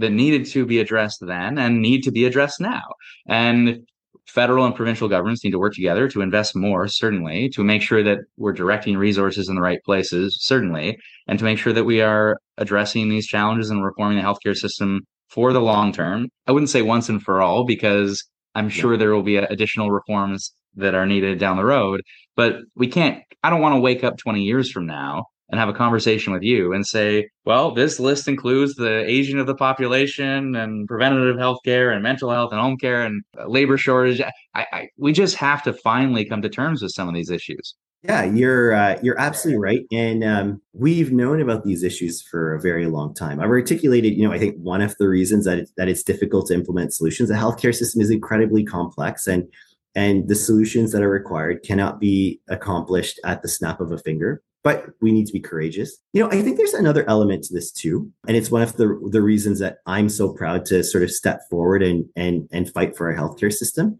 that 0.00 0.10
needed 0.10 0.46
to 0.46 0.66
be 0.66 0.80
addressed 0.80 1.20
then 1.20 1.58
and 1.58 1.80
need 1.80 2.02
to 2.02 2.10
be 2.10 2.24
addressed 2.24 2.60
now. 2.60 2.82
And 3.26 3.86
federal 4.26 4.64
and 4.64 4.74
provincial 4.74 5.08
governments 5.08 5.44
need 5.44 5.50
to 5.50 5.58
work 5.58 5.74
together 5.74 6.08
to 6.08 6.20
invest 6.20 6.54
more, 6.54 6.86
certainly, 6.88 7.48
to 7.50 7.64
make 7.64 7.82
sure 7.82 8.02
that 8.02 8.18
we're 8.36 8.52
directing 8.52 8.96
resources 8.96 9.48
in 9.48 9.56
the 9.56 9.60
right 9.60 9.82
places, 9.84 10.38
certainly, 10.40 10.96
and 11.26 11.38
to 11.38 11.44
make 11.44 11.58
sure 11.58 11.72
that 11.72 11.84
we 11.84 12.00
are 12.00 12.38
addressing 12.56 13.08
these 13.08 13.26
challenges 13.26 13.70
and 13.70 13.84
reforming 13.84 14.18
the 14.18 14.24
healthcare 14.24 14.56
system 14.56 15.00
for 15.28 15.52
the 15.52 15.60
long 15.60 15.92
term. 15.92 16.28
I 16.46 16.52
wouldn't 16.52 16.70
say 16.70 16.82
once 16.82 17.08
and 17.08 17.22
for 17.22 17.40
all, 17.40 17.64
because 17.64 18.22
I'm 18.54 18.68
sure 18.68 18.96
there 18.96 19.14
will 19.14 19.22
be 19.22 19.36
additional 19.36 19.90
reforms 19.90 20.52
that 20.76 20.94
are 20.94 21.06
needed 21.06 21.38
down 21.38 21.56
the 21.56 21.64
road, 21.64 22.02
but 22.36 22.56
we 22.76 22.86
can't, 22.86 23.22
I 23.42 23.50
don't 23.50 23.60
want 23.60 23.74
to 23.74 23.80
wake 23.80 24.04
up 24.04 24.16
20 24.18 24.42
years 24.42 24.70
from 24.70 24.86
now 24.86 25.26
and 25.50 25.58
have 25.58 25.68
a 25.68 25.72
conversation 25.72 26.32
with 26.32 26.42
you 26.42 26.72
and 26.72 26.86
say, 26.86 27.28
well, 27.44 27.72
this 27.72 27.98
list 27.98 28.28
includes 28.28 28.74
the 28.74 29.04
aging 29.06 29.38
of 29.38 29.46
the 29.46 29.54
population 29.54 30.54
and 30.54 30.86
preventative 30.86 31.38
health 31.38 31.58
care 31.64 31.90
and 31.90 32.02
mental 32.02 32.30
health 32.30 32.52
and 32.52 32.60
home 32.60 32.76
care 32.76 33.02
and 33.02 33.22
labor 33.46 33.76
shortage. 33.76 34.20
I, 34.54 34.66
I, 34.72 34.88
we 34.96 35.12
just 35.12 35.36
have 35.36 35.62
to 35.64 35.72
finally 35.72 36.24
come 36.24 36.42
to 36.42 36.48
terms 36.48 36.82
with 36.82 36.92
some 36.92 37.08
of 37.08 37.14
these 37.14 37.30
issues. 37.30 37.74
Yeah, 38.02 38.24
you're 38.24 38.72
uh, 38.72 38.98
you're 39.02 39.20
absolutely 39.20 39.60
right, 39.60 39.82
and 39.92 40.24
um, 40.24 40.62
we've 40.72 41.12
known 41.12 41.38
about 41.42 41.64
these 41.64 41.82
issues 41.82 42.22
for 42.22 42.54
a 42.54 42.60
very 42.60 42.86
long 42.86 43.12
time. 43.12 43.40
I've 43.40 43.50
articulated, 43.50 44.14
you 44.14 44.26
know, 44.26 44.32
I 44.32 44.38
think 44.38 44.56
one 44.56 44.80
of 44.80 44.96
the 44.98 45.06
reasons 45.06 45.44
that 45.44 45.58
it, 45.58 45.70
that 45.76 45.86
it's 45.86 46.02
difficult 46.02 46.46
to 46.46 46.54
implement 46.54 46.94
solutions. 46.94 47.28
The 47.28 47.34
healthcare 47.34 47.74
system 47.74 48.00
is 48.00 48.08
incredibly 48.08 48.64
complex, 48.64 49.26
and 49.26 49.46
and 49.94 50.28
the 50.28 50.34
solutions 50.34 50.92
that 50.92 51.02
are 51.02 51.10
required 51.10 51.62
cannot 51.62 52.00
be 52.00 52.40
accomplished 52.48 53.20
at 53.22 53.42
the 53.42 53.48
snap 53.48 53.82
of 53.82 53.92
a 53.92 53.98
finger 53.98 54.42
but 54.62 54.86
we 55.00 55.12
need 55.12 55.26
to 55.26 55.32
be 55.32 55.40
courageous. 55.40 55.96
You 56.12 56.22
know, 56.22 56.30
I 56.30 56.42
think 56.42 56.56
there's 56.56 56.74
another 56.74 57.08
element 57.08 57.44
to 57.44 57.54
this 57.54 57.70
too, 57.72 58.10
and 58.26 58.36
it's 58.36 58.50
one 58.50 58.62
of 58.62 58.76
the 58.76 58.98
the 59.10 59.22
reasons 59.22 59.58
that 59.60 59.78
I'm 59.86 60.08
so 60.08 60.32
proud 60.32 60.66
to 60.66 60.84
sort 60.84 61.04
of 61.04 61.10
step 61.10 61.40
forward 61.48 61.82
and 61.82 62.06
and 62.16 62.48
and 62.52 62.70
fight 62.70 62.96
for 62.96 63.10
our 63.10 63.16
healthcare 63.16 63.52
system. 63.52 63.98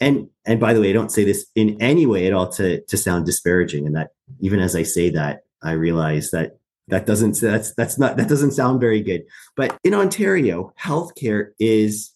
And 0.00 0.28
and 0.44 0.58
by 0.58 0.74
the 0.74 0.80
way, 0.80 0.90
I 0.90 0.92
don't 0.92 1.12
say 1.12 1.24
this 1.24 1.46
in 1.54 1.80
any 1.80 2.06
way 2.06 2.26
at 2.26 2.32
all 2.32 2.48
to 2.52 2.80
to 2.80 2.96
sound 2.96 3.26
disparaging, 3.26 3.86
and 3.86 3.94
that 3.96 4.10
even 4.40 4.60
as 4.60 4.74
I 4.74 4.82
say 4.82 5.10
that, 5.10 5.42
I 5.62 5.72
realize 5.72 6.30
that 6.32 6.58
that 6.88 7.06
doesn't 7.06 7.40
that's 7.40 7.74
that's 7.74 7.98
not 7.98 8.16
that 8.16 8.28
doesn't 8.28 8.52
sound 8.52 8.80
very 8.80 9.00
good. 9.00 9.22
But 9.56 9.78
in 9.84 9.94
Ontario, 9.94 10.72
healthcare 10.80 11.50
is 11.60 12.12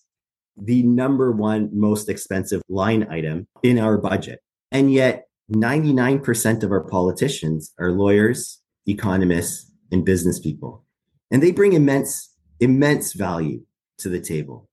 the 0.56 0.82
number 0.82 1.32
one 1.32 1.68
most 1.72 2.08
expensive 2.08 2.62
line 2.68 3.06
item 3.10 3.46
in 3.62 3.78
our 3.78 3.98
budget. 3.98 4.40
And 4.72 4.92
yet 4.92 5.25
99% 5.52 6.62
of 6.62 6.72
our 6.72 6.84
politicians 6.84 7.72
are 7.78 7.92
lawyers, 7.92 8.60
economists, 8.86 9.70
and 9.92 10.04
business 10.04 10.40
people. 10.40 10.84
And 11.30 11.42
they 11.42 11.52
bring 11.52 11.72
immense, 11.72 12.32
immense 12.60 13.12
value 13.12 13.62
to 13.98 14.08
the 14.08 14.20
table. 14.20 14.68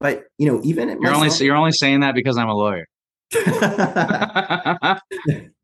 But 0.00 0.24
you 0.38 0.46
know, 0.50 0.60
even 0.62 0.88
you're 1.00 1.14
only 1.14 1.30
you're 1.44 1.56
only 1.56 1.72
saying 1.72 2.00
that 2.00 2.14
because 2.14 2.38
I'm 2.38 2.48
a 2.48 2.54
lawyer. 2.54 2.86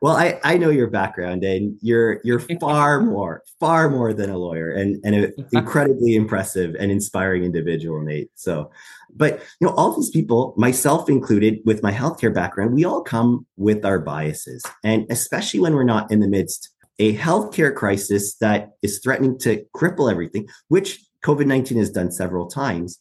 Well, 0.00 0.16
I, 0.16 0.40
I 0.44 0.56
know 0.56 0.70
your 0.70 0.88
background 0.88 1.44
and 1.44 1.76
you're 1.82 2.20
you're 2.24 2.40
far 2.58 3.00
mm. 3.00 3.06
more, 3.06 3.42
far 3.58 3.90
more 3.90 4.14
than 4.14 4.30
a 4.30 4.38
lawyer 4.38 4.70
and, 4.70 4.98
and 5.04 5.14
an 5.14 5.34
incredibly 5.52 6.14
impressive 6.14 6.74
and 6.78 6.90
inspiring 6.90 7.44
individual, 7.44 8.00
Nate. 8.02 8.30
So, 8.34 8.70
but 9.14 9.40
you 9.60 9.66
know, 9.66 9.74
all 9.74 9.94
these 9.94 10.08
people, 10.10 10.54
myself 10.56 11.10
included, 11.10 11.58
with 11.66 11.82
my 11.82 11.92
healthcare 11.92 12.32
background, 12.32 12.74
we 12.74 12.84
all 12.84 13.02
come 13.02 13.46
with 13.58 13.84
our 13.84 13.98
biases. 13.98 14.64
And 14.82 15.06
especially 15.10 15.60
when 15.60 15.74
we're 15.74 15.84
not 15.84 16.10
in 16.10 16.20
the 16.20 16.28
midst 16.28 16.70
a 16.98 17.16
healthcare 17.16 17.74
crisis 17.74 18.36
that 18.36 18.72
is 18.82 18.98
threatening 18.98 19.38
to 19.38 19.64
cripple 19.74 20.10
everything, 20.10 20.46
which 20.68 21.00
COVID-19 21.24 21.76
has 21.78 21.90
done 21.90 22.12
several 22.12 22.46
times. 22.46 22.98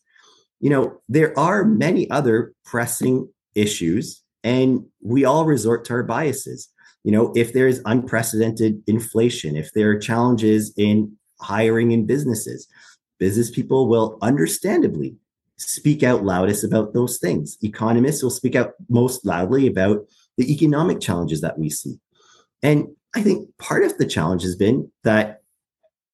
You 0.61 0.69
know, 0.69 1.01
there 1.09 1.37
are 1.37 1.65
many 1.65 2.09
other 2.09 2.53
pressing 2.63 3.29
issues 3.55 4.23
and 4.43 4.85
we 5.01 5.25
all 5.25 5.45
resort 5.45 5.83
to 5.85 5.93
our 5.93 6.03
biases 6.03 6.69
you 7.09 7.15
know 7.15 7.33
if 7.35 7.53
there's 7.53 7.81
unprecedented 7.85 8.83
inflation 8.85 9.55
if 9.55 9.73
there 9.73 9.89
are 9.89 9.97
challenges 9.97 10.71
in 10.77 11.11
hiring 11.41 11.89
in 11.89 12.05
businesses 12.05 12.67
business 13.17 13.49
people 13.49 13.87
will 13.87 14.19
understandably 14.21 15.15
speak 15.59 16.03
out 16.03 16.23
loudest 16.23 16.63
about 16.63 16.93
those 16.93 17.17
things. 17.17 17.57
Economists 17.61 18.23
will 18.23 18.29
speak 18.29 18.55
out 18.55 18.73
most 18.89 19.25
loudly 19.25 19.67
about 19.67 20.07
the 20.37 20.51
economic 20.51 21.01
challenges 21.01 21.41
that 21.41 21.59
we 21.59 21.69
see. 21.69 21.99
And 22.63 22.87
i 23.15 23.23
think 23.23 23.49
part 23.57 23.83
of 23.83 23.97
the 23.97 24.05
challenge 24.05 24.43
has 24.43 24.55
been 24.55 24.91
that 25.03 25.41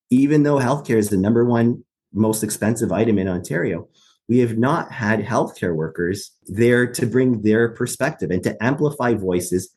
even 0.09 0.43
though 0.43 0.59
healthcare 0.59 0.97
is 0.97 1.09
the 1.09 1.17
number 1.17 1.43
one 1.43 1.83
most 2.13 2.41
expensive 2.41 2.91
item 2.93 3.19
in 3.19 3.27
ontario 3.27 3.87
we 4.29 4.39
have 4.39 4.57
not 4.57 4.91
had 4.91 5.19
healthcare 5.19 5.75
workers 5.75 6.31
there 6.45 6.87
to 6.87 7.05
bring 7.05 7.41
their 7.41 7.67
perspective 7.69 8.31
and 8.31 8.43
to 8.43 8.55
amplify 8.63 9.13
voices 9.13 9.69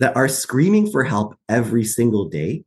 that 0.00 0.16
are 0.16 0.28
screaming 0.28 0.90
for 0.90 1.04
help 1.04 1.36
every 1.48 1.84
single 1.84 2.24
day, 2.24 2.64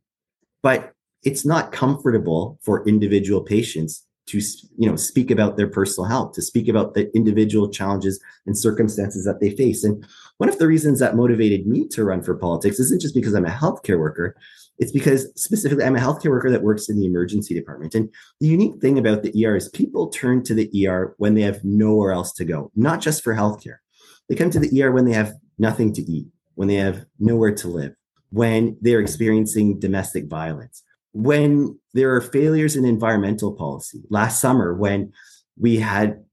but 0.62 0.92
it's 1.24 1.44
not 1.44 1.72
comfortable 1.72 2.58
for 2.62 2.86
individual 2.88 3.42
patients 3.42 4.06
to 4.26 4.40
you 4.78 4.88
know 4.88 4.96
speak 4.96 5.30
about 5.30 5.58
their 5.58 5.68
personal 5.68 6.08
health 6.08 6.32
to 6.32 6.40
speak 6.40 6.66
about 6.66 6.94
the 6.94 7.14
individual 7.14 7.68
challenges 7.68 8.18
and 8.46 8.56
circumstances 8.56 9.24
that 9.26 9.40
they 9.40 9.50
face. 9.50 9.84
And 9.84 10.06
one 10.38 10.48
of 10.48 10.58
the 10.58 10.66
reasons 10.66 10.98
that 11.00 11.16
motivated 11.16 11.66
me 11.66 11.86
to 11.88 12.04
run 12.04 12.22
for 12.22 12.34
politics 12.34 12.80
isn't 12.80 13.02
just 13.02 13.14
because 13.14 13.34
i'm 13.34 13.44
a 13.44 13.50
healthcare 13.50 13.98
worker 13.98 14.34
it's 14.78 14.92
because 14.92 15.28
specifically 15.36 15.84
i'm 15.84 15.96
a 15.96 16.00
healthcare 16.00 16.30
worker 16.30 16.50
that 16.50 16.62
works 16.62 16.88
in 16.88 16.98
the 16.98 17.04
emergency 17.04 17.54
department. 17.54 17.94
And 17.94 18.08
the 18.40 18.46
unique 18.46 18.80
thing 18.80 18.98
about 18.98 19.22
the 19.22 19.46
er 19.46 19.56
is 19.56 19.68
people 19.68 20.08
turn 20.08 20.42
to 20.44 20.54
the 20.54 20.88
er 20.88 21.14
when 21.18 21.34
they 21.34 21.42
have 21.42 21.62
nowhere 21.62 22.12
else 22.12 22.32
to 22.34 22.46
go 22.46 22.70
not 22.74 23.02
just 23.02 23.22
for 23.22 23.34
healthcare. 23.34 23.78
They 24.28 24.36
come 24.36 24.50
to 24.50 24.58
the 24.58 24.82
er 24.82 24.90
when 24.90 25.04
they 25.04 25.12
have 25.12 25.34
nothing 25.58 25.92
to 25.94 26.02
eat 26.02 26.28
when 26.54 26.68
they 26.68 26.76
have 26.76 27.04
nowhere 27.18 27.54
to 27.54 27.68
live, 27.68 27.94
when 28.30 28.76
they're 28.80 29.00
experiencing 29.00 29.78
domestic 29.78 30.26
violence, 30.26 30.82
when 31.12 31.78
there 31.92 32.14
are 32.14 32.20
failures 32.20 32.76
in 32.76 32.84
environmental 32.84 33.52
policy. 33.52 34.02
Last 34.10 34.40
summer, 34.40 34.74
when 34.74 35.12
we 35.58 35.76
had, 35.76 36.24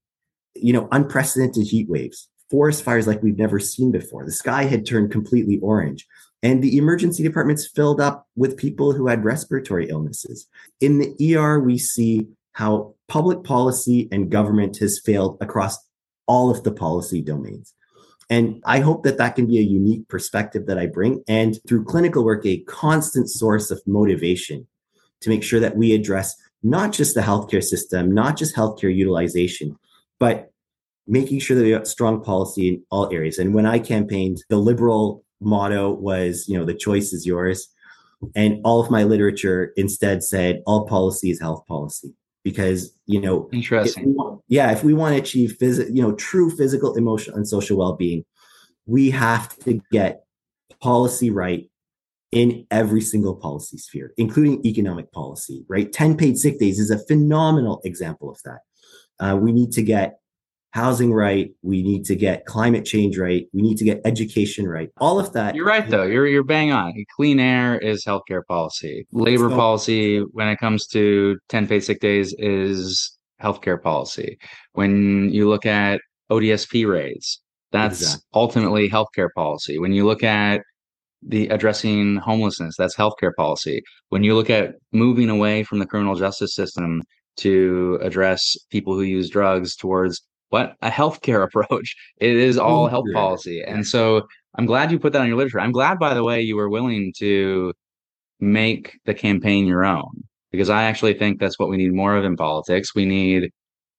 you 0.54 0.72
know, 0.72 0.88
unprecedented 0.90 1.66
heat 1.66 1.88
waves, 1.88 2.28
forest 2.50 2.84
fires 2.84 3.06
like 3.06 3.22
we've 3.22 3.38
never 3.38 3.58
seen 3.58 3.90
before. 3.90 4.24
The 4.24 4.32
sky 4.32 4.64
had 4.64 4.84
turned 4.84 5.10
completely 5.10 5.58
orange. 5.60 6.06
And 6.42 6.62
the 6.62 6.76
emergency 6.76 7.22
departments 7.22 7.68
filled 7.68 8.00
up 8.00 8.26
with 8.34 8.56
people 8.56 8.92
who 8.92 9.06
had 9.06 9.24
respiratory 9.24 9.88
illnesses. 9.88 10.48
In 10.80 10.98
the 10.98 11.36
ER, 11.36 11.60
we 11.60 11.78
see 11.78 12.26
how 12.52 12.94
public 13.08 13.44
policy 13.44 14.08
and 14.10 14.30
government 14.30 14.78
has 14.78 14.98
failed 14.98 15.38
across 15.40 15.78
all 16.26 16.50
of 16.50 16.64
the 16.64 16.72
policy 16.72 17.22
domains. 17.22 17.74
And 18.30 18.62
I 18.64 18.80
hope 18.80 19.02
that 19.04 19.18
that 19.18 19.34
can 19.34 19.46
be 19.46 19.58
a 19.58 19.62
unique 19.62 20.08
perspective 20.08 20.66
that 20.66 20.78
I 20.78 20.86
bring. 20.86 21.22
And 21.28 21.58
through 21.68 21.84
clinical 21.84 22.24
work, 22.24 22.46
a 22.46 22.60
constant 22.60 23.28
source 23.28 23.70
of 23.70 23.82
motivation 23.86 24.66
to 25.20 25.30
make 25.30 25.42
sure 25.42 25.60
that 25.60 25.76
we 25.76 25.94
address 25.94 26.34
not 26.62 26.92
just 26.92 27.14
the 27.14 27.20
healthcare 27.20 27.62
system, 27.62 28.12
not 28.12 28.36
just 28.36 28.56
healthcare 28.56 28.94
utilization, 28.94 29.76
but 30.18 30.50
making 31.06 31.40
sure 31.40 31.56
that 31.56 31.64
we 31.64 31.70
have 31.70 31.86
strong 31.86 32.22
policy 32.22 32.68
in 32.68 32.82
all 32.90 33.12
areas. 33.12 33.38
And 33.38 33.54
when 33.54 33.66
I 33.66 33.78
campaigned, 33.78 34.44
the 34.48 34.56
liberal 34.56 35.24
motto 35.40 35.92
was, 35.92 36.48
you 36.48 36.56
know, 36.56 36.64
the 36.64 36.74
choice 36.74 37.12
is 37.12 37.26
yours. 37.26 37.68
And 38.36 38.60
all 38.64 38.80
of 38.80 38.90
my 38.90 39.02
literature 39.02 39.72
instead 39.76 40.22
said 40.22 40.62
all 40.64 40.86
policy 40.86 41.30
is 41.30 41.40
health 41.40 41.66
policy 41.66 42.14
because 42.44 42.92
you 43.06 43.20
know 43.20 43.48
interesting. 43.52 44.04
if 44.04 44.08
want, 44.08 44.40
yeah 44.48 44.72
if 44.72 44.82
we 44.84 44.94
want 44.94 45.14
to 45.14 45.20
achieve 45.20 45.56
phys- 45.60 45.94
you 45.94 46.02
know 46.02 46.12
true 46.12 46.50
physical 46.50 46.94
emotional 46.96 47.36
and 47.36 47.48
social 47.48 47.76
well-being 47.76 48.24
we 48.86 49.10
have 49.10 49.56
to 49.58 49.80
get 49.90 50.24
policy 50.80 51.30
right 51.30 51.70
in 52.32 52.66
every 52.70 53.00
single 53.00 53.36
policy 53.36 53.76
sphere 53.76 54.12
including 54.16 54.64
economic 54.66 55.10
policy 55.12 55.64
right? 55.68 55.92
10 55.92 56.16
paid 56.16 56.38
sick 56.38 56.58
days 56.58 56.78
is 56.78 56.90
a 56.90 56.98
phenomenal 57.06 57.80
example 57.84 58.30
of 58.30 58.40
that. 58.44 58.60
Uh, 59.20 59.36
we 59.36 59.52
need 59.52 59.70
to 59.72 59.82
get 59.82 60.18
housing 60.72 61.12
right. 61.12 61.50
We 61.62 61.82
need 61.82 62.04
to 62.06 62.16
get 62.16 62.44
climate 62.46 62.84
change 62.84 63.18
right. 63.18 63.46
We 63.52 63.62
need 63.62 63.76
to 63.78 63.84
get 63.84 64.00
education 64.04 64.66
right. 64.66 64.90
All 64.98 65.20
of 65.20 65.32
that. 65.34 65.54
You're 65.54 65.66
right, 65.66 65.88
though. 65.88 66.02
You're 66.02 66.26
you're 66.26 66.44
bang 66.44 66.72
on. 66.72 66.92
Clean 67.14 67.38
air 67.38 67.78
is 67.78 68.04
healthcare 68.04 68.44
policy. 68.48 69.06
Labor 69.12 69.50
so, 69.50 69.56
policy, 69.56 70.18
when 70.32 70.48
it 70.48 70.58
comes 70.58 70.86
to 70.88 71.38
10 71.48 71.68
paid 71.68 71.80
sick 71.80 72.00
days, 72.00 72.34
is 72.38 73.16
healthcare 73.40 73.80
policy. 73.80 74.38
When 74.72 75.30
you 75.30 75.48
look 75.48 75.66
at 75.66 76.00
ODSP 76.30 76.88
rates, 76.88 77.40
that's 77.70 78.00
exactly. 78.00 78.24
ultimately 78.34 78.90
healthcare 78.90 79.28
policy. 79.34 79.78
When 79.78 79.92
you 79.92 80.06
look 80.06 80.22
at 80.22 80.62
the 81.22 81.48
addressing 81.48 82.16
homelessness, 82.16 82.76
that's 82.78 82.96
healthcare 82.96 83.34
policy. 83.36 83.82
When 84.08 84.24
you 84.24 84.34
look 84.34 84.50
at 84.50 84.74
moving 84.92 85.28
away 85.28 85.64
from 85.64 85.78
the 85.78 85.86
criminal 85.86 86.14
justice 86.14 86.54
system 86.54 87.02
to 87.38 87.98
address 88.02 88.56
people 88.70 88.94
who 88.94 89.02
use 89.02 89.30
drugs 89.30 89.76
towards 89.76 90.22
what 90.52 90.76
a 90.82 90.90
healthcare 90.90 91.42
approach. 91.48 91.96
It 92.18 92.36
is 92.36 92.58
all 92.58 92.86
health 92.86 93.06
policy. 93.14 93.62
And 93.62 93.86
so 93.86 94.26
I'm 94.58 94.66
glad 94.66 94.92
you 94.92 94.98
put 94.98 95.12
that 95.14 95.22
on 95.22 95.28
your 95.28 95.36
literature. 95.36 95.60
I'm 95.60 95.72
glad, 95.72 95.98
by 95.98 96.12
the 96.12 96.22
way, 96.22 96.42
you 96.42 96.56
were 96.56 96.68
willing 96.68 97.12
to 97.18 97.72
make 98.38 98.98
the 99.06 99.14
campaign 99.14 99.66
your 99.66 99.84
own 99.84 100.10
because 100.50 100.68
I 100.68 100.84
actually 100.84 101.14
think 101.14 101.40
that's 101.40 101.58
what 101.58 101.70
we 101.70 101.78
need 101.78 101.94
more 101.94 102.16
of 102.16 102.24
in 102.24 102.36
politics. 102.36 102.94
We 102.94 103.06
need 103.06 103.50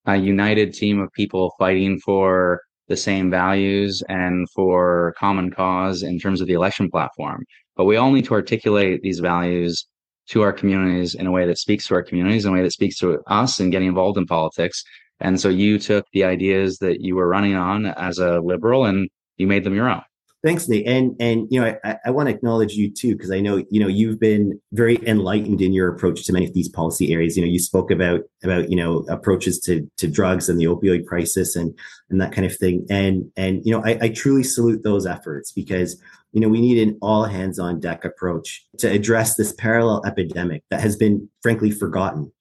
a 0.06 0.16
united 0.16 0.74
team 0.74 1.00
of 1.00 1.12
people 1.14 1.54
fighting 1.58 2.00
for 2.00 2.62
the 2.88 2.98
same 2.98 3.32
values 3.32 4.04
and 4.08 4.48
for 4.52 5.16
common 5.18 5.50
cause 5.50 6.04
in 6.04 6.20
terms 6.20 6.40
of 6.40 6.48
the 6.48 6.54
election 6.54 6.92
platform. 6.92 7.46
But 7.76 7.86
we 7.86 7.96
all 7.96 8.12
need 8.12 8.26
to 8.26 8.34
articulate 8.36 9.02
these 9.02 9.20
values 9.20 9.88
to 10.30 10.42
our 10.42 10.54
communities 10.54 11.16
in 11.16 11.26
a 11.26 11.32
way 11.32 11.48
that 11.48 11.58
speaks 11.58 11.88
to 11.88 11.96
our 11.96 12.04
communities, 12.04 12.46
in 12.46 12.52
a 12.52 12.54
way 12.54 12.62
that 12.62 12.72
speaks 12.72 12.98
to 13.00 13.20
us 13.28 13.60
and 13.60 13.72
getting 13.72 13.88
involved 13.88 14.18
in 14.18 14.28
politics. 14.28 14.84
And 15.20 15.40
so 15.40 15.50
you 15.50 15.80
took 15.80 16.06
the 16.14 16.24
ideas 16.24 16.80
that 16.80 17.02
you 17.02 17.16
were 17.16 17.28
running 17.28 17.56
on 17.56 17.86
as 17.86 18.20
a 18.20 18.40
liberal 18.40 18.86
and 18.86 19.10
you 19.38 19.48
made 19.48 19.64
them 19.64 19.76
your 19.76 19.90
own. 19.90 20.02
Thanks, 20.44 20.68
Nate. 20.68 20.86
And 20.86 21.16
and 21.22 21.48
you 21.50 21.62
know, 21.62 21.74
I, 21.86 21.98
I 22.06 22.12
want 22.12 22.28
to 22.28 22.36
acknowledge 22.36 22.74
you 22.74 22.92
too, 22.92 23.16
because 23.16 23.32
I 23.32 23.40
know, 23.40 23.64
you 23.72 23.80
know, 23.80 23.88
you've 23.88 24.20
been 24.20 24.60
very 24.74 24.98
enlightened 25.08 25.62
in 25.62 25.72
your 25.72 25.88
approach 25.88 26.26
to 26.26 26.34
many 26.34 26.46
of 26.46 26.54
these 26.54 26.68
policy 26.68 27.14
areas. 27.14 27.38
You 27.38 27.46
know, 27.46 27.50
you 27.50 27.60
spoke 27.60 27.90
about 27.92 28.24
about, 28.44 28.70
you 28.70 28.76
know, 28.76 29.06
approaches 29.08 29.58
to 29.62 29.90
to 29.98 30.08
drugs 30.08 30.50
and 30.50 30.60
the 30.60 30.66
opioid 30.66 31.06
crisis 31.06 31.56
and 31.56 31.74
and 32.10 32.20
that 32.20 32.34
kind 32.34 32.46
of 32.46 32.58
thing. 32.58 32.86
And 32.90 33.32
and 33.38 33.66
you 33.66 33.72
know, 33.72 33.82
I, 33.86 33.98
I 34.02 34.10
truly 34.10 34.44
salute 34.44 34.84
those 34.84 35.06
efforts 35.06 35.54
because 35.54 36.02
you 36.34 36.42
know, 36.42 36.50
we 36.50 36.60
need 36.60 36.86
an 36.86 36.98
all 37.02 37.24
hands 37.24 37.58
on 37.58 37.80
deck 37.80 38.04
approach 38.04 38.66
to 38.80 38.92
address 38.92 39.36
this 39.36 39.54
parallel 39.54 40.04
epidemic 40.06 40.64
that 40.72 40.82
has 40.82 40.98
been 40.98 41.30
frankly 41.42 41.72
forgotten 41.72 42.34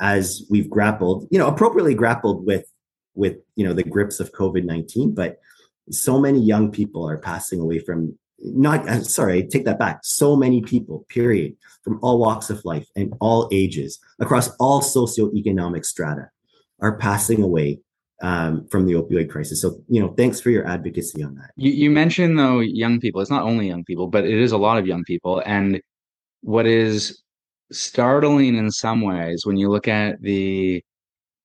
as 0.00 0.44
we've 0.50 0.68
grappled, 0.68 1.28
you 1.30 1.38
know, 1.38 1.46
appropriately 1.46 1.94
grappled 1.94 2.46
with 2.46 2.64
with 3.14 3.36
you 3.56 3.64
know 3.64 3.72
the 3.72 3.82
grips 3.82 4.20
of 4.20 4.32
COVID 4.32 4.64
nineteen. 4.64 5.14
But 5.14 5.38
so 5.90 6.18
many 6.18 6.40
young 6.40 6.70
people 6.70 7.08
are 7.08 7.18
passing 7.18 7.60
away 7.60 7.78
from 7.78 8.18
not 8.38 8.88
uh, 8.88 9.02
sorry, 9.02 9.46
take 9.46 9.64
that 9.66 9.78
back. 9.78 10.00
So 10.02 10.36
many 10.36 10.62
people, 10.62 11.04
period, 11.08 11.56
from 11.84 11.98
all 12.02 12.18
walks 12.18 12.50
of 12.50 12.64
life 12.64 12.86
and 12.96 13.12
all 13.20 13.48
ages 13.52 13.98
across 14.18 14.48
all 14.58 14.80
socioeconomic 14.80 15.84
strata 15.84 16.30
are 16.80 16.96
passing 16.96 17.42
away 17.42 17.80
um, 18.22 18.66
from 18.68 18.86
the 18.86 18.94
opioid 18.94 19.30
crisis. 19.30 19.60
So, 19.62 19.82
you 19.88 20.00
know, 20.00 20.08
thanks 20.16 20.40
for 20.40 20.50
your 20.50 20.66
advocacy 20.66 21.22
on 21.22 21.34
that. 21.36 21.50
You, 21.56 21.72
you 21.72 21.90
mentioned 21.90 22.38
though 22.38 22.60
young 22.60 23.00
people. 23.00 23.20
It's 23.20 23.30
not 23.30 23.42
only 23.42 23.66
young 23.66 23.84
people, 23.84 24.08
but 24.08 24.24
it 24.24 24.38
is 24.38 24.52
a 24.52 24.58
lot 24.58 24.78
of 24.78 24.86
young 24.86 25.04
people. 25.04 25.42
And 25.44 25.80
what 26.42 26.66
is 26.66 27.22
startling 27.72 28.56
in 28.56 28.70
some 28.70 29.00
ways 29.00 29.42
when 29.44 29.56
you 29.56 29.68
look 29.68 29.88
at 29.88 30.20
the 30.22 30.82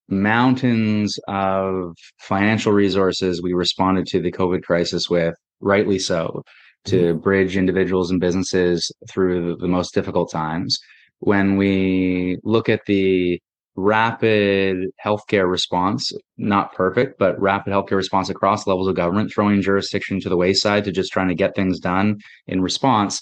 mountains 0.07 1.17
of 1.27 1.95
financial 2.19 2.71
resources 2.71 3.41
we 3.41 3.53
responded 3.53 4.05
to 4.07 4.21
the 4.21 4.31
COVID 4.31 4.63
crisis 4.63 5.09
with, 5.09 5.35
rightly 5.61 5.99
so, 5.99 6.43
to 6.85 7.13
mm-hmm. 7.13 7.19
bridge 7.19 7.57
individuals 7.57 8.11
and 8.11 8.19
businesses 8.19 8.91
through 9.09 9.57
the 9.57 9.67
most 9.67 9.93
difficult 9.93 10.31
times. 10.31 10.79
When 11.19 11.57
we 11.57 12.37
look 12.43 12.69
at 12.69 12.85
the 12.85 13.39
rapid 13.75 14.77
healthcare 15.03 15.49
response, 15.49 16.11
not 16.37 16.73
perfect, 16.73 17.19
but 17.19 17.39
rapid 17.41 17.73
healthcare 17.73 17.97
response 17.97 18.29
across 18.29 18.67
levels 18.67 18.87
of 18.87 18.95
government, 18.95 19.31
throwing 19.33 19.61
jurisdiction 19.61 20.19
to 20.21 20.29
the 20.29 20.37
wayside 20.37 20.83
to 20.85 20.91
just 20.91 21.11
trying 21.11 21.27
to 21.27 21.35
get 21.35 21.55
things 21.55 21.79
done 21.79 22.17
in 22.47 22.61
response. 22.61 23.21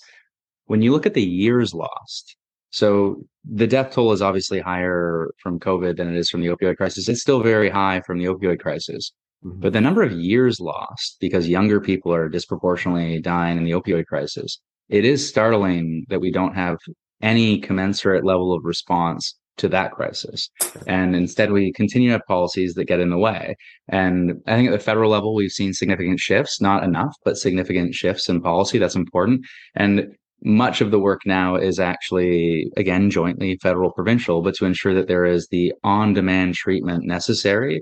When 0.65 0.81
you 0.81 0.91
look 0.91 1.05
at 1.05 1.13
the 1.13 1.23
years 1.23 1.73
lost, 1.73 2.35
so 2.73 3.23
the 3.45 3.67
death 3.67 3.93
toll 3.93 4.11
is 4.13 4.21
obviously 4.21 4.59
higher 4.59 5.29
from 5.37 5.59
COVID 5.59 5.95
than 5.95 6.09
it 6.09 6.17
is 6.17 6.29
from 6.29 6.41
the 6.41 6.47
opioid 6.47 6.75
crisis. 6.75 7.07
It's 7.07 7.21
still 7.21 7.43
very 7.43 7.69
high 7.69 8.01
from 8.05 8.17
the 8.17 8.25
opioid 8.25 8.59
crisis. 8.59 9.11
Mm-hmm. 9.45 9.59
But 9.59 9.73
the 9.73 9.81
number 9.81 10.01
of 10.01 10.11
years 10.11 10.59
lost 10.59 11.17
because 11.19 11.47
younger 11.47 11.79
people 11.79 12.11
are 12.11 12.27
disproportionately 12.27 13.19
dying 13.19 13.59
in 13.59 13.63
the 13.63 13.71
opioid 13.71 14.07
crisis, 14.07 14.59
it 14.89 15.05
is 15.05 15.27
startling 15.27 16.07
that 16.09 16.19
we 16.19 16.31
don't 16.31 16.55
have 16.55 16.77
any 17.21 17.59
commensurate 17.59 18.25
level 18.25 18.53
of 18.53 18.65
response 18.65 19.37
to 19.57 19.67
that 19.69 19.91
crisis. 19.91 20.49
And 20.87 21.15
instead, 21.15 21.51
we 21.51 21.71
continue 21.73 22.09
to 22.09 22.13
have 22.13 22.25
policies 22.27 22.73
that 22.73 22.85
get 22.85 22.99
in 22.99 23.11
the 23.11 23.19
way. 23.19 23.55
And 23.87 24.41
I 24.47 24.55
think 24.55 24.69
at 24.69 24.71
the 24.71 24.79
federal 24.79 25.11
level, 25.11 25.35
we've 25.35 25.51
seen 25.51 25.73
significant 25.73 26.19
shifts, 26.19 26.59
not 26.59 26.83
enough, 26.83 27.15
but 27.23 27.37
significant 27.37 27.93
shifts 27.93 28.29
in 28.29 28.41
policy. 28.41 28.79
That's 28.79 28.95
important. 28.95 29.41
And 29.75 30.15
much 30.43 30.81
of 30.81 30.91
the 30.91 30.99
work 30.99 31.21
now 31.25 31.55
is 31.55 31.79
actually, 31.79 32.71
again, 32.77 33.09
jointly 33.09 33.57
federal 33.57 33.91
provincial, 33.91 34.41
but 34.41 34.55
to 34.55 34.65
ensure 34.65 34.93
that 34.93 35.07
there 35.07 35.25
is 35.25 35.47
the 35.47 35.73
on 35.83 36.13
demand 36.13 36.55
treatment 36.55 37.05
necessary 37.05 37.81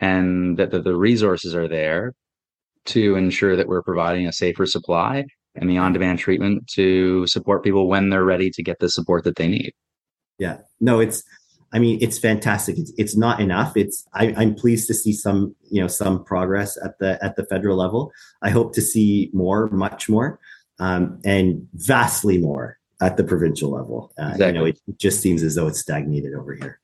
and 0.00 0.56
that 0.58 0.70
the, 0.70 0.80
the 0.82 0.96
resources 0.96 1.54
are 1.54 1.68
there 1.68 2.14
to 2.86 3.14
ensure 3.14 3.56
that 3.56 3.68
we're 3.68 3.82
providing 3.82 4.26
a 4.26 4.32
safer 4.32 4.66
supply 4.66 5.24
and 5.54 5.68
the 5.68 5.78
on 5.78 5.92
demand 5.92 6.18
treatment 6.18 6.66
to 6.68 7.26
support 7.26 7.62
people 7.62 7.88
when 7.88 8.10
they're 8.10 8.24
ready 8.24 8.50
to 8.50 8.62
get 8.62 8.78
the 8.80 8.88
support 8.88 9.24
that 9.24 9.36
they 9.36 9.48
need. 9.48 9.72
Yeah, 10.38 10.58
no, 10.80 11.00
it's, 11.00 11.22
I 11.72 11.78
mean, 11.78 11.98
it's 12.00 12.18
fantastic. 12.18 12.78
It's, 12.78 12.92
it's 12.96 13.16
not 13.16 13.40
enough. 13.40 13.76
It's 13.76 14.04
I, 14.14 14.34
I'm 14.36 14.54
pleased 14.54 14.88
to 14.88 14.94
see 14.94 15.12
some, 15.12 15.54
you 15.70 15.80
know, 15.80 15.86
some 15.86 16.24
progress 16.24 16.76
at 16.84 16.98
the 16.98 17.22
at 17.22 17.36
the 17.36 17.44
federal 17.44 17.76
level. 17.76 18.10
I 18.42 18.50
hope 18.50 18.74
to 18.74 18.82
see 18.82 19.30
more, 19.32 19.68
much 19.68 20.08
more 20.08 20.40
um, 20.80 21.20
and 21.24 21.68
vastly 21.74 22.38
more 22.38 22.78
at 23.00 23.16
the 23.16 23.24
provincial 23.24 23.70
level. 23.70 24.12
Uh, 24.20 24.30
exactly. 24.32 24.46
You 24.46 24.52
know, 24.52 24.66
it 24.66 24.98
just 24.98 25.20
seems 25.20 25.42
as 25.42 25.54
though 25.54 25.68
it's 25.68 25.80
stagnated 25.80 26.34
over 26.34 26.54
here. 26.54 26.80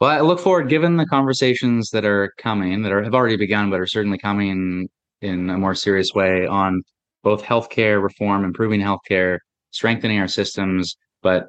Well, 0.00 0.10
I 0.10 0.20
look 0.20 0.40
forward, 0.40 0.70
given 0.70 0.96
the 0.96 1.04
conversations 1.04 1.90
that 1.90 2.06
are 2.06 2.32
coming, 2.38 2.82
that 2.82 2.92
are 2.92 3.02
have 3.02 3.14
already 3.14 3.36
begun, 3.36 3.68
but 3.68 3.80
are 3.80 3.86
certainly 3.86 4.16
coming 4.16 4.88
in 5.20 5.50
a 5.50 5.58
more 5.58 5.74
serious 5.74 6.14
way 6.14 6.46
on 6.46 6.82
both 7.22 7.42
healthcare 7.42 8.02
reform, 8.02 8.44
improving 8.44 8.80
healthcare, 8.80 9.38
strengthening 9.72 10.18
our 10.18 10.28
systems, 10.28 10.96
but 11.22 11.48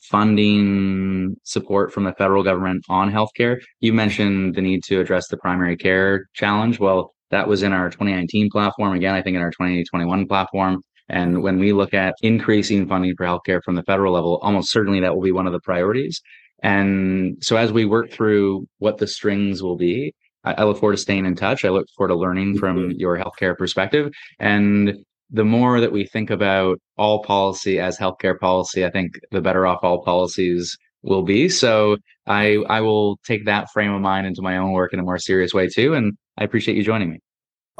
funding 0.00 1.36
support 1.44 1.92
from 1.92 2.02
the 2.02 2.12
federal 2.14 2.42
government 2.42 2.84
on 2.88 3.12
healthcare. 3.12 3.60
You 3.78 3.92
mentioned 3.92 4.56
the 4.56 4.62
need 4.62 4.82
to 4.84 5.00
address 5.00 5.28
the 5.28 5.36
primary 5.36 5.76
care 5.76 6.26
challenge. 6.34 6.80
Well, 6.80 7.14
that 7.30 7.46
was 7.46 7.62
in 7.62 7.72
our 7.72 7.88
2019 7.88 8.50
platform. 8.50 8.94
Again, 8.94 9.14
I 9.14 9.22
think 9.22 9.36
in 9.36 9.42
our 9.42 9.52
2021 9.52 10.26
platform. 10.26 10.82
And 11.08 11.42
when 11.42 11.58
we 11.58 11.72
look 11.72 11.94
at 11.94 12.14
increasing 12.22 12.86
funding 12.86 13.14
for 13.16 13.26
healthcare 13.26 13.62
from 13.62 13.74
the 13.74 13.82
federal 13.82 14.12
level, 14.12 14.38
almost 14.42 14.70
certainly 14.70 15.00
that 15.00 15.14
will 15.14 15.22
be 15.22 15.32
one 15.32 15.46
of 15.46 15.52
the 15.52 15.60
priorities. 15.60 16.20
And 16.62 17.36
so 17.40 17.56
as 17.56 17.72
we 17.72 17.84
work 17.84 18.10
through 18.10 18.66
what 18.78 18.98
the 18.98 19.06
strings 19.06 19.62
will 19.62 19.76
be, 19.76 20.14
I, 20.44 20.54
I 20.54 20.64
look 20.64 20.78
forward 20.78 20.96
to 20.96 21.02
staying 21.02 21.26
in 21.26 21.34
touch. 21.34 21.64
I 21.64 21.70
look 21.70 21.86
forward 21.96 22.08
to 22.08 22.14
learning 22.18 22.58
from 22.58 22.92
your 22.92 23.18
healthcare 23.18 23.56
perspective. 23.56 24.12
And 24.38 24.96
the 25.30 25.44
more 25.44 25.80
that 25.80 25.92
we 25.92 26.06
think 26.06 26.30
about 26.30 26.78
all 26.96 27.22
policy 27.22 27.80
as 27.80 27.98
healthcare 27.98 28.38
policy, 28.38 28.84
I 28.84 28.90
think 28.90 29.18
the 29.30 29.40
better 29.40 29.66
off 29.66 29.80
all 29.82 30.04
policies 30.04 30.76
will 31.02 31.22
be. 31.22 31.48
So 31.48 31.96
I 32.26 32.58
I 32.68 32.80
will 32.80 33.18
take 33.26 33.46
that 33.46 33.70
frame 33.72 33.92
of 33.92 34.00
mind 34.00 34.26
into 34.26 34.42
my 34.42 34.56
own 34.56 34.72
work 34.72 34.92
in 34.92 35.00
a 35.00 35.02
more 35.02 35.18
serious 35.18 35.52
way 35.52 35.68
too. 35.68 35.94
And 35.94 36.12
I 36.38 36.44
appreciate 36.44 36.76
you 36.76 36.84
joining 36.84 37.10
me. 37.10 37.18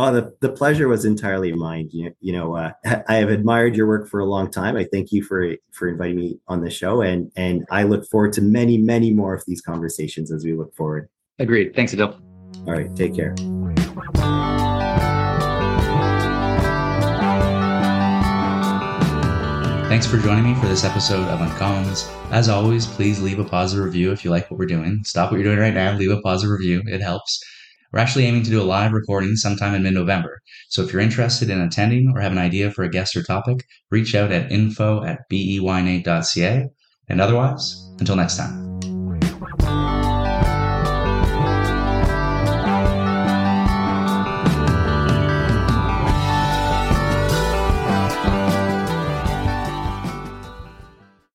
Oh, 0.05 0.12
the, 0.12 0.34
the 0.40 0.48
pleasure 0.48 0.88
was 0.88 1.05
entirely 1.05 1.53
mine. 1.53 1.88
You, 1.92 2.12
you 2.20 2.32
know, 2.32 2.57
uh, 2.57 2.72
I 3.09 3.14
have 3.14 3.28
admired 3.28 3.76
your 3.76 3.86
work 3.86 4.09
for 4.09 4.18
a 4.18 4.24
long 4.24 4.50
time. 4.50 4.76
I 4.76 4.82
thank 4.82 5.12
you 5.12 5.22
for 5.22 5.55
for 5.70 5.86
inviting 5.86 6.16
me 6.16 6.40
on 6.48 6.61
the 6.61 6.70
show, 6.70 7.03
and 7.03 7.30
and 7.36 7.64
I 7.70 7.84
look 7.84 8.05
forward 8.11 8.32
to 8.32 8.42
many, 8.42 8.78
many 8.78 9.12
more 9.12 9.32
of 9.32 9.44
these 9.46 9.61
conversations 9.61 10.32
as 10.32 10.44
we 10.44 10.55
look 10.55 10.74
forward. 10.74 11.09
Agreed. 11.38 11.76
Thanks, 11.76 11.94
Adil. 11.94 12.20
All 12.66 12.72
right. 12.72 12.94
Take 12.96 13.14
care. 13.14 13.36
Thanks 19.88 20.07
for 20.09 20.18
joining 20.18 20.53
me 20.53 20.61
for 20.61 20.66
this 20.66 20.82
episode 20.82 21.28
of 21.28 21.38
Uncommons. 21.38 22.11
As 22.32 22.48
always, 22.48 22.88
please 22.88 23.22
leave 23.22 23.38
a 23.38 23.44
positive 23.44 23.84
review 23.84 24.11
if 24.11 24.24
you 24.24 24.32
like 24.32 24.50
what 24.50 24.59
we're 24.59 24.66
doing. 24.66 25.05
Stop 25.05 25.30
what 25.30 25.36
you're 25.36 25.44
doing 25.44 25.61
right 25.61 25.74
now, 25.74 25.92
leave 25.92 26.11
a 26.11 26.20
positive 26.22 26.50
review. 26.50 26.82
It 26.86 27.00
helps. 27.00 27.40
We're 27.93 28.01
actually 28.01 28.24
aiming 28.24 28.45
to 28.45 28.51
do 28.51 28.61
a 28.61 28.64
live 28.64 28.93
recording 28.93 29.36
sometime 29.36 29.74
in 29.74 29.82
mid 29.82 29.95
November. 29.95 30.40
So 30.68 30.82
if 30.82 30.93
you're 30.93 31.03
interested 31.03 31.51
in 31.51 31.61
attending 31.61 32.11
or 32.14 32.20
have 32.20 32.32
an 32.32 32.38
idea 32.38 32.70
for 32.70 32.84
a 32.84 32.90
guest 32.90 33.14
or 33.16 33.22
topic, 33.22 33.64
reach 33.90 34.14
out 34.14 34.32
at 34.32 34.51
info 34.51 35.05
at 35.05 35.20
beynate.ca. 35.30 36.66
And 37.09 37.20
otherwise, 37.20 37.95
until 37.99 38.16
next 38.16 38.38
time. 38.38 38.72